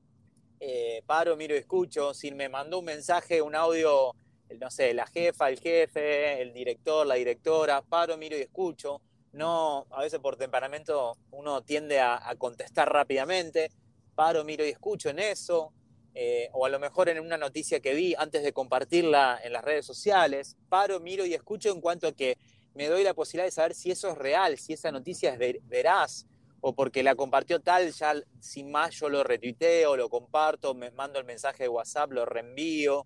paro, 1.05 1.35
miro 1.35 1.55
y 1.55 1.59
escucho, 1.59 2.13
si 2.13 2.31
me 2.31 2.49
mandó 2.49 2.79
un 2.79 2.85
mensaje, 2.85 3.41
un 3.41 3.55
audio 3.55 4.13
no 4.57 4.71
sé, 4.71 4.93
la 4.93 5.05
jefa, 5.05 5.49
el 5.49 5.59
jefe, 5.59 6.41
el 6.41 6.53
director, 6.53 7.05
la 7.05 7.15
directora, 7.15 7.81
paro, 7.81 8.17
miro 8.17 8.37
y 8.37 8.41
escucho. 8.41 9.01
No, 9.31 9.85
a 9.91 10.01
veces 10.01 10.19
por 10.19 10.37
temperamento 10.37 11.15
uno 11.31 11.61
tiende 11.61 11.99
a, 11.99 12.33
contestar 12.37 12.91
rápidamente, 12.91 13.71
paro, 14.19 14.43
miro 14.43 14.65
y 14.65 14.69
escucho 14.71 15.07
en 15.07 15.19
eso, 15.19 15.71
eh, 16.13 16.49
o 16.51 16.65
a 16.65 16.69
lo 16.69 16.77
mejor 16.77 17.07
en 17.07 17.21
una 17.21 17.37
noticia 17.37 17.79
que 17.79 17.93
vi 17.93 18.15
antes 18.17 18.43
de 18.43 18.51
compartirla 18.51 19.39
en 19.41 19.53
las 19.53 19.63
redes 19.63 19.85
sociales, 19.85 20.57
paro, 20.67 20.99
miro 20.99 21.25
y 21.25 21.33
escucho 21.33 21.71
en 21.71 21.79
cuanto 21.79 22.05
a 22.05 22.11
que 22.11 22.37
me 22.73 22.89
doy 22.89 23.05
la 23.05 23.13
posibilidad 23.13 23.45
de 23.45 23.51
saber 23.51 23.73
si 23.73 23.91
eso 23.91 24.09
es 24.09 24.17
real, 24.17 24.57
si 24.57 24.73
esa 24.73 24.91
noticia 24.91 25.33
es 25.33 25.65
veraz, 25.69 26.25
o 26.59 26.75
porque 26.75 27.01
la 27.01 27.15
compartió 27.15 27.61
tal, 27.61 27.93
ya 27.93 28.13
sin 28.41 28.69
más 28.69 28.93
yo 28.99 29.07
lo 29.07 29.23
retuiteo, 29.23 29.95
lo 29.95 30.09
comparto, 30.09 30.73
me 30.75 30.91
mando 30.91 31.17
el 31.17 31.23
mensaje 31.23 31.63
de 31.63 31.69
WhatsApp, 31.69 32.11
lo 32.11 32.25
reenvío. 32.25 33.05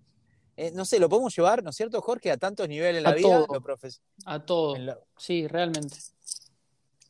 Eh, 0.57 0.71
no 0.71 0.83
sé, 0.83 0.97
lo 0.97 1.09
podemos 1.09 1.35
llevar, 1.35 1.61
¿no 1.61 1.69
es 1.69 1.75
cierto, 1.75 2.01
Jorge, 2.01 2.31
a 2.31 2.37
tantos 2.37 2.67
niveles 2.67 2.97
en 2.97 3.03
la 3.03 3.13
vida? 3.13 3.45
a 4.25 4.43
todo. 4.43 4.75
sí, 5.19 5.47
realmente. 5.47 5.95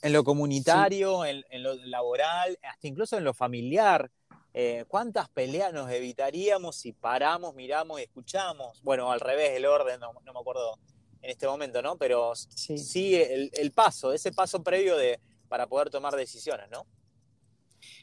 En 0.04 0.14
lo 0.14 0.24
comunitario, 0.24 1.26
en, 1.26 1.44
lo 1.64 1.74
laboral, 1.76 2.60
hasta 2.62 2.88
incluso 2.88 3.18
en 3.18 3.24
lo 3.24 3.34
familiar. 3.34 4.12
Eh, 4.54 4.86
¿Cuántas 4.88 5.30
peleas 5.30 5.74
nos 5.74 5.90
evitaríamos 5.90 6.76
si 6.76 6.92
paramos, 6.92 7.56
miramos 7.56 8.00
y 8.00 8.04
escuchamos? 8.04 8.84
Bueno, 8.84 9.12
al 9.12 9.20
revés, 9.20 9.52
el 9.52 9.66
orden, 9.66 10.00
no, 10.00 10.14
me 10.14 10.40
acuerdo 10.40 10.78
en 11.22 11.32
este 11.32 11.48
momento, 11.48 11.82
¿no? 11.82 11.98
Pero 11.98 12.36
sí, 12.36 13.16
el, 13.16 13.50
el, 13.54 13.72
paso, 13.72 14.14
ese 14.14 14.32
paso 14.32 14.62
previo 14.62 14.98
de, 14.98 15.20
para 15.48 15.68
poder 15.68 15.90
tomar 15.90 16.16
decisiones, 16.16 16.70
¿no? 16.70 16.86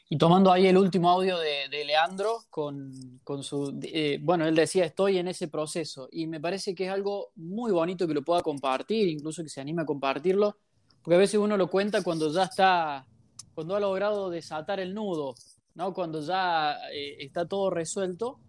Y 0.09 0.17
tomando 0.17 0.51
ahí 0.51 0.67
el 0.67 0.77
último 0.77 1.09
audio 1.09 1.37
de, 1.37 1.85
Leandro 1.85 2.43
con, 2.49 3.21
su... 3.43 3.79
Eh, 3.83 4.19
bueno, 4.21 4.45
él 4.45 4.55
decía, 4.55 4.83
estoy 4.83 5.17
en 5.17 5.29
ese 5.29 5.47
proceso 5.47 6.09
y 6.11 6.27
me 6.27 6.41
parece 6.41 6.75
que 6.75 6.87
es 6.87 6.91
algo 6.91 7.31
muy 7.35 7.71
bonito 7.71 8.05
que 8.07 8.13
lo 8.13 8.21
pueda 8.21 8.41
compartir, 8.41 9.07
incluso 9.07 9.41
que 9.41 9.47
se 9.47 9.61
anime 9.61 9.83
a 9.83 9.85
compartirlo, 9.85 10.57
porque 11.01 11.15
a 11.15 11.19
veces 11.19 11.39
uno 11.39 11.57
lo 11.57 11.69
cuenta 11.69 12.03
cuando 12.03 12.31
ya 12.31 12.43
está, 12.43 13.05
cuando 13.53 13.75
ha 13.75 13.79
logrado 13.79 14.29
desatar 14.29 14.79
el 14.79 14.93
nudo, 14.93 15.35
¿no? 15.75 15.93
Cuando 15.93 16.21
ya 16.21 16.77
eh, 16.93 17.17
está 17.19 17.47
todo 17.47 17.69
resuelto 17.69 18.39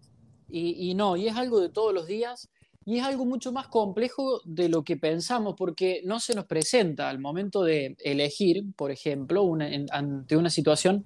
y, 0.49 0.89
y 0.89 0.95
no, 0.95 1.15
y 1.15 1.27
es 1.27 1.35
algo 1.35 1.59
de 1.59 1.69
todos 1.69 1.93
los 1.93 2.07
días 2.07 2.49
y 2.85 2.97
es 2.97 3.03
algo 3.03 3.25
mucho 3.25 3.51
más 3.51 3.67
complejo 3.67 4.41
de 4.43 4.67
lo 4.69 4.83
que 4.83 4.97
pensamos 4.97 5.55
porque 5.57 6.01
no 6.05 6.19
se 6.19 6.35
nos 6.35 6.45
presenta 6.45 7.09
al 7.09 7.19
momento 7.19 7.63
de 7.63 7.95
elegir, 8.03 8.65
por 8.75 8.91
ejemplo, 8.91 9.49
ante 9.91 10.35
una 10.35 10.49
situación, 10.49 11.05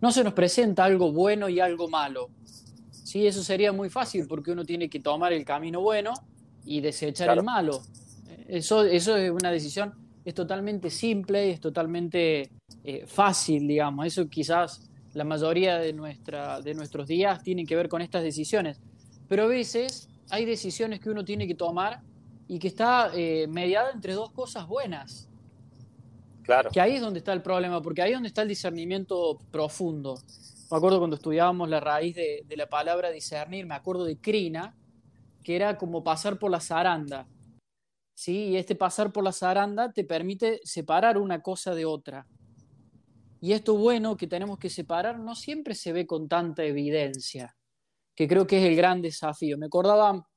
no 0.00 0.12
se 0.12 0.22
nos 0.22 0.32
presenta 0.34 0.84
algo 0.84 1.12
bueno 1.12 1.48
y 1.48 1.58
algo 1.58 1.88
malo. 1.88 2.30
Sí, 2.92 3.26
eso 3.26 3.42
sería 3.42 3.72
muy 3.72 3.90
fácil 3.90 4.26
porque 4.28 4.52
uno 4.52 4.64
tiene 4.64 4.88
que 4.88 5.00
tomar 5.00 5.32
el 5.32 5.44
camino 5.44 5.80
bueno 5.80 6.12
y 6.64 6.80
desechar 6.80 7.36
el 7.36 7.42
malo. 7.42 7.82
Eso, 8.46 8.84
eso 8.84 9.16
es 9.16 9.30
una 9.30 9.50
decisión, 9.50 9.94
es 10.24 10.34
totalmente 10.34 10.90
simple, 10.90 11.50
es 11.50 11.60
totalmente 11.60 12.50
eh, 12.84 13.04
fácil, 13.06 13.66
digamos. 13.66 14.06
Eso 14.06 14.28
quizás 14.28 14.88
la 15.14 15.24
mayoría 15.24 15.78
de, 15.78 15.92
nuestra, 15.92 16.60
de 16.60 16.74
nuestros 16.74 17.06
días 17.06 17.42
tienen 17.42 17.66
que 17.66 17.76
ver 17.76 17.88
con 17.88 18.02
estas 18.02 18.22
decisiones. 18.22 18.80
Pero 19.28 19.44
a 19.44 19.46
veces 19.46 20.08
hay 20.30 20.44
decisiones 20.44 21.00
que 21.00 21.10
uno 21.10 21.24
tiene 21.24 21.46
que 21.46 21.54
tomar 21.54 22.00
y 22.46 22.58
que 22.58 22.68
está 22.68 23.10
eh, 23.14 23.46
mediada 23.48 23.90
entre 23.92 24.14
dos 24.14 24.30
cosas 24.30 24.66
buenas. 24.66 25.28
Que 26.72 26.80
ahí 26.80 26.94
es 26.94 27.02
donde 27.02 27.18
está 27.18 27.34
el 27.34 27.42
problema, 27.42 27.82
porque 27.82 28.00
ahí 28.00 28.10
es 28.10 28.16
donde 28.16 28.28
está 28.28 28.40
el 28.40 28.48
discernimiento 28.48 29.38
profundo. 29.50 30.18
Me 30.70 30.76
acuerdo 30.76 30.98
cuando 30.98 31.16
estudiábamos 31.16 31.68
la 31.68 31.78
raíz 31.78 32.14
de, 32.14 32.44
la 32.56 32.66
palabra 32.66 33.10
discernir, 33.10 33.66
me 33.66 33.74
acuerdo 33.74 34.04
de 34.04 34.16
crina, 34.16 34.74
que 35.42 35.56
era 35.56 35.76
como 35.76 36.02
pasar 36.02 36.38
por 36.38 36.50
la 36.50 36.60
zaranda. 36.60 37.26
¿Sí? 38.18 38.48
Y 38.48 38.56
este 38.56 38.74
pasar 38.74 39.12
por 39.12 39.22
la 39.22 39.30
zaranda 39.30 39.92
te 39.92 40.02
permite 40.02 40.60
separar 40.64 41.18
una 41.18 41.40
cosa 41.40 41.72
de 41.72 41.84
otra. 41.84 42.26
Y 43.40 43.52
esto 43.52 43.76
bueno 43.76 44.16
que 44.16 44.26
tenemos 44.26 44.58
que 44.58 44.68
separar 44.68 45.20
no 45.20 45.36
siempre 45.36 45.76
se 45.76 45.92
ve 45.92 46.04
con 46.04 46.28
tanta 46.28 46.64
evidencia, 46.64 47.56
que 48.16 48.26
creo 48.26 48.44
que 48.44 48.58
es 48.58 48.64
el 48.64 48.74
gran 48.74 49.00
desafío. 49.00 49.56
Me 49.56 49.66
acordaba, 49.66 50.28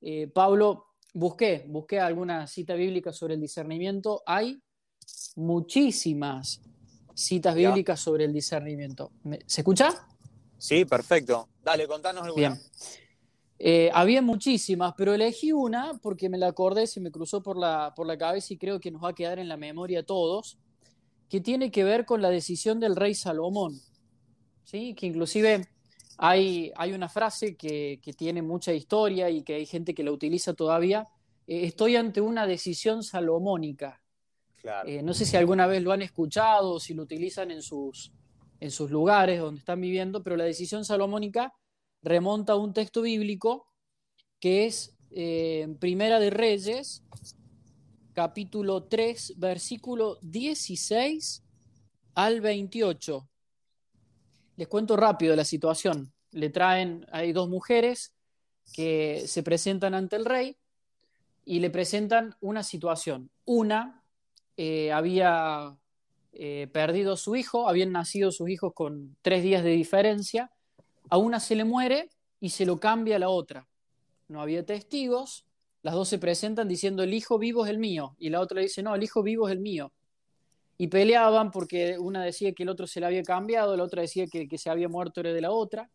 eh, 0.00 0.28
Pablo, 0.28 0.86
busqué, 1.12 1.66
busqué 1.68 2.00
alguna 2.00 2.46
cita 2.46 2.72
bíblica 2.72 3.12
sobre 3.12 3.34
el 3.34 3.42
discernimiento. 3.42 4.22
Hay 4.24 4.58
muchísimas 5.34 6.62
citas 7.14 7.54
bíblicas 7.54 8.00
sobre 8.00 8.24
el 8.24 8.32
discernimiento. 8.32 9.12
¿Se 9.44 9.60
escucha? 9.60 9.90
Sí, 10.56 10.86
perfecto. 10.86 11.50
Dale, 11.62 11.86
contanos 11.86 12.24
alguna. 12.24 12.48
Bien. 12.48 13.05
Eh, 13.58 13.90
había 13.94 14.20
muchísimas, 14.20 14.94
pero 14.96 15.14
elegí 15.14 15.52
una 15.52 15.98
porque 16.02 16.28
me 16.28 16.36
la 16.36 16.48
acordé, 16.48 16.86
se 16.86 17.00
me 17.00 17.10
cruzó 17.10 17.42
por 17.42 17.56
la, 17.56 17.94
por 17.96 18.06
la 18.06 18.18
cabeza 18.18 18.52
y 18.52 18.58
creo 18.58 18.80
que 18.80 18.90
nos 18.90 19.02
va 19.02 19.10
a 19.10 19.14
quedar 19.14 19.38
en 19.38 19.48
la 19.48 19.56
memoria 19.56 20.00
a 20.00 20.02
todos, 20.02 20.58
que 21.30 21.40
tiene 21.40 21.70
que 21.70 21.82
ver 21.82 22.04
con 22.04 22.20
la 22.20 22.30
decisión 22.30 22.80
del 22.80 22.96
rey 22.96 23.14
Salomón. 23.14 23.80
¿sí? 24.64 24.94
Que 24.94 25.06
inclusive 25.06 25.66
hay, 26.18 26.72
hay 26.76 26.92
una 26.92 27.08
frase 27.08 27.56
que, 27.56 28.00
tiene 28.16 28.42
mucha 28.42 28.72
historia 28.72 29.30
y 29.30 29.42
que 29.42 29.54
hay 29.54 29.66
gente 29.66 29.94
que 29.94 30.04
la 30.04 30.12
utiliza 30.12 30.52
todavía. 30.54 31.06
Eh, 31.46 31.64
estoy 31.64 31.96
ante 31.96 32.20
una 32.20 32.46
decisión 32.46 33.02
salomónica. 33.02 34.02
Eh, 34.84 35.02
no 35.02 35.14
sé 35.14 35.24
si 35.24 35.36
alguna 35.36 35.66
vez 35.66 35.80
lo 35.82 35.92
han 35.92 36.02
escuchado 36.02 36.72
o 36.72 36.80
si 36.80 36.92
lo 36.92 37.04
utilizan 37.04 37.52
en 37.52 37.62
sus, 37.62 38.12
en 38.58 38.72
sus 38.72 38.90
lugares 38.90 39.38
donde 39.38 39.60
están 39.60 39.80
viviendo, 39.80 40.24
pero 40.24 40.36
la 40.36 40.44
decisión 40.44 40.84
salomónica 40.84 41.54
remonta 42.06 42.52
a 42.52 42.56
un 42.56 42.72
texto 42.72 43.02
bíblico 43.02 43.66
que 44.38 44.66
es 44.66 44.96
eh, 45.10 45.66
Primera 45.80 46.20
de 46.20 46.30
Reyes, 46.30 47.02
capítulo 48.12 48.84
3, 48.84 49.34
versículo 49.38 50.18
16 50.22 51.42
al 52.14 52.40
28. 52.40 53.28
Les 54.56 54.68
cuento 54.68 54.96
rápido 54.96 55.34
la 55.34 55.44
situación. 55.44 56.12
Le 56.30 56.48
traen, 56.50 57.04
hay 57.10 57.32
dos 57.32 57.48
mujeres 57.48 58.14
que 58.72 59.24
se 59.26 59.42
presentan 59.42 59.94
ante 59.94 60.14
el 60.14 60.26
rey 60.26 60.56
y 61.44 61.58
le 61.58 61.70
presentan 61.70 62.36
una 62.40 62.62
situación. 62.62 63.30
Una 63.44 64.04
eh, 64.56 64.92
había 64.92 65.76
eh, 66.32 66.68
perdido 66.72 67.16
su 67.16 67.34
hijo, 67.34 67.68
habían 67.68 67.90
nacido 67.90 68.30
sus 68.30 68.48
hijos 68.48 68.72
con 68.74 69.16
tres 69.22 69.42
días 69.42 69.64
de 69.64 69.70
diferencia, 69.70 70.52
a 71.08 71.18
una 71.18 71.40
se 71.40 71.54
le 71.54 71.64
muere 71.64 72.10
y 72.40 72.50
se 72.50 72.66
lo 72.66 72.78
cambia 72.78 73.16
a 73.16 73.18
la 73.18 73.28
otra. 73.28 73.68
No 74.28 74.40
había 74.40 74.64
testigos, 74.64 75.44
las 75.82 75.94
dos 75.94 76.08
se 76.08 76.18
presentan 76.18 76.68
diciendo 76.68 77.02
el 77.02 77.14
hijo 77.14 77.38
vivo 77.38 77.64
es 77.64 77.70
el 77.70 77.78
mío 77.78 78.16
y 78.18 78.30
la 78.30 78.40
otra 78.40 78.60
dice 78.60 78.82
no, 78.82 78.94
el 78.94 79.02
hijo 79.02 79.22
vivo 79.22 79.48
es 79.48 79.52
el 79.52 79.60
mío. 79.60 79.92
Y 80.78 80.88
peleaban 80.88 81.50
porque 81.50 81.98
una 81.98 82.22
decía 82.22 82.52
que 82.52 82.64
el 82.64 82.68
otro 82.68 82.86
se 82.86 83.00
le 83.00 83.06
había 83.06 83.22
cambiado, 83.22 83.76
la 83.76 83.84
otra 83.84 84.02
decía 84.02 84.26
que 84.26 84.58
se 84.58 84.68
había 84.68 84.88
muerto 84.88 85.20
era 85.20 85.32
de 85.32 85.40
la 85.40 85.50
otra. 85.50 85.90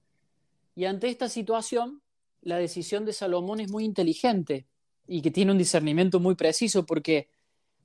Y 0.76 0.86
ante 0.86 1.08
esta 1.08 1.30
situación, 1.30 2.02
la 2.42 2.58
decisión 2.58 3.06
de 3.06 3.14
Salomón 3.14 3.60
es 3.60 3.70
muy 3.70 3.86
inteligente 3.86 4.66
y 5.08 5.22
que 5.22 5.32
tiene 5.32 5.52
un 5.52 5.58
discernimiento 5.58 6.20
muy 6.20 6.36
preciso 6.36 6.86
porque 6.86 7.30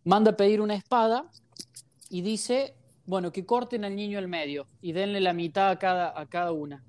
manda 0.05 0.31
a 0.31 0.37
pedir 0.37 0.61
una 0.61 0.74
espada 0.74 1.31
y 2.09 2.22
dice, 2.22 2.74
bueno, 3.05 3.33
que 3.33 3.45
corten 3.45 3.85
al 3.85 3.97
niño 3.97 4.18
al 4.18 4.29
medio 4.29 4.68
y 4.81 4.93
denle 4.93 5.20
la 5.20 5.33
mitad 5.33 5.70
a 5.70 5.79
cada, 5.79 6.18
a 6.18 6.27
cada 6.27 6.53
una. 6.53 6.85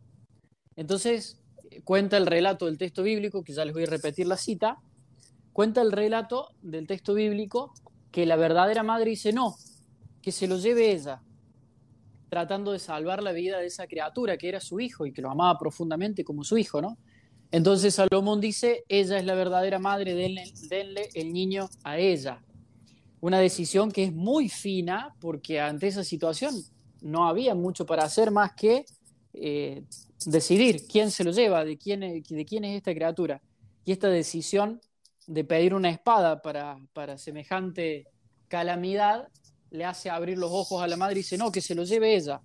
Entonces, 0.77 1.39
cuenta 1.83 2.17
el 2.17 2.27
relato 2.27 2.67
del 2.67 2.77
texto 2.77 3.03
bíblico, 3.03 3.43
que 3.43 3.51
ya 3.51 3.65
les 3.65 3.73
voy 3.73 3.83
a 3.83 3.87
repetir 3.87 4.27
la 4.27 4.37
cita, 4.37 4.77
cuenta 5.51 5.81
el 5.81 5.91
relato 5.91 6.51
del 6.61 6.87
texto 6.87 7.13
bíblico 7.13 7.73
que 8.11 8.25
la 8.25 8.35
verdadera 8.35 8.83
madre 8.83 9.09
dice 9.09 9.33
no, 9.33 9.55
que 10.21 10.31
se 10.31 10.47
lo 10.47 10.57
lleve 10.57 10.91
ella, 10.91 11.21
tratando 12.29 12.71
de 12.71 12.79
salvar 12.79 13.23
la 13.23 13.31
vida 13.31 13.59
de 13.59 13.65
esa 13.65 13.87
criatura 13.87 14.37
que 14.37 14.49
era 14.49 14.59
su 14.59 14.79
hijo 14.79 15.05
y 15.05 15.11
que 15.11 15.21
lo 15.21 15.31
amaba 15.31 15.57
profundamente 15.57 16.23
como 16.23 16.43
su 16.43 16.57
hijo, 16.57 16.81
¿no? 16.81 16.97
Entonces 17.49 17.95
Salomón 17.95 18.41
dice, 18.41 18.83
ella 18.89 19.17
es 19.17 19.25
la 19.25 19.33
verdadera 19.33 19.79
madre, 19.79 20.13
denle, 20.13 20.43
denle 20.69 21.09
el 21.13 21.31
niño 21.31 21.69
a 21.83 21.97
ella. 21.97 22.43
Una 23.21 23.39
decisión 23.39 23.91
que 23.91 24.03
es 24.03 24.13
muy 24.13 24.49
fina 24.49 25.15
porque 25.19 25.59
ante 25.59 25.87
esa 25.87 26.03
situación 26.03 26.53
no 27.01 27.27
había 27.27 27.55
mucho 27.55 27.85
para 27.85 28.03
hacer 28.03 28.31
más 28.31 28.53
que 28.53 28.85
eh, 29.41 29.83
decidir 30.25 30.87
quién 30.87 31.11
se 31.11 31.23
lo 31.23 31.31
lleva, 31.31 31.63
de 31.63 31.77
quién, 31.77 31.99
de 31.99 32.45
quién 32.45 32.63
es 32.65 32.77
esta 32.77 32.93
criatura. 32.93 33.41
Y 33.85 33.91
esta 33.91 34.09
decisión 34.09 34.81
de 35.27 35.43
pedir 35.43 35.73
una 35.73 35.89
espada 35.89 36.41
para, 36.41 36.77
para 36.93 37.17
semejante 37.17 38.07
calamidad 38.47 39.27
le 39.69 39.85
hace 39.85 40.09
abrir 40.09 40.37
los 40.37 40.51
ojos 40.51 40.81
a 40.81 40.87
la 40.87 40.97
madre 40.97 41.15
y 41.15 41.17
dice, 41.17 41.37
no, 41.37 41.51
que 41.51 41.61
se 41.61 41.75
lo 41.75 41.83
lleve 41.83 42.15
ella. 42.15 42.41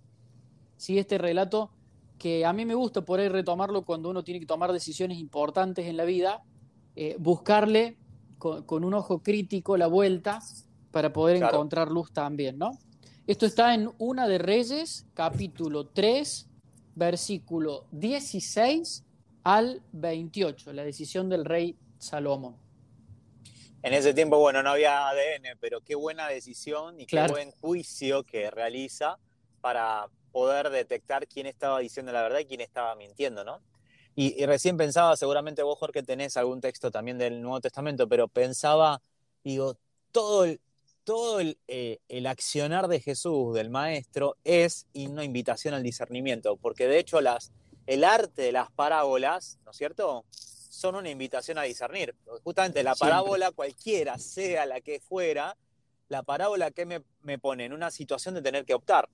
Sí, 0.76 0.98
este 0.98 1.18
relato 1.18 1.70
que 2.18 2.44
a 2.44 2.52
mí 2.52 2.64
me 2.64 2.74
gusta 2.74 3.04
por 3.04 3.20
ahí 3.20 3.28
retomarlo 3.28 3.84
cuando 3.84 4.10
uno 4.10 4.22
tiene 4.22 4.40
que 4.40 4.46
tomar 4.46 4.72
decisiones 4.72 5.18
importantes 5.18 5.86
en 5.86 5.96
la 5.96 6.04
vida, 6.04 6.42
eh, 6.94 7.16
buscarle 7.18 7.96
con, 8.38 8.84
un 8.84 8.94
ojo 8.94 9.22
crítico 9.22 9.76
la 9.76 9.86
vuelta 9.86 10.40
para 10.90 11.12
poder 11.12 11.42
encontrar 11.42 11.90
luz 11.90 12.12
también, 12.12 12.58
¿no? 12.58 12.78
Esto 13.26 13.46
está 13.46 13.74
en 13.74 13.90
Una 13.98 14.26
de 14.26 14.38
Reyes, 14.38 15.06
capítulo 15.14 15.86
3, 15.86 16.48
versículo 16.94 17.86
16 17.92 19.04
al 19.44 19.82
28, 19.92 20.72
la 20.72 20.84
decisión 20.84 21.28
del 21.28 21.44
rey 21.44 21.76
Salomón. 21.98 22.56
En 23.82 23.94
ese 23.94 24.14
tiempo, 24.14 24.38
bueno, 24.38 24.62
no 24.62 24.70
había 24.70 25.08
ADN, 25.08 25.58
pero 25.60 25.80
qué 25.80 25.96
buena 25.96 26.28
decisión 26.28 27.00
y 27.00 27.06
qué 27.06 27.26
buen 27.26 27.50
juicio 27.50 28.22
que 28.22 28.50
realiza 28.50 29.18
para 29.60 30.08
poder 30.30 30.70
detectar 30.70 31.26
quién 31.26 31.46
estaba 31.46 31.80
diciendo 31.80 32.12
la 32.12 32.22
verdad 32.22 32.38
y 32.38 32.46
quién 32.46 32.60
estaba 32.60 32.94
mintiendo, 32.94 33.44
¿no? 33.44 33.60
Y, 34.14 34.44
recién 34.44 34.76
pensaba, 34.76 35.16
seguramente 35.16 35.62
vos, 35.62 35.78
Jorge, 35.78 36.02
tenés 36.02 36.36
algún 36.36 36.60
texto 36.60 36.90
también 36.90 37.16
del 37.18 37.40
Nuevo 37.40 37.60
Testamento, 37.60 38.08
pero 38.08 38.28
pensaba, 38.28 39.00
digo, 39.42 39.78
todo 40.10 40.44
el, 40.44 40.60
todo 41.04 41.40
el, 41.40 41.58
eh, 41.68 41.98
el, 42.08 42.26
accionar 42.26 42.88
de 42.88 43.00
Jesús, 43.00 43.54
del 43.54 43.70
Maestro, 43.70 44.36
es 44.44 44.86
una 44.94 45.24
invitación 45.24 45.74
al 45.74 45.82
discernimiento, 45.82 46.56
porque 46.56 46.86
de 46.86 46.98
hecho 46.98 47.20
las, 47.20 47.52
el 47.86 48.04
arte 48.04 48.42
de 48.42 48.52
las 48.52 48.70
parábolas, 48.70 49.58
¿no 49.64 49.70
es 49.72 49.76
cierto?, 49.76 50.24
son 50.30 50.96
una 50.96 51.10
invitación 51.10 51.58
a 51.58 51.62
discernir. 51.62 52.14
Justamente 52.42 52.82
la 52.82 52.94
parábola, 52.94 53.52
cualquiera 53.52 54.18
sea 54.18 54.66
la 54.66 54.80
que 54.80 55.00
fuera, 55.00 55.56
la 56.08 56.22
parábola 56.22 56.70
que 56.70 56.86
me, 56.86 57.02
me 57.20 57.38
pone 57.38 57.66
en 57.66 57.72
una 57.72 57.90
situación 57.90 58.34
de 58.34 58.42
tener 58.42 58.64
que 58.64 58.74
optar. 58.74 59.08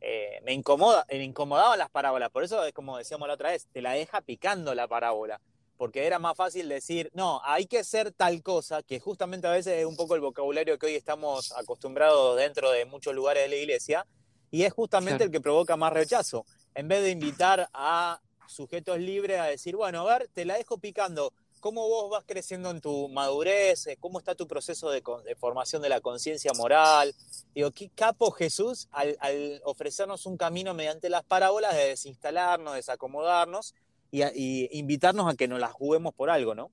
Eh, 0.00 0.40
me 0.44 0.52
incomoda, 0.52 1.04
me 1.08 1.22
incomodaban 1.22 1.78
las 1.78 1.90
parábolas, 1.90 2.30
por 2.30 2.42
eso 2.42 2.64
es 2.64 2.72
como 2.72 2.98
decíamos 2.98 3.28
la 3.28 3.34
otra 3.34 3.50
vez, 3.50 3.68
te 3.72 3.82
la 3.82 3.92
deja 3.92 4.20
picando 4.20 4.74
la 4.74 4.88
parábola 4.88 5.40
porque 5.82 6.06
era 6.06 6.20
más 6.20 6.36
fácil 6.36 6.68
decir, 6.68 7.10
no, 7.12 7.40
hay 7.42 7.66
que 7.66 7.82
ser 7.82 8.12
tal 8.12 8.40
cosa, 8.40 8.84
que 8.84 9.00
justamente 9.00 9.48
a 9.48 9.50
veces 9.50 9.80
es 9.80 9.84
un 9.84 9.96
poco 9.96 10.14
el 10.14 10.20
vocabulario 10.20 10.78
que 10.78 10.86
hoy 10.86 10.94
estamos 10.94 11.50
acostumbrados 11.56 12.36
dentro 12.36 12.70
de 12.70 12.84
muchos 12.84 13.12
lugares 13.12 13.42
de 13.42 13.48
la 13.48 13.56
iglesia, 13.56 14.06
y 14.52 14.62
es 14.62 14.72
justamente 14.72 15.24
el 15.24 15.32
que 15.32 15.40
provoca 15.40 15.76
más 15.76 15.92
rechazo. 15.92 16.46
En 16.76 16.86
vez 16.86 17.02
de 17.02 17.10
invitar 17.10 17.68
a 17.74 18.20
sujetos 18.46 19.00
libres 19.00 19.40
a 19.40 19.46
decir, 19.46 19.74
bueno, 19.74 20.08
a 20.08 20.18
ver, 20.18 20.28
te 20.32 20.44
la 20.44 20.56
dejo 20.56 20.78
picando, 20.78 21.32
¿cómo 21.58 21.88
vos 21.88 22.08
vas 22.10 22.22
creciendo 22.28 22.70
en 22.70 22.80
tu 22.80 23.08
madurez? 23.08 23.88
¿Cómo 23.98 24.20
está 24.20 24.36
tu 24.36 24.46
proceso 24.46 24.88
de, 24.88 25.02
formación 25.36 25.82
de 25.82 25.88
la 25.88 26.00
conciencia 26.00 26.52
moral? 26.56 27.12
Digo, 27.56 27.72
qué 27.72 27.90
capo 27.92 28.30
Jesús 28.30 28.86
al, 28.92 29.16
al 29.18 29.60
ofrecernos 29.64 30.26
un 30.26 30.36
camino 30.36 30.74
mediante 30.74 31.10
las 31.10 31.24
parábolas 31.24 31.74
de 31.74 31.88
desinstalarnos, 31.88 32.76
desacomodarnos 32.76 33.74
y, 34.12 34.78
invitarnos 34.78 35.32
a 35.32 35.36
que 35.36 35.48
nos 35.48 35.58
las 35.58 35.72
juguemos 35.72 36.14
por 36.14 36.30
algo, 36.30 36.54
¿no? 36.54 36.70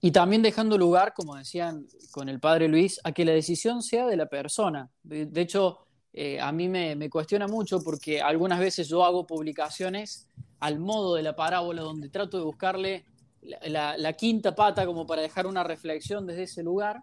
Y 0.00 0.12
también 0.12 0.42
dejando 0.42 0.78
lugar, 0.78 1.14
como 1.14 1.34
decían 1.34 1.86
con 2.10 2.28
el 2.28 2.38
padre 2.38 2.68
Luis, 2.68 3.00
a 3.04 3.12
que 3.12 3.24
la 3.24 3.32
decisión 3.32 3.82
sea 3.82 4.06
de 4.06 4.16
la 4.16 4.26
persona. 4.26 4.90
De, 5.02 5.40
hecho, 5.40 5.78
eh, 6.12 6.40
a 6.40 6.52
mí 6.52 6.68
me, 6.68 7.08
cuestiona 7.10 7.48
mucho 7.48 7.82
porque 7.82 8.20
algunas 8.20 8.60
veces 8.60 8.88
yo 8.88 9.04
hago 9.04 9.26
publicaciones 9.26 10.28
al 10.60 10.78
modo 10.78 11.14
de 11.14 11.22
la 11.22 11.34
parábola 11.34 11.82
donde 11.82 12.10
trato 12.10 12.38
de 12.38 12.44
buscarle 12.44 13.04
la, 13.42 14.12
quinta 14.12 14.54
pata 14.54 14.86
como 14.86 15.06
para 15.06 15.22
dejar 15.22 15.46
una 15.46 15.64
reflexión 15.64 16.26
desde 16.26 16.44
ese 16.44 16.62
lugar 16.62 17.02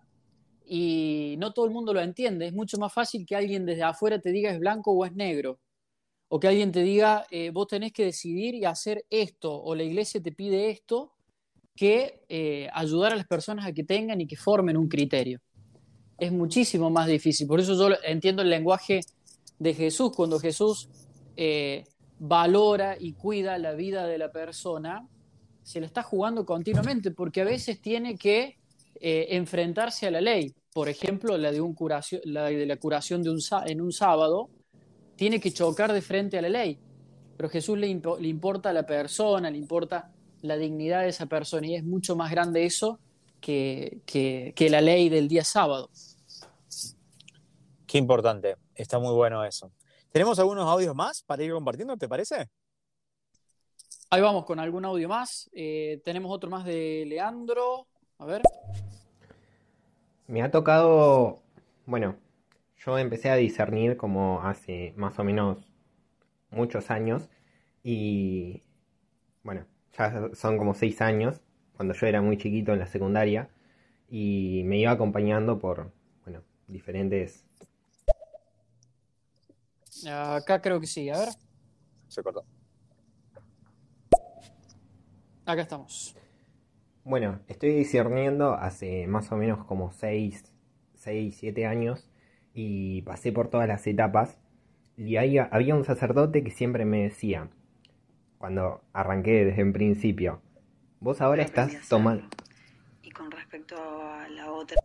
y 0.63 1.35
no 1.39 1.53
todo 1.53 1.65
el 1.65 1.71
mundo 1.71 1.93
lo 1.93 2.01
entiende. 2.01 2.47
Es 2.47 2.53
mucho 2.53 2.77
más 2.77 2.93
fácil 2.93 3.25
que 3.25 3.35
alguien 3.35 3.65
desde 3.65 3.83
afuera 3.83 4.19
te 4.19 4.31
diga 4.31 4.51
es 4.51 4.59
blanco 4.59 4.91
o 4.91 5.05
es 5.05 5.13
negro 5.13 5.59
o 6.33 6.39
que 6.39 6.47
alguien 6.47 6.71
te 6.71 6.81
diga, 6.81 7.25
eh, 7.29 7.51
vos 7.51 7.67
tenés 7.67 7.91
que 7.91 8.05
decidir 8.05 8.55
y 8.55 8.63
hacer 8.63 9.03
esto, 9.09 9.53
o 9.53 9.75
la 9.75 9.83
iglesia 9.83 10.21
te 10.23 10.31
pide 10.31 10.69
esto, 10.69 11.11
que 11.75 12.23
eh, 12.29 12.69
ayudar 12.71 13.11
a 13.11 13.17
las 13.17 13.27
personas 13.27 13.65
a 13.65 13.73
que 13.73 13.83
tengan 13.83 14.21
y 14.21 14.27
que 14.27 14.37
formen 14.37 14.77
un 14.77 14.87
criterio. 14.87 15.41
Es 16.17 16.31
muchísimo 16.31 16.89
más 16.89 17.07
difícil. 17.07 17.47
Por 17.47 17.59
eso 17.59 17.75
yo 17.75 17.93
entiendo 18.05 18.43
el 18.43 18.49
lenguaje 18.49 19.01
de 19.59 19.73
Jesús, 19.73 20.13
cuando 20.15 20.39
Jesús 20.39 20.87
eh, 21.35 21.83
valora 22.17 22.95
y 22.97 23.11
cuida 23.11 23.57
la 23.57 23.73
vida 23.73 24.07
de 24.07 24.17
la 24.17 24.31
persona, 24.31 25.05
se 25.63 25.81
la 25.81 25.85
está 25.85 26.01
jugando 26.01 26.45
continuamente, 26.45 27.11
porque 27.11 27.41
a 27.41 27.45
veces 27.45 27.81
tiene 27.81 28.15
que 28.15 28.57
enfrentarse 29.01 30.07
a 30.07 30.11
la 30.11 30.21
ley. 30.21 30.53
Por 30.71 30.87
ejemplo, 30.87 31.37
la 31.37 31.51
de, 31.51 31.59
un 31.59 31.73
curación, 31.73 32.21
la 32.23 32.45
de 32.45 32.65
la 32.65 32.77
curación 32.77 33.21
de 33.21 33.31
un, 33.31 33.39
en 33.65 33.81
un 33.81 33.91
sábado, 33.91 34.49
tiene 35.21 35.39
que 35.39 35.53
chocar 35.53 35.93
de 35.93 36.01
frente 36.01 36.39
a 36.39 36.41
la 36.41 36.49
ley. 36.49 36.79
Pero 37.37 37.47
a 37.47 37.51
Jesús 37.51 37.77
le, 37.77 37.85
importa 37.85 38.71
a 38.71 38.73
la 38.73 38.87
persona, 38.87 39.51
le 39.51 39.57
importa 39.59 40.11
la 40.41 40.57
dignidad 40.57 41.03
de 41.03 41.09
esa 41.09 41.27
persona 41.27 41.67
y 41.67 41.75
es 41.75 41.83
mucho 41.83 42.15
más 42.15 42.31
grande 42.31 42.65
eso 42.65 42.99
que, 43.39 44.01
que, 44.07 44.69
la 44.71 44.81
ley 44.81 45.09
del 45.09 45.27
día 45.27 45.43
sábado. 45.43 45.91
Qué 47.85 47.99
importante, 47.99 48.55
está 48.73 48.97
muy 48.97 49.13
bueno 49.13 49.45
eso. 49.45 49.71
¿Tenemos 50.11 50.39
algunos 50.39 50.67
audios 50.67 50.95
más 50.95 51.21
para 51.21 51.43
ir 51.43 51.51
compartiendo, 51.51 51.95
te 51.97 52.09
parece? 52.09 52.49
Ahí 54.09 54.21
vamos 54.23 54.43
con 54.43 54.57
algún 54.57 54.85
audio 54.85 55.07
más. 55.07 55.51
Eh, 55.53 56.01
tenemos 56.03 56.31
otro 56.31 56.49
más 56.49 56.65
de 56.65 57.05
Leandro. 57.07 57.85
A 58.17 58.25
ver. 58.25 58.41
Me 60.25 60.41
ha 60.41 60.49
tocado, 60.49 61.43
bueno, 61.85 62.15
yo 62.85 62.97
empecé 62.97 63.29
a 63.29 63.35
discernir 63.35 63.95
como 63.95 64.41
hace 64.41 64.93
más 64.97 65.19
o 65.19 65.23
menos 65.23 65.69
muchos 66.49 66.89
años 66.89 67.29
y 67.83 68.63
bueno, 69.43 69.65
ya 69.97 70.29
son 70.33 70.57
como 70.57 70.73
seis 70.73 71.01
años, 71.01 71.41
cuando 71.75 71.93
yo 71.93 72.07
era 72.07 72.21
muy 72.21 72.37
chiquito 72.37 72.73
en 72.73 72.79
la 72.79 72.87
secundaria 72.87 73.49
y 74.09 74.63
me 74.65 74.77
iba 74.77 74.91
acompañando 74.91 75.59
por, 75.59 75.91
bueno, 76.23 76.43
diferentes... 76.67 77.45
Acá 80.07 80.61
creo 80.61 80.79
que 80.79 80.87
sí, 80.87 81.09
a 81.09 81.19
ver. 81.19 81.29
Se 82.07 82.23
cortó. 82.23 82.43
Acá 85.45 85.61
estamos. 85.61 86.15
Bueno, 87.03 87.39
estoy 87.47 87.75
discerniendo 87.75 88.53
hace 88.53 89.05
más 89.05 89.31
o 89.31 89.37
menos 89.37 89.65
como 89.65 89.91
seis, 89.91 90.51
seis, 90.95 91.37
siete 91.37 91.65
años 91.65 92.10
y 92.53 93.01
pasé 93.03 93.31
por 93.31 93.49
todas 93.49 93.67
las 93.67 93.85
etapas. 93.87 94.37
Y 94.97 95.17
ahí 95.17 95.37
había 95.37 95.75
un 95.75 95.85
sacerdote 95.85 96.43
que 96.43 96.51
siempre 96.51 96.85
me 96.85 97.03
decía, 97.03 97.49
cuando 98.37 98.81
arranqué 98.93 99.45
desde 99.45 99.61
el 99.61 99.71
principio, 99.71 100.41
vos 100.99 101.21
ahora 101.21 101.43
estás 101.43 101.71
tomando... 101.89 102.25
Y 103.01 103.09
con 103.11 103.31
respecto 103.31 103.75
a 103.77 104.27
la 104.29 104.51
otra... 104.51 104.77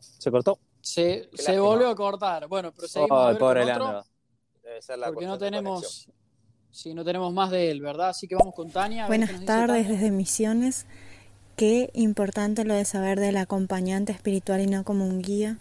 ¿Se 0.00 0.30
cortó? 0.30 0.58
Se, 0.80 1.28
se 1.32 1.58
volvió 1.58 1.88
a 1.88 1.94
cortar. 1.94 2.48
Bueno, 2.48 2.72
pero 2.74 2.88
seguimos 2.88 3.24
a 3.24 3.28
ver 3.28 3.38
pobre 3.38 3.72
otro, 3.72 4.04
Debe 4.62 4.82
ser 4.82 4.98
la 4.98 5.12
porque 5.12 5.26
no 5.26 5.38
tenemos... 5.38 6.08
Sí, 6.70 6.94
no 6.94 7.04
tenemos 7.04 7.32
más 7.34 7.50
de 7.50 7.70
él, 7.70 7.82
¿verdad? 7.82 8.08
Así 8.08 8.26
que 8.26 8.34
vamos 8.34 8.54
con 8.54 8.70
Tania. 8.70 9.06
Buenas 9.06 9.44
tardes 9.44 9.88
desde 9.88 10.10
Misiones. 10.10 10.86
Qué 11.54 11.90
importante 11.92 12.64
lo 12.64 12.72
de 12.72 12.86
saber 12.86 13.20
del 13.20 13.36
acompañante 13.36 14.10
espiritual 14.12 14.62
y 14.62 14.66
no 14.66 14.82
como 14.82 15.06
un 15.06 15.20
guía. 15.20 15.58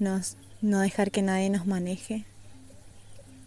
Nos 0.00 0.36
no 0.60 0.80
dejar 0.80 1.10
que 1.10 1.22
nadie 1.22 1.50
nos 1.50 1.66
maneje 1.66 2.24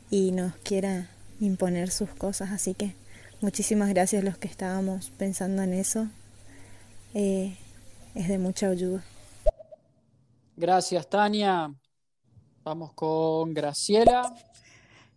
y 0.10 0.32
nos 0.32 0.56
quiera 0.58 1.10
imponer 1.40 1.90
sus 1.92 2.10
cosas. 2.10 2.52
Así 2.52 2.74
que 2.74 2.96
muchísimas 3.42 3.90
gracias 3.90 4.22
a 4.22 4.26
los 4.26 4.38
que 4.38 4.48
estábamos 4.48 5.12
pensando 5.18 5.62
en 5.64 5.74
eso. 5.74 6.08
Eh, 7.14 7.58
es 8.16 8.28
de 8.28 8.38
mucha 8.38 8.68
ayuda. 8.68 9.04
Gracias, 10.56 11.10
Tania. 11.10 11.74
Vamos 12.64 12.94
con 12.94 13.54
Graciela. 13.54 14.34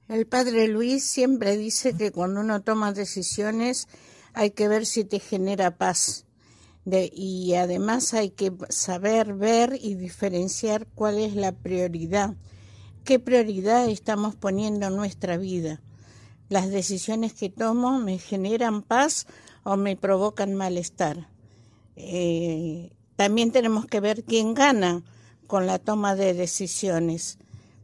El 0.09 0.27
padre 0.27 0.69
Luis 0.69 1.05
siempre 1.05 1.57
dice 1.57 1.97
que 1.97 2.13
cuando 2.13 2.41
uno 2.41 2.63
toma 2.63 2.93
decisiones 2.93 3.89
hay 4.33 4.51
que 4.51 4.69
ver 4.69 4.87
si 4.87 5.05
te 5.05 5.19
genera 5.19 5.77
paz. 5.77 6.24
Y 6.87 7.55
además 7.55 8.13
hay 8.13 8.31
que 8.31 8.53
saber 8.69 9.35
ver 9.35 9.79
y 9.81 9.95
diferenciar 9.95 10.87
cuál 10.95 11.19
es 11.19 11.35
la 11.35 11.53
prioridad, 11.53 12.35
qué 13.05 13.19
prioridad 13.19 13.89
estamos 13.89 14.35
poniendo 14.37 14.89
en 14.89 14.97
nuestra 14.97 15.39
vida. 15.39 15.81
Las 16.51 16.71
decisiones 16.71 17.33
que 17.33 17.49
tomo 17.49 17.99
me 17.99 18.19
generan 18.19 18.83
paz 18.83 19.27
o 19.63 19.77
me 19.77 19.97
provocan 19.97 20.55
malestar. 20.55 21.29
Eh, 21.97 22.93
también 23.17 23.51
tenemos 23.51 23.87
que 23.87 24.01
ver 24.01 24.25
quién 24.25 24.53
gana 24.55 25.03
con 25.47 25.67
la 25.67 25.79
toma 25.79 26.15
de 26.15 26.35
decisiones, 26.35 27.39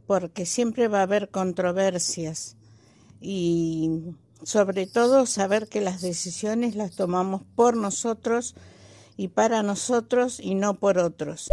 porque 0.05 0.45
siempre 0.45 0.87
va 0.87 0.99
a 0.99 1.03
haber 1.03 1.29
controversias 1.29 2.55
y 3.19 3.89
sobre 4.43 4.87
todo 4.87 5.25
saber 5.25 5.67
que 5.67 5.81
las 5.81 6.01
decisiones 6.01 6.75
las 6.75 6.95
tomamos 6.95 7.43
por 7.55 7.77
nosotros 7.77 8.55
y 9.17 9.29
para 9.29 9.63
nosotros 9.63 10.39
y 10.39 10.55
no 10.55 10.75
por 10.75 10.97
otros. 10.97 11.49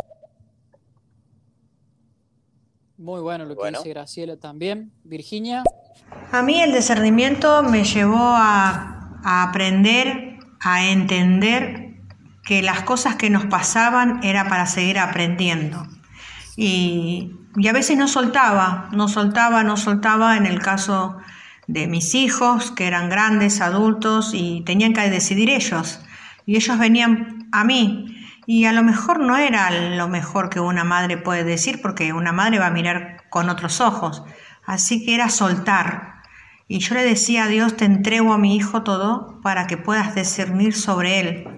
Muy 2.98 3.20
bueno 3.20 3.44
lo 3.44 3.56
que 3.56 3.70
dice 3.70 3.88
Graciela 3.88 4.36
también. 4.36 4.90
Virginia. 5.04 5.62
A 6.32 6.42
mí 6.42 6.60
el 6.60 6.72
discernimiento 6.72 7.62
me 7.62 7.84
llevó 7.84 8.18
a, 8.18 9.20
a 9.22 9.42
aprender, 9.44 10.38
a 10.60 10.84
entender 10.86 11.88
que 12.44 12.62
las 12.62 12.82
cosas 12.82 13.16
que 13.16 13.30
nos 13.30 13.44
pasaban 13.46 14.24
era 14.24 14.48
para 14.48 14.66
seguir 14.66 14.98
aprendiendo. 14.98 15.86
Y, 16.56 17.36
y, 17.56 17.68
a 17.68 17.72
veces 17.72 17.96
no 17.96 18.08
soltaba, 18.08 18.88
no 18.90 19.06
soltaba, 19.06 19.62
no 19.62 19.76
soltaba 19.76 20.36
en 20.36 20.46
el 20.46 20.58
caso 20.60 21.18
de 21.68 21.86
mis 21.86 22.14
hijos, 22.14 22.72
que 22.72 22.86
eran 22.86 23.10
grandes, 23.10 23.60
adultos, 23.60 24.32
y 24.32 24.62
tenían 24.62 24.92
que 24.94 25.08
decidir 25.08 25.50
ellos. 25.50 26.00
Y 26.46 26.56
ellos 26.56 26.78
venían 26.78 27.37
a 27.52 27.64
mí. 27.64 28.14
Y 28.46 28.64
a 28.64 28.72
lo 28.72 28.82
mejor 28.82 29.20
no 29.20 29.36
era 29.36 29.70
lo 29.70 30.08
mejor 30.08 30.48
que 30.48 30.60
una 30.60 30.84
madre 30.84 31.18
puede 31.18 31.44
decir, 31.44 31.80
porque 31.82 32.12
una 32.12 32.32
madre 32.32 32.58
va 32.58 32.68
a 32.68 32.70
mirar 32.70 33.24
con 33.28 33.50
otros 33.50 33.80
ojos. 33.80 34.22
Así 34.64 35.04
que 35.04 35.14
era 35.14 35.28
soltar. 35.28 36.22
Y 36.66 36.78
yo 36.78 36.94
le 36.94 37.02
decía 37.02 37.44
a 37.44 37.48
Dios, 37.48 37.76
te 37.76 37.84
entrego 37.84 38.32
a 38.32 38.38
mi 38.38 38.56
hijo 38.56 38.82
todo 38.82 39.40
para 39.42 39.66
que 39.66 39.76
puedas 39.76 40.14
discernir 40.14 40.74
sobre 40.74 41.20
él 41.20 41.48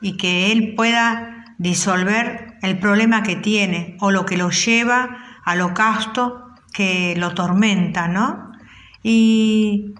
y 0.00 0.16
que 0.16 0.50
él 0.50 0.74
pueda 0.76 1.44
disolver 1.58 2.54
el 2.62 2.78
problema 2.78 3.22
que 3.22 3.36
tiene 3.36 3.96
o 4.00 4.10
lo 4.10 4.26
que 4.26 4.36
lo 4.36 4.50
lleva 4.50 5.40
al 5.44 5.60
ocasto 5.60 6.42
que 6.72 7.14
lo 7.16 7.34
tormenta, 7.34 8.08
¿no? 8.08 8.52
Y 9.02 9.94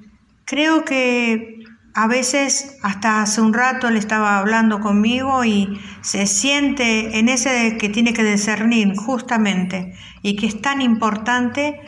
creo 0.44 0.84
que 0.84 1.61
a 1.94 2.06
veces, 2.08 2.78
hasta 2.82 3.22
hace 3.22 3.40
un 3.40 3.52
rato 3.52 3.88
él 3.88 3.96
estaba 3.96 4.38
hablando 4.38 4.80
conmigo 4.80 5.44
y 5.44 5.78
se 6.02 6.26
siente 6.26 7.18
en 7.18 7.28
ese 7.28 7.76
que 7.78 7.88
tiene 7.88 8.14
que 8.14 8.24
discernir 8.24 8.96
justamente 8.96 9.94
y 10.22 10.36
que 10.36 10.46
es 10.46 10.60
tan 10.62 10.80
importante 10.80 11.80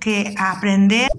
que 0.00 0.34
aprender. 0.38 1.10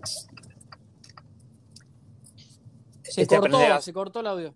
Se, 3.03 3.23
este 3.23 3.37
cortó, 3.37 3.81
se 3.81 3.93
cortó 3.93 4.19
el 4.21 4.27
audio. 4.27 4.55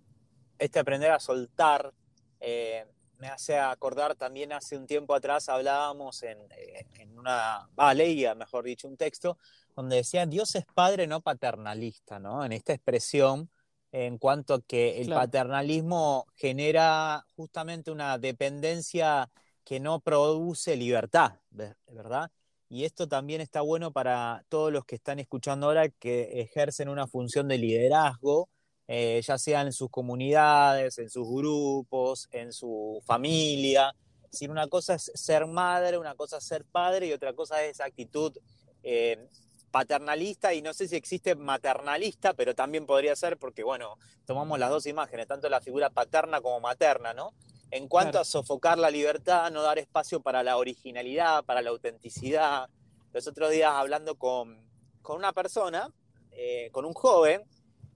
Este 0.57 0.79
aprender 0.79 1.11
a 1.11 1.19
soltar 1.19 1.93
eh, 2.39 2.85
me 3.17 3.27
hace 3.27 3.57
acordar 3.57 4.15
también 4.15 4.53
hace 4.53 4.77
un 4.77 4.85
tiempo 4.85 5.13
atrás 5.13 5.49
hablábamos 5.49 6.23
en, 6.23 6.37
eh, 6.51 6.85
en 6.99 7.17
una, 7.17 7.69
ah, 7.75 7.93
leía, 7.93 8.35
mejor 8.35 8.63
dicho, 8.63 8.87
un 8.87 8.97
texto 8.97 9.37
donde 9.75 9.97
decía 9.97 10.25
Dios 10.25 10.55
es 10.55 10.65
padre 10.65 11.07
no 11.07 11.21
paternalista, 11.21 12.19
¿no? 12.19 12.45
En 12.45 12.51
esta 12.51 12.73
expresión 12.73 13.49
en 13.93 14.17
cuanto 14.17 14.55
a 14.55 14.61
que 14.61 14.99
el 15.01 15.09
paternalismo 15.09 16.25
genera 16.35 17.27
justamente 17.35 17.91
una 17.91 18.17
dependencia 18.17 19.29
que 19.63 19.79
no 19.79 19.99
produce 19.99 20.75
libertad, 20.75 21.33
¿verdad? 21.51 22.31
Y 22.69 22.85
esto 22.85 23.07
también 23.07 23.39
está 23.39 23.61
bueno 23.61 23.91
para 23.91 24.43
todos 24.49 24.73
los 24.73 24.83
que 24.83 24.95
están 24.95 25.19
escuchando 25.19 25.67
ahora 25.67 25.89
que 25.89 26.41
ejercen 26.41 26.89
una 26.89 27.05
función 27.05 27.47
de 27.47 27.59
liderazgo, 27.59 28.49
eh, 28.87 29.21
ya 29.23 29.37
sea 29.37 29.61
en 29.61 29.71
sus 29.71 29.91
comunidades, 29.91 30.97
en 30.97 31.11
sus 31.11 31.27
grupos, 31.29 32.27
en 32.31 32.51
su 32.51 32.99
familia. 33.05 33.93
Si 34.31 34.47
una 34.47 34.67
cosa 34.67 34.95
es 34.95 35.11
ser 35.13 35.45
madre, 35.45 35.99
una 35.99 36.15
cosa 36.15 36.37
es 36.37 36.45
ser 36.45 36.65
padre 36.65 37.05
y 37.05 37.13
otra 37.13 37.33
cosa 37.33 37.63
es 37.63 37.73
esa 37.73 37.85
actitud 37.85 38.35
eh, 38.81 39.29
paternalista 39.73 40.53
y 40.53 40.61
no 40.61 40.71
sé 40.71 40.87
si 40.87 40.95
existe 40.95 41.33
maternalista, 41.33 42.35
pero 42.35 42.53
también 42.53 42.85
podría 42.85 43.15
ser 43.15 43.37
porque, 43.37 43.63
bueno, 43.63 43.97
tomamos 44.23 44.59
las 44.59 44.69
dos 44.69 44.85
imágenes, 44.85 45.27
tanto 45.27 45.49
la 45.49 45.61
figura 45.61 45.89
paterna 45.89 46.41
como 46.41 46.59
materna, 46.59 47.15
¿no? 47.15 47.33
En 47.71 47.87
cuanto 47.87 48.19
a 48.19 48.23
sofocar 48.23 48.77
la 48.77 48.91
libertad, 48.91 49.49
no 49.49 49.63
dar 49.63 49.79
espacio 49.79 50.21
para 50.21 50.43
la 50.43 50.57
originalidad, 50.57 51.43
para 51.43 51.63
la 51.63 51.71
autenticidad. 51.71 52.69
Los 53.13 53.27
otros 53.27 53.49
días 53.49 53.71
hablando 53.73 54.13
con, 54.13 54.63
una 55.09 55.33
persona, 55.33 55.89
eh, 56.33 56.69
con 56.71 56.85
un 56.85 56.93
joven, 56.93 57.41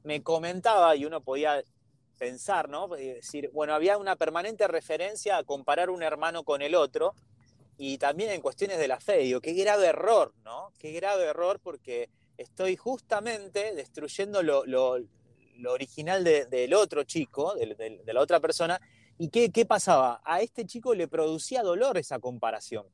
me 0.04 0.24
comentaba 0.24 0.96
y 0.96 1.06
uno 1.06 1.22
podía 1.22 1.62
pensar, 2.18 2.70
¿no? 2.70 2.88
decir, 2.88 3.52
bueno, 3.54 3.76
había 3.76 4.00
una 4.00 4.16
permanente 4.16 4.68
referencia 4.68 5.38
a 5.38 5.44
comparar 5.44 5.92
un 5.92 6.02
hermano 6.02 6.44
con 6.44 6.64
el 6.64 6.74
otro, 6.74 7.14
y 7.78 7.98
también 7.98 8.32
en 8.32 8.42
cuestiones 8.42 8.80
de 8.80 8.88
la 8.88 9.00
fe. 9.00 9.20
Digo, 9.20 9.40
qué 9.40 9.54
grave 9.54 9.88
error, 9.88 10.34
¿no? 10.44 10.47
Qué 10.78 10.92
grave 10.92 11.26
error 11.26 11.60
porque 11.62 12.10
estoy 12.38 12.76
justamente 12.76 13.74
destruyendo 13.74 14.44
lo, 14.44 14.64
original 15.68 16.24
del 16.24 16.74
otro 16.74 17.04
chico, 17.04 17.56
de, 17.56 18.02
la 18.06 18.22
otra 18.22 18.40
persona. 18.40 18.80
¿Y 19.18 19.30
qué, 19.30 19.52
qué, 19.52 19.66
pasaba? 19.66 20.22
A 20.24 20.42
este 20.42 20.66
chico 20.66 20.94
le 20.94 21.08
producía 21.08 21.64
dolor 21.64 21.98
esa 21.98 22.20
comparación. 22.20 22.86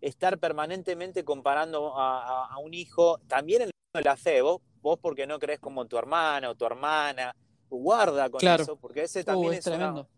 Estar 0.00 0.38
permanentemente 0.38 1.24
comparando 1.24 1.94
a, 1.96 2.56
un 2.62 2.74
hijo, 2.74 3.18
también 3.26 3.62
en 3.62 3.70
la 4.04 4.16
fe, 4.16 4.42
vos, 4.42 4.60
vos 4.80 4.98
porque 5.00 5.26
no 5.26 5.38
crees 5.38 5.58
como 5.58 5.86
tu 5.86 5.96
hermana 5.96 6.50
o 6.50 6.54
tu 6.54 6.66
hermana, 6.66 7.34
guarda 7.70 8.28
con 8.30 8.46
eso, 8.46 8.76
porque 8.76 9.04
ese 9.04 9.24
también 9.24 9.54
uh, 9.54 9.56
es, 9.56 9.64
tremendo 9.64 10.08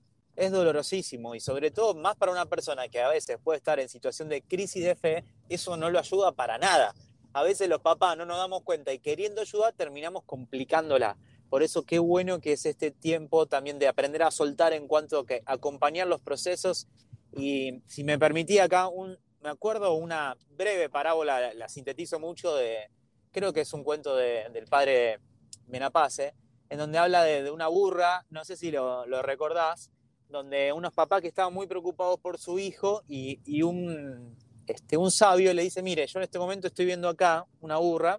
es 0.41 0.53
dolorosísimo 0.53 1.35
y 1.35 1.41
sobre 1.41 1.71
todo 1.71 1.95
más 1.95 2.17
para 2.17 2.33
una 2.33 2.47
persona 2.47 2.89
que 2.89 3.01
a 3.01 3.09
veces 3.09 3.39
puede 3.45 3.59
estar 3.59 3.79
en 3.79 3.91
situación 3.91 4.29
de 4.31 4.41
crisis 4.41 4.83
de 4.83 4.97
fe, 4.97 5.25
eso 5.51 5.77
no 5.77 5.91
lo 5.91 5.99
ayuda 5.99 6.33
para 6.33 6.57
nada. 6.57 6.95
A 7.35 7.43
veces 7.43 7.69
los 7.69 7.81
papás 7.83 8.17
no 8.17 8.25
nos 8.25 8.39
damos 8.39 8.63
cuenta 8.63 8.93
y 8.93 8.99
queriendo 8.99 9.43
ayudar 9.43 9.75
terminamos 9.75 10.25
complicándola. 10.25 11.19
Por 11.51 11.63
eso 11.63 11.83
qué 11.83 11.99
bueno 11.99 12.41
que 12.41 12.55
es 12.55 12.65
este 12.65 12.91
tiempo 12.91 13.47
también 13.47 13.79
de 13.79 13.87
aprender 13.87 14.23
a 14.23 14.31
soltar 14.31 14.73
en 14.73 14.89
cuanto 14.89 15.27
que 15.27 15.43
acompañar 15.45 16.07
los 16.07 16.23
procesos 16.23 16.89
y 17.37 17.83
si 17.87 18.03
me 18.03 18.19
permitía 18.19 18.65
acá 18.65 18.89
un 18.89 19.19
me 19.43 19.49
acuerdo 19.49 19.95
una 19.95 20.37
breve 20.51 20.89
parábola, 20.89 21.55
la, 21.55 21.69
sintetizo 21.69 22.19
mucho 22.19 22.55
de 22.57 22.91
creo 23.33 23.53
que 23.53 23.63
es 23.63 23.73
un 23.73 23.85
cuento 23.85 24.17
del 24.17 24.67
padre 24.67 25.19
Menapace, 25.67 26.35
en 26.69 26.79
donde 26.79 26.99
habla 26.99 27.25
de, 27.25 27.51
una 27.51 27.69
burra, 27.69 28.27
no 28.29 28.45
sé 28.45 28.57
si 28.57 28.71
lo, 28.71 29.07
lo 29.07 29.23
recordás, 29.23 29.91
donde 30.31 30.73
unos 30.73 30.93
papás 30.93 31.21
que 31.21 31.29
estaban 31.29 31.53
muy 31.53 31.67
preocupados 31.67 32.19
por 32.21 32.39
su 32.39 32.59
hijo 32.59 33.03
y, 33.09 33.63
un, 33.63 34.37
este, 34.67 34.97
un 34.97 35.11
sabio 35.11 35.53
le 35.53 35.63
dice, 35.63 35.83
mire, 35.83 36.07
yo 36.07 36.19
en 36.19 36.25
este 36.25 36.39
momento 36.39 36.69
estoy 36.69 36.87
viendo 36.87 37.09
acá 37.09 37.47
una 37.61 37.77
burra, 37.79 38.19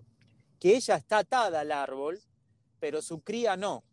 que 0.59 0.76
ella 0.76 0.95
está 0.95 1.20
atada 1.20 1.62
al 1.62 1.72
árbol, 1.72 2.20
pero 2.80 3.01
su 3.01 3.22
cría 3.22 3.57
no. 3.57 3.84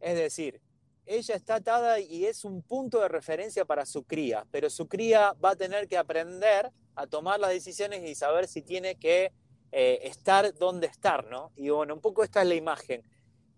Es 0.00 0.16
decir, 0.16 0.60
ella 1.06 1.36
está 1.36 1.56
atada 1.56 2.00
y 2.00 2.26
es 2.26 2.44
un 2.44 2.62
punto 2.62 3.00
de 3.00 3.08
referencia 3.08 3.64
para 3.64 3.86
su 3.86 4.04
cría, 4.04 4.46
pero 4.50 4.68
su 4.68 4.88
cría 4.88 5.32
va 5.42 5.50
a 5.50 5.56
tener 5.56 5.86
que 5.86 5.96
aprender 5.96 6.70
a 6.96 7.06
tomar 7.06 7.38
las 7.38 7.50
decisiones 7.50 8.02
y 8.08 8.14
saber 8.14 8.48
si 8.48 8.62
tiene 8.62 8.96
que 8.96 9.32
eh, 9.70 10.00
estar 10.02 10.52
donde 10.54 10.88
estar, 10.88 11.26
¿no? 11.26 11.52
Y 11.54 11.68
bueno, 11.68 11.94
un 11.94 12.00
poco 12.00 12.24
esta 12.24 12.42
es 12.42 12.48
la 12.48 12.54
imagen, 12.54 13.02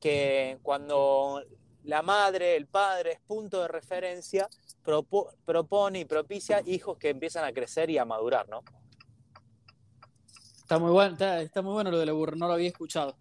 que 0.01 0.59
cuando 0.62 1.43
la 1.89 2.03
madre, 2.03 2.55
el 2.55 2.66
padre 2.66 3.12
es 3.12 3.20
punto 3.20 3.62
de 3.62 3.68
referencia, 3.68 4.47
propone 4.84 6.01
y 6.01 6.05
propicia 6.05 6.62
hijos 6.66 6.99
que 6.99 7.09
empiezan 7.09 7.45
a 7.45 7.53
crecer 7.53 7.89
y 7.89 7.97
a 7.97 8.05
madurar, 8.05 8.47
¿no? 8.47 8.62
Está 10.59 10.78
muy 10.78 10.91
bueno, 10.91 11.16
está, 11.41 11.62
muy 11.62 11.72
bueno 11.72 11.91
lo 11.91 11.99
de 11.99 12.05
la 12.05 12.12
burra, 12.12 12.36
no 12.36 12.47
lo 12.47 12.53
había 12.53 12.68
escuchado. 12.68 13.16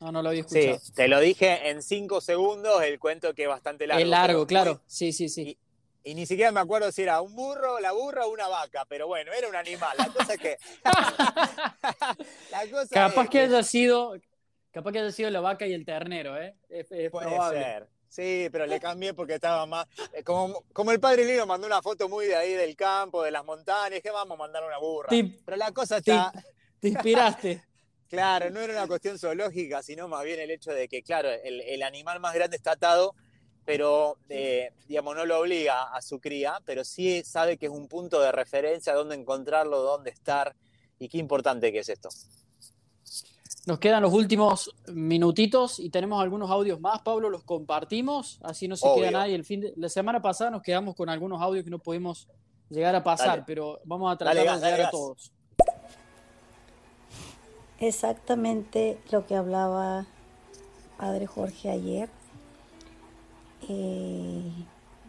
No, 0.00 0.10
no 0.10 0.20
lo 0.20 0.30
había 0.30 0.40
escuchado. 0.40 0.80
Sí, 0.80 0.92
te 0.94 1.06
lo 1.06 1.20
dije 1.20 1.70
en 1.70 1.80
cinco 1.80 2.20
segundos, 2.20 2.82
el 2.82 2.98
cuento 2.98 3.34
que 3.34 3.44
es 3.44 3.48
bastante 3.48 3.86
largo. 3.86 4.02
Es 4.02 4.08
largo, 4.08 4.48
claro. 4.48 4.82
Sí, 4.88 5.12
sí, 5.12 5.28
sí. 5.28 5.56
Y, 6.02 6.14
ni 6.14 6.26
siquiera 6.26 6.50
me 6.50 6.58
acuerdo 6.58 6.90
si 6.90 7.02
era 7.02 7.20
un 7.20 7.36
burro, 7.36 7.78
la 7.78 7.92
burra 7.92 8.26
o 8.26 8.32
una 8.32 8.48
vaca, 8.48 8.84
pero 8.88 9.06
bueno, 9.06 9.32
era 9.32 9.48
un 9.48 9.54
animal. 9.54 9.96
La 9.96 10.08
cosa 10.08 10.34
es 10.34 10.40
que. 10.40 10.56
capaz 12.90 13.28
que, 13.28 13.42
haya 13.42 13.62
sido. 13.62 14.16
Capaz 14.72 14.90
que 14.90 14.98
haya 14.98 15.12
sido 15.12 15.30
la 15.30 15.40
vaca 15.40 15.68
y 15.68 15.72
el 15.72 15.84
ternero, 15.84 16.36
¿eh? 16.36 16.56
Puede 16.68 17.10
probable. 17.10 17.62
ser. 17.62 17.97
Sí, 18.08 18.48
pero 18.50 18.66
le 18.66 18.80
cambié 18.80 19.12
porque 19.12 19.34
estaba 19.34 19.66
más. 19.66 19.86
Eh, 20.12 20.22
como, 20.22 20.64
como 20.72 20.92
el 20.92 21.00
padre 21.00 21.24
Lino 21.24 21.46
mandó 21.46 21.66
una 21.66 21.82
foto 21.82 22.08
muy 22.08 22.26
de 22.26 22.36
ahí 22.36 22.54
del 22.54 22.74
campo, 22.74 23.22
de 23.22 23.30
las 23.30 23.44
montañas, 23.44 24.00
que 24.00 24.10
vamos 24.10 24.36
a 24.36 24.38
mandar 24.38 24.64
una 24.64 24.78
burra. 24.78 25.08
pero 25.44 25.56
la 25.56 25.72
cosa 25.72 25.98
está. 25.98 26.32
Te, 26.80 26.88
inspiraste. 26.88 27.64
claro, 28.08 28.50
no 28.50 28.60
era 28.60 28.72
una 28.72 28.86
cuestión 28.86 29.18
zoológica, 29.18 29.82
sino 29.82 30.08
más 30.08 30.24
bien 30.24 30.40
el 30.40 30.50
hecho 30.50 30.72
de 30.72 30.88
que, 30.88 31.02
claro, 31.02 31.28
el, 31.30 31.82
animal 31.82 32.20
más 32.20 32.34
grande 32.34 32.56
está 32.56 32.72
atado 32.72 33.14
pero 33.64 34.16
eh, 34.30 34.72
digamos, 34.88 35.14
no 35.14 35.26
lo 35.26 35.40
obliga 35.40 35.94
a 35.94 36.00
su 36.00 36.20
cría, 36.20 36.58
pero 36.64 36.84
sí 36.84 37.22
sabe 37.22 37.58
que 37.58 37.66
es 37.66 37.72
un 37.72 37.86
punto 37.86 38.18
de 38.18 38.32
referencia, 38.32 38.94
dónde 38.94 39.14
encontrarlo, 39.14 39.82
dónde 39.82 40.08
estar, 40.08 40.56
y 40.98 41.10
qué 41.10 41.18
importante 41.18 41.70
que 41.70 41.80
es 41.80 41.90
esto. 41.90 42.08
Nos 43.68 43.80
quedan 43.80 44.00
los 44.02 44.14
últimos 44.14 44.74
minutitos 44.94 45.78
y 45.78 45.90
tenemos 45.90 46.22
algunos 46.22 46.50
audios 46.50 46.80
más, 46.80 47.02
Pablo, 47.02 47.28
los 47.28 47.44
compartimos, 47.44 48.40
así 48.42 48.66
no 48.66 48.76
se 48.76 48.88
Obvio. 48.88 49.02
queda 49.02 49.10
nadie. 49.10 49.34
El 49.34 49.44
fin 49.44 49.60
de, 49.60 49.74
la 49.76 49.90
semana 49.90 50.22
pasada 50.22 50.50
nos 50.50 50.62
quedamos 50.62 50.96
con 50.96 51.10
algunos 51.10 51.42
audios 51.42 51.64
que 51.64 51.70
no 51.70 51.78
pudimos 51.78 52.28
llegar 52.70 52.94
a 52.94 53.04
pasar, 53.04 53.26
Dale. 53.26 53.42
pero 53.46 53.78
vamos 53.84 54.10
a 54.10 54.16
tratar 54.16 54.36
Dale 54.36 54.40
de 54.40 54.46
gas, 54.46 54.60
dale 54.62 54.72
llegar 54.72 54.88
a 54.88 54.90
todos. 54.90 55.32
Exactamente 57.78 58.98
lo 59.10 59.26
que 59.26 59.36
hablaba 59.36 60.06
Padre 60.96 61.26
Jorge 61.26 61.68
ayer 61.68 62.08
eh, 63.68 64.50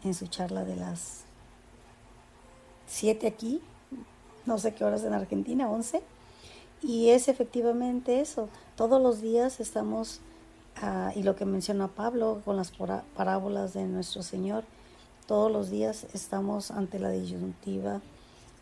en 0.03 0.14
su 0.14 0.28
charla 0.28 0.66
de 0.66 0.76
las 0.76 1.24
7 2.88 3.26
aquí, 3.26 3.62
no 4.45 4.57
sé 4.57 4.74
qué 4.76 4.84
horas 4.84 5.05
en 5.05 5.14
Argentina, 5.14 5.70
11. 5.70 6.03
Y 6.82 7.09
es 7.09 7.27
efectivamente 7.27 8.21
eso. 8.21 8.49
Todos 8.75 9.01
los 9.01 9.21
días 9.21 9.59
estamos, 9.59 10.21
ah, 10.82 11.11
y 11.15 11.23
lo 11.23 11.36
que 11.36 11.45
menciona 11.45 11.88
Pablo 11.88 12.41
con 12.45 12.55
las 12.55 12.71
parábolas 13.15 13.73
de 13.73 13.86
nuestro 13.86 14.23
Señor, 14.23 14.63
todos 15.27 15.51
los 15.51 15.69
días 15.69 16.07
estamos 16.13 16.71
ante 16.71 16.99
la 16.99 17.09
disyuntiva 17.09 18.01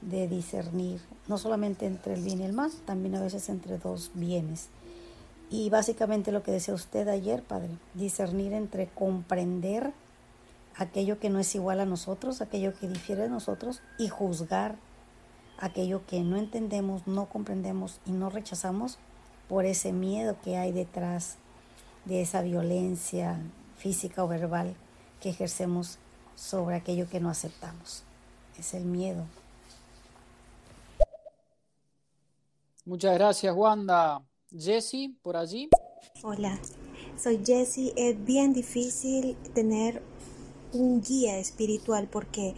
de 0.02 0.28
discernir, 0.28 1.02
no 1.28 1.38
solamente 1.38 1.86
entre 1.86 2.14
el 2.14 2.22
bien 2.22 2.42
y 2.42 2.46
el 2.46 2.54
mal, 2.54 2.72
también 2.86 3.16
a 3.16 3.22
veces 3.22 3.50
entre 3.50 3.78
dos 3.78 4.12
bienes. 4.14 4.70
Y 5.50 5.70
básicamente 5.70 6.32
lo 6.32 6.44
que 6.44 6.52
decía 6.52 6.74
usted 6.74 7.08
ayer, 7.08 7.42
Padre, 7.42 7.70
discernir 7.94 8.54
entre 8.54 8.88
comprender 8.88 9.94
aquello 10.76 11.20
que 11.20 11.30
no 11.30 11.40
es 11.40 11.56
igual 11.56 11.80
a 11.80 11.86
nosotros, 11.86 12.42
aquello 12.42 12.74
que 12.78 12.88
difiere 12.88 13.24
de 13.24 13.30
nosotros, 13.30 13.82
y 13.98 14.10
juzgar 14.10 14.76
aquello 15.58 16.06
que 16.06 16.22
no 16.22 16.38
entendemos, 16.38 17.08
no 17.08 17.28
comprendemos 17.28 18.00
y 18.06 18.12
no 18.12 18.30
rechazamos 18.30 18.98
por 19.48 19.66
ese 19.66 19.92
miedo 19.92 20.36
que 20.44 20.58
hay 20.58 20.72
detrás 20.72 21.38
de 22.06 22.22
esa 22.22 22.42
violencia 22.42 23.40
física 23.78 24.24
o 24.24 24.28
verbal 24.28 24.76
que 25.22 25.30
ejercemos 25.30 25.98
sobre 26.36 26.76
aquello 26.76 27.10
que 27.10 27.20
no 27.20 27.30
aceptamos. 27.30 28.04
Es 28.58 28.74
el 28.74 28.86
miedo. 28.86 29.26
Muchas 32.86 33.14
gracias, 33.16 33.54
Wanda. 33.56 34.24
Jesse, 34.50 35.12
por 35.22 35.36
allí. 35.36 35.70
Hola, 36.24 36.58
soy 37.22 37.44
Jessie. 37.46 37.94
Es 37.96 38.24
bien 38.24 38.54
difícil 38.54 39.36
tener 39.54 40.02
un 40.74 41.02
guía 41.02 41.38
espiritual 41.38 42.08
porque 42.12 42.56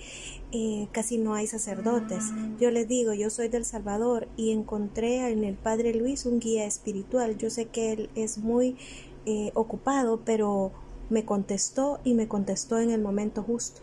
eh, 0.52 0.88
casi 0.92 1.18
no 1.18 1.34
hay 1.36 1.48
sacerdotes. 1.48 2.24
Yo 2.60 2.72
les 2.72 2.88
digo, 2.88 3.14
yo 3.14 3.30
soy 3.30 3.50
del 3.50 3.66
Salvador 3.66 4.28
y 4.38 4.52
encontré 4.52 5.30
en 5.30 5.44
el 5.44 5.56
Padre 5.56 5.94
Luis 5.94 6.26
un 6.26 6.40
guía 6.40 6.66
espiritual. 6.66 7.38
Yo 7.38 7.50
sé 7.50 7.66
que 7.68 7.92
él 7.94 8.10
es 8.16 8.38
muy 8.38 8.78
eh, 9.26 9.52
ocupado, 9.54 10.22
pero 10.26 10.72
me 11.10 11.26
contestó 11.26 12.00
y 12.04 12.14
me 12.14 12.28
contestó 12.28 12.80
en 12.80 12.92
el 12.92 13.02
momento 13.02 13.44
justo. 13.44 13.82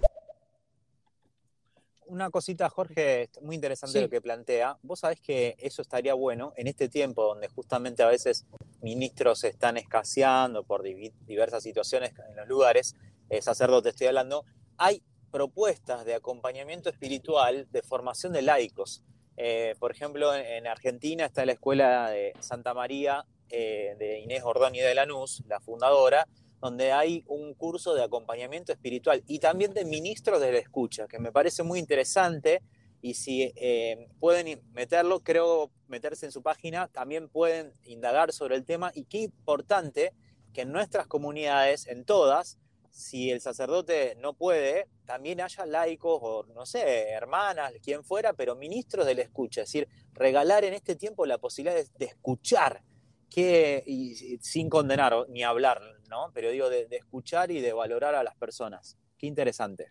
Una 2.09 2.31
cosita, 2.31 2.69
Jorge, 2.69 3.31
muy 3.43 3.57
interesante 3.57 3.99
Sí. 3.99 4.01
lo 4.01 4.09
que 4.09 4.21
plantea. 4.21 4.79
Vos 4.83 5.01
sabés 5.01 5.21
que 5.21 5.57
eso 5.59 5.83
estaría 5.83 6.15
bueno 6.15 6.53
en 6.57 6.69
este 6.69 6.89
tiempo 6.89 7.25
donde 7.25 7.49
justamente 7.49 8.05
a 8.05 8.07
veces 8.07 8.47
ministros 8.81 9.43
están 9.43 9.77
escaseando 9.77 10.63
por 10.63 10.85
diversas 10.85 11.65
situaciones 11.65 12.13
en 12.31 12.37
los 12.37 12.47
lugares, 12.47 12.95
eh, 13.31 13.43
sacerdote 13.43 13.91
estoy 13.91 14.07
hablando, 14.09 14.45
hay 14.77 15.03
propuestas 15.31 16.05
de 16.05 16.15
acompañamiento 16.15 16.89
espiritual, 16.89 17.69
de 17.71 17.83
formación 17.83 18.33
de 18.33 18.43
laicos. 18.43 19.03
Eh, 19.37 19.75
por 19.79 19.91
ejemplo, 19.91 20.35
en, 20.35 20.47
en 20.47 20.67
Argentina 20.67 21.27
está 21.27 21.45
la 21.45 21.53
escuela 21.53 22.11
de 22.11 22.33
Santa 22.41 22.73
María 22.73 23.27
eh, 23.49 23.95
de 23.97 24.19
Inés 24.21 24.43
Ordóñez 24.43 24.85
de 24.85 24.95
Lanús, 24.95 25.45
la 25.47 25.61
fundadora, 25.61 26.27
donde 26.61 26.91
hay 26.91 27.23
un 27.29 27.55
curso 27.55 27.95
de 27.95 28.03
acompañamiento 28.03 28.73
espiritual 28.73 29.23
y 29.29 29.39
también 29.39 29.73
de 29.73 29.85
ministros 29.85 30.41
de 30.41 30.51
la 30.51 30.59
escucha, 30.59 31.07
que 31.07 31.21
me 31.21 31.31
parece 31.31 31.63
muy 31.63 31.79
interesante. 31.79 32.63
Y 33.03 33.15
si 33.15 33.53
eh, 33.55 34.09
pueden 34.19 34.61
meterlo, 34.73 35.21
creo 35.21 35.71
meterse 35.87 36.27
en 36.27 36.33
su 36.33 36.43
página, 36.43 36.89
también 36.89 37.29
pueden 37.29 37.73
indagar 37.85 38.33
sobre 38.33 38.57
el 38.57 38.65
tema. 38.65 38.91
Y 38.95 39.05
qué 39.05 39.19
importante 39.19 40.13
que 40.53 40.63
en 40.63 40.73
nuestras 40.73 41.07
comunidades, 41.07 41.87
en 41.87 42.05
todas, 42.05 42.59
si 42.97 43.31
el 43.31 43.43
sacerdote 43.43 44.17
no 44.23 44.33
puede, 44.33 44.89
también 45.05 45.43
haya 45.43 45.67
laicos 45.67 46.19
o, 46.23 46.47
no 46.55 46.65
sé, 46.65 47.11
hermanas, 47.11 47.75
quien 47.83 48.03
fuera, 48.03 48.33
pero 48.33 48.57
ministros 48.57 49.05
de 49.05 49.15
la 49.15 49.21
escucha. 49.21 49.61
Es 49.61 49.69
decir, 49.69 49.87
regalar 50.15 50.65
en 50.65 50.73
este 50.73 50.97
tiempo 50.97 51.27
la 51.27 51.37
posibilidad 51.37 51.77
de, 51.99 52.05
escuchar, 52.07 52.83
que, 53.29 54.39
sin 54.41 54.71
condenar 54.71 55.29
ni 55.29 55.43
hablar, 55.43 55.83
¿no? 56.09 56.31
Pero 56.33 56.51
digo, 56.51 56.71
de, 56.71 56.87
de 56.87 56.97
escuchar 56.97 57.51
y 57.51 57.61
de 57.61 57.75
valorar 57.75 58.15
a 58.15 58.25
las 58.25 58.35
personas. 58.37 58.97
Qué 59.19 59.27
interesante. 59.27 59.91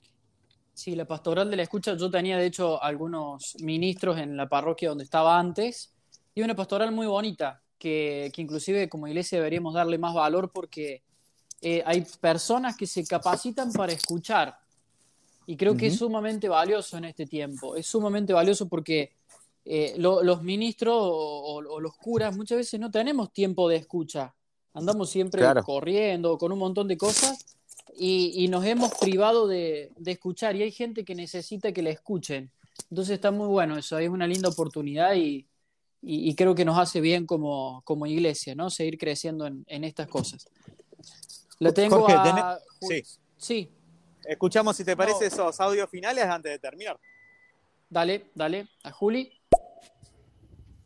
Sí, 0.73 0.95
la 0.95 1.05
pastoral 1.05 1.51
de 1.51 1.57
la 1.57 1.63
escucha, 1.63 1.95
yo 1.95 2.09
tenía 2.09 2.39
de 2.39 2.47
hecho 2.47 2.81
algunos 2.81 3.55
ministros 3.61 4.17
en 4.17 4.35
la 4.35 4.49
parroquia 4.49 4.89
donde 4.89 5.03
estaba 5.03 5.37
antes, 5.37 5.93
y 6.33 6.41
una 6.41 6.55
pastoral 6.55 6.91
muy 6.91 7.05
bonita, 7.05 7.61
que, 7.77 8.31
que 8.33 8.41
inclusive 8.41 8.89
como 8.89 9.07
iglesia 9.07 9.37
deberíamos 9.37 9.75
darle 9.75 9.99
más 9.99 10.15
valor 10.15 10.51
porque 10.51 11.03
eh, 11.61 11.81
hay 11.85 12.05
personas 12.19 12.75
que 12.77 12.85
se 12.87 13.05
capacitan 13.05 13.71
para 13.71 13.93
escuchar, 13.93 14.57
y 15.47 15.55
creo 15.57 15.77
que 15.77 15.87
es 15.87 15.97
sumamente 15.97 16.49
valioso 16.49 16.97
en 16.97 17.05
este 17.05 17.25
tiempo, 17.27 17.75
es 17.75 17.85
sumamente 17.85 18.33
valioso 18.33 18.67
porque 18.67 19.11
eh, 19.67 19.95
lo- 19.97 20.21
los 20.23 20.43
ministros 20.43 20.93
o, 20.95 21.07
o- 21.07 21.73
o 21.75 21.79
los 21.79 21.95
curas 21.97 22.35
muchas 22.37 22.57
veces 22.59 22.79
no 22.79 22.91
tenemos 22.91 23.31
tiempo 23.33 23.67
de 23.67 23.77
escucha, 23.77 24.33
andamos 24.73 25.09
siempre 25.09 25.41
Claro. 25.41 25.63
corriendo 25.63 26.37
con 26.37 26.51
un 26.51 26.59
montón 26.59 26.87
de 26.87 26.97
cosas 26.97 27.45
y, 27.97 28.31
y 28.43 28.47
nos 28.47 28.63
hemos 28.65 28.93
privado 28.95 29.47
de, 29.47 29.91
de 29.97 30.11
escuchar 30.11 30.55
y 30.55 30.61
hay 30.63 30.71
gente 30.71 31.03
que 31.05 31.15
necesita 31.15 31.71
que 31.71 31.81
la 31.81 31.89
escuchen. 31.91 32.51
Entonces 32.91 33.15
está 33.15 33.31
muy 33.31 33.47
bueno 33.47 33.77
eso, 33.77 33.97
es 33.97 34.09
una 34.09 34.27
linda 34.27 34.49
oportunidad 34.49 35.15
y, 35.15 35.47
y- 36.01 36.29
y 36.29 36.35
creo 36.35 36.53
que 36.53 36.65
nos 36.65 36.77
hace 36.77 37.01
bien 37.01 37.25
como, 37.25 37.81
como 37.85 38.05
iglesia, 38.05 38.53
¿no? 38.53 38.69
Seguir 38.69 38.97
creciendo 38.99 39.47
en, 39.47 39.63
en 39.67 39.83
estas 39.83 40.07
cosas. 40.07 40.47
La 41.59 41.73
tengo 41.73 42.01
Jorge, 42.01 42.13
a... 42.15 42.59
sí. 42.81 43.03
Sí, 43.37 43.71
Escuchamos 44.27 44.75
si 44.75 44.83
te 44.83 44.97
parece 44.97 45.21
No. 45.21 45.27
esos 45.27 45.59
audios 45.59 45.89
finales 45.89 46.25
antes 46.25 46.51
de 46.51 46.59
terminar. 46.59 46.99
dale, 47.89 48.25
dale, 48.33 48.67
a 48.83 48.91
Juli. 48.91 49.31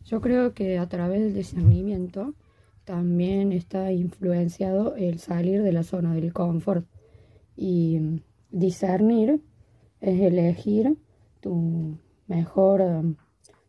Yo 0.04 0.20
creo 0.22 0.54
que 0.54 0.78
a 0.78 0.90
través 0.90 1.22
del 1.22 1.34
discernimiento 1.34 2.34
también 2.84 3.52
está 3.52 3.92
influenciado 3.92 4.96
el 4.96 5.20
salir 5.20 5.64
de 5.64 5.72
la 5.72 5.84
zona 5.84 6.14
del 6.16 6.34
confort 6.34 6.86
y 7.56 8.22
discernir 8.50 9.42
es 10.02 10.20
elegir 10.20 10.98
tu 11.40 11.98
mejor 12.28 12.82
um, 12.82 13.16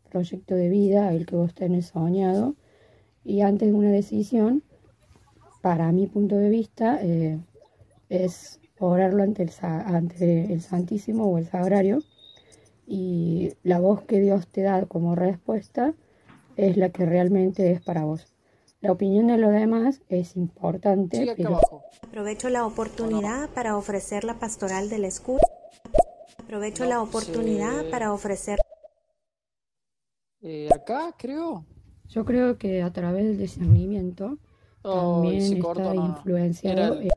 proyecto 0.09 0.55
de 0.55 0.69
vida, 0.69 1.13
el 1.13 1.25
que 1.25 1.35
vos 1.35 1.53
tenés 1.53 1.87
soñado 1.87 2.55
y 3.23 3.41
antes 3.41 3.69
de 3.69 3.73
una 3.73 3.91
decisión, 3.91 4.63
para 5.61 5.91
mi 5.91 6.07
punto 6.07 6.35
de 6.35 6.49
vista, 6.49 6.99
eh, 7.01 7.39
es 8.09 8.59
orarlo 8.79 9.23
ante 9.23 9.43
el, 9.43 9.51
ante 9.61 10.51
el 10.53 10.61
Santísimo 10.61 11.25
o 11.25 11.37
el 11.37 11.45
Sagrario 11.47 11.99
y 12.87 13.53
la 13.63 13.79
voz 13.79 14.01
que 14.03 14.19
Dios 14.19 14.47
te 14.47 14.61
da 14.63 14.85
como 14.85 15.15
respuesta 15.15 15.93
es 16.57 16.77
la 16.77 16.89
que 16.89 17.05
realmente 17.05 17.71
es 17.71 17.81
para 17.81 18.03
vos. 18.05 18.27
La 18.81 18.91
opinión 18.91 19.27
de 19.27 19.37
los 19.37 19.51
demás 19.53 20.01
es 20.09 20.35
importante, 20.35 21.21
acá 21.29 21.33
pero. 21.37 21.59
Aprovecho 22.01 22.49
la 22.49 22.65
oportunidad 22.65 23.49
para 23.51 23.77
ofrecer 23.77 24.23
la 24.23 24.39
pastoral 24.39 24.89
de 24.89 24.97
la 24.97 25.07
escucha. 25.07 25.45
Aprovecho 26.39 26.85
la 26.85 27.01
oportunidad 27.01 27.83
se- 27.83 27.89
para 27.91 28.11
ofrecer 28.11 28.59
Eh, 30.41 30.69
acá 30.73 31.13
creo. 31.17 31.65
yo 32.09 32.25
creo 32.25 32.57
que 32.57 32.81
a 32.81 32.91
través 32.91 33.25
del 33.25 33.37
discernimiento 33.37 34.39
Oh, 34.83 35.21
también 35.21 35.41
se 35.41 35.53
está 35.55 35.61
cortó, 35.67 35.93
no, 35.93 35.93
no. 35.93 36.07
influenciado 36.17 36.77
Era- 36.77 36.87
el- 36.87 37.11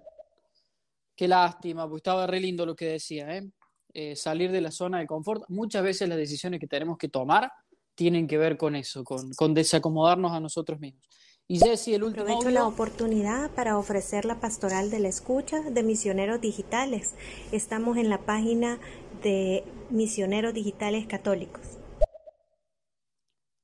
Qué 1.17 1.29
lástima, 1.29 1.85
porque 1.85 1.99
estaba 1.99 2.27
re 2.27 2.41
lindo 2.41 2.67
lo 2.67 2.75
que 2.75 2.87
decía, 2.87 3.37
¿eh? 3.37 3.49
Eh, 3.93 4.17
salir 4.17 4.51
de 4.51 4.61
la 4.61 4.73
zona 4.73 4.99
de 4.99 5.07
confort. 5.07 5.45
Muchas 5.49 5.85
veces 5.85 6.09
las 6.09 6.19
decisiones 6.19 6.59
que 6.59 6.67
tenemos 6.67 6.99
que 6.99 7.09
tomar 7.09 7.53
tienen 7.95 8.27
que 8.27 8.37
ver 8.37 8.57
con 8.57 8.75
eso, 8.75 9.05
con, 9.05 9.33
con 9.35 9.55
desacomodarnos 9.55 10.33
a 10.33 10.41
nosotros 10.41 10.81
mismos. 10.81 11.05
Y 11.47 11.61
Jesse, 11.61 11.89
el 11.89 12.03
último 12.03 12.25
Aprovecho 12.25 12.49
audio. 12.49 12.61
la 12.61 12.67
oportunidad 12.67 13.51
para 13.53 13.79
ofrecer 13.79 14.25
la 14.25 14.41
pastoral 14.41 14.91
de 14.91 14.99
la 14.99 15.09
escucha 15.09 15.61
de 15.61 15.83
misioneros 15.85 16.41
digitales. 16.41 17.15
Estamos 17.53 17.97
en 17.97 18.09
la 18.09 18.19
página 18.19 18.81
de 19.23 19.63
misioneros 19.91 20.53
digitales 20.53 21.07
católicos. 21.07 21.63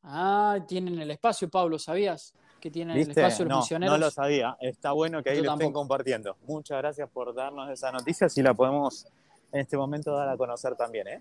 Ah, 0.02 0.58
tienen 0.68 0.98
el 1.00 1.10
espacio, 1.10 1.48
Pablo, 1.50 1.78
¿sabías? 1.78 2.32
Que 2.60 2.70
tiene 2.70 2.92
el 2.94 3.00
espacio 3.10 3.44
de 3.44 3.48
los 3.48 3.56
No, 3.56 3.60
misioneros. 3.60 3.98
no 3.98 4.04
lo 4.04 4.10
sabía. 4.10 4.56
Está 4.60 4.92
bueno 4.92 5.22
que 5.22 5.30
ahí 5.30 5.38
Yo 5.38 5.44
lo 5.44 5.52
estén 5.52 5.72
compartiendo. 5.72 6.36
Muchas 6.46 6.78
gracias 6.78 7.08
por 7.10 7.34
darnos 7.34 7.68
esa 7.70 7.90
noticia. 7.90 8.28
Si 8.28 8.42
la 8.42 8.54
podemos 8.54 9.06
en 9.52 9.60
este 9.60 9.76
momento 9.76 10.12
dar 10.14 10.28
a 10.28 10.36
conocer 10.36 10.76
también, 10.76 11.08
¿eh? 11.08 11.20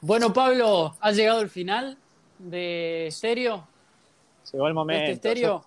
Bueno, 0.00 0.32
Pablo, 0.32 0.96
ha 1.00 1.12
llegado 1.12 1.40
el 1.40 1.48
final 1.50 1.96
de 2.38 3.06
Estéreo. 3.08 3.66
Llegó 4.52 4.68
el 4.68 4.74
momento. 4.74 5.02
este 5.10 5.12
Estéreo. 5.30 5.62
Yo, 5.62 5.66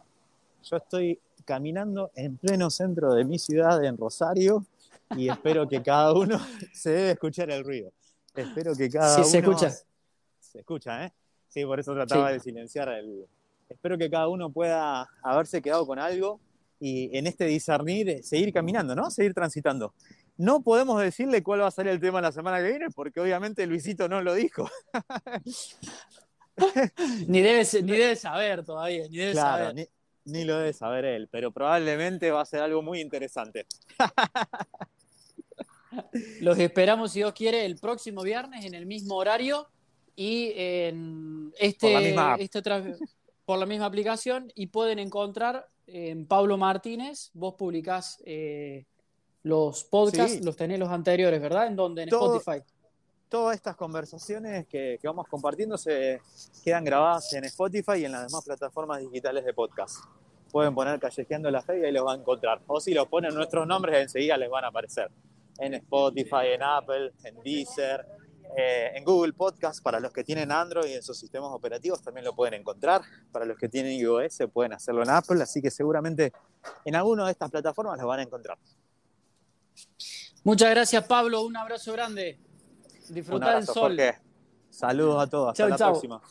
yo 0.63 0.77
estoy 0.77 1.19
caminando 1.45 2.11
en 2.15 2.37
pleno 2.37 2.69
centro 2.69 3.13
de 3.13 3.23
mi 3.25 3.39
ciudad, 3.39 3.83
en 3.83 3.97
Rosario, 3.97 4.65
y 5.15 5.29
espero 5.29 5.67
que 5.67 5.81
cada 5.81 6.13
uno 6.13 6.39
se 6.73 6.91
debe 6.91 7.11
escuchar 7.11 7.49
el 7.51 7.63
ruido. 7.63 7.91
Espero 8.35 8.75
que 8.75 8.89
cada 8.89 9.15
Sí, 9.15 9.21
uno 9.21 9.29
se 9.29 9.37
escucha. 9.39 9.69
se 10.39 10.59
escucha, 10.59 11.05
¿eh? 11.05 11.13
Sí, 11.47 11.65
por 11.65 11.79
eso 11.79 11.93
trataba 11.95 12.27
Sí. 12.27 12.33
de 12.33 12.39
silenciar 12.41 12.89
el. 12.89 13.25
Espero 13.69 13.97
que 13.97 14.09
cada 14.09 14.27
uno 14.27 14.51
pueda 14.51 15.07
haberse 15.23 15.61
quedado 15.61 15.85
con 15.85 15.99
algo 15.99 16.39
y 16.79 17.15
en 17.17 17.27
este 17.27 17.45
discernir 17.45 18.09
eh, 18.09 18.23
seguir 18.23 18.53
caminando, 18.53 18.95
¿no? 18.95 19.09
Seguir 19.11 19.33
transitando. 19.33 19.93
No 20.37 20.61
podemos 20.61 21.01
decirle 21.01 21.41
cuál 21.43 21.61
va 21.61 21.67
a 21.67 21.71
ser 21.71 21.87
el 21.87 21.99
tema 21.99 22.21
la 22.21 22.31
semana 22.31 22.59
que 22.59 22.69
viene, 22.69 22.85
porque 22.95 23.19
obviamente 23.19 23.65
Luisito 23.65 24.07
no 24.07 24.21
lo 24.21 24.33
dijo. 24.35 24.69
Ni 27.27 27.41
debe, 27.41 27.63
ni 27.83 27.91
debe 27.91 28.15
saber 28.15 28.65
todavía, 28.65 29.07
ni 29.09 29.17
debe 29.17 29.33
Claro, 29.33 29.65
saber. 29.69 29.75
ni, 30.25 30.31
ni 30.33 30.43
lo 30.43 30.57
debe 30.57 30.73
saber 30.73 31.05
él, 31.05 31.27
pero 31.31 31.51
probablemente 31.51 32.31
va 32.31 32.41
a 32.41 32.45
ser 32.45 32.61
algo 32.61 32.81
muy 32.81 32.99
interesante. 32.99 33.67
Los 36.41 36.57
esperamos, 36.59 37.11
si 37.11 37.19
Dios 37.19 37.33
quiere, 37.33 37.65
el 37.65 37.77
próximo 37.77 38.21
viernes 38.23 38.65
en 38.65 38.73
el 38.73 38.85
mismo 38.85 39.15
horario 39.15 39.67
y 40.15 40.51
en 40.55 41.53
este, 41.59 42.15
este 42.39 42.59
otra- 42.59 42.83
por 43.47 43.57
la 43.57 43.65
misma 43.65 43.85
aplicación 43.85 44.51
y 44.55 44.67
pueden 44.67 44.99
encontrar 44.99 45.69
en 45.87 46.27
Pablo 46.27 46.57
Martínez, 46.57 47.31
vos 47.33 47.53
publicás 47.53 48.21
eh, 48.25 48.85
los 49.43 49.85
podcasts, 49.85 50.33
Sí. 50.39 50.43
los 50.43 50.57
tenés 50.57 50.77
los 50.79 50.89
anteriores, 50.89 51.39
¿verdad? 51.41 51.67
¿En 51.67 51.77
dónde? 51.77 52.03
En 52.03 52.09
Todo- 52.09 52.35
Spotify. 52.37 52.61
Todas 53.29 53.55
estas 53.55 53.77
conversaciones 53.77 54.67
que, 54.67 54.97
que 55.01 55.07
vamos 55.07 55.27
compartiendo 55.29 55.77
se 55.77 56.19
quedan 56.63 56.83
grabadas 56.83 57.31
en 57.33 57.45
Spotify 57.45 57.99
y 57.99 58.05
en 58.05 58.11
las 58.11 58.27
demás 58.27 58.43
plataformas 58.43 58.99
digitales 58.99 59.45
de 59.45 59.53
podcast. 59.53 59.97
Pueden 60.51 60.75
poner 60.75 60.99
Callejeando 60.99 61.49
la 61.49 61.61
Fe 61.61 61.79
y 61.79 61.85
ahí 61.85 61.91
los 61.93 62.03
van 62.03 62.17
a 62.19 62.21
encontrar. 62.21 62.61
O 62.67 62.81
si 62.81 62.93
los 62.93 63.07
ponen 63.07 63.33
nuestros 63.33 63.65
nombres, 63.65 63.97
enseguida 64.01 64.35
les 64.35 64.49
van 64.49 64.65
a 64.65 64.67
aparecer. 64.67 65.09
En 65.57 65.73
Spotify, 65.73 66.47
en 66.53 66.63
Apple, 66.63 67.13
en 67.23 67.35
Deezer, 67.43 68.05
eh, 68.55 68.91
en 68.95 69.03
Google 69.03 69.33
Podcast. 69.33 69.81
Para 69.83 69.99
los 69.99 70.13
que 70.13 70.23
tienen 70.23 70.51
Android 70.51 70.95
en 70.95 71.03
sus 71.03 71.17
sistemas 71.17 71.49
operativos 71.51 72.01
también 72.01 72.25
lo 72.25 72.35
pueden 72.35 72.53
encontrar. 72.53 73.01
Para 73.31 73.45
los 73.45 73.57
que 73.57 73.67
tienen 73.67 73.93
iOS 73.93 74.37
pueden 74.53 74.73
hacerlo 74.73 75.03
en 75.03 75.09
Apple. 75.09 75.41
Así 75.41 75.61
que 75.61 75.71
seguramente 75.71 76.31
en 76.85 76.95
alguna 76.95 77.25
de 77.25 77.31
estas 77.31 77.49
plataformas 77.49 77.97
los 77.97 78.07
van 78.07 78.19
a 78.19 78.23
encontrar. 78.23 78.57
Muchas 80.43 80.69
gracias, 80.69 81.03
Pablo. 81.05 81.41
Un 81.41 81.57
abrazo 81.57 81.91
grande. 81.93 82.39
Disfrutar 83.09 83.57
el 83.57 83.65
sol. 83.65 83.97
Jorge. 83.97 84.17
Saludos 84.69 85.23
a 85.23 85.27
todos. 85.27 85.49
Hasta 85.49 85.63
Chau, 85.63 85.69
la 85.69 85.77
chau. 85.77 85.91
próxima. 85.91 86.21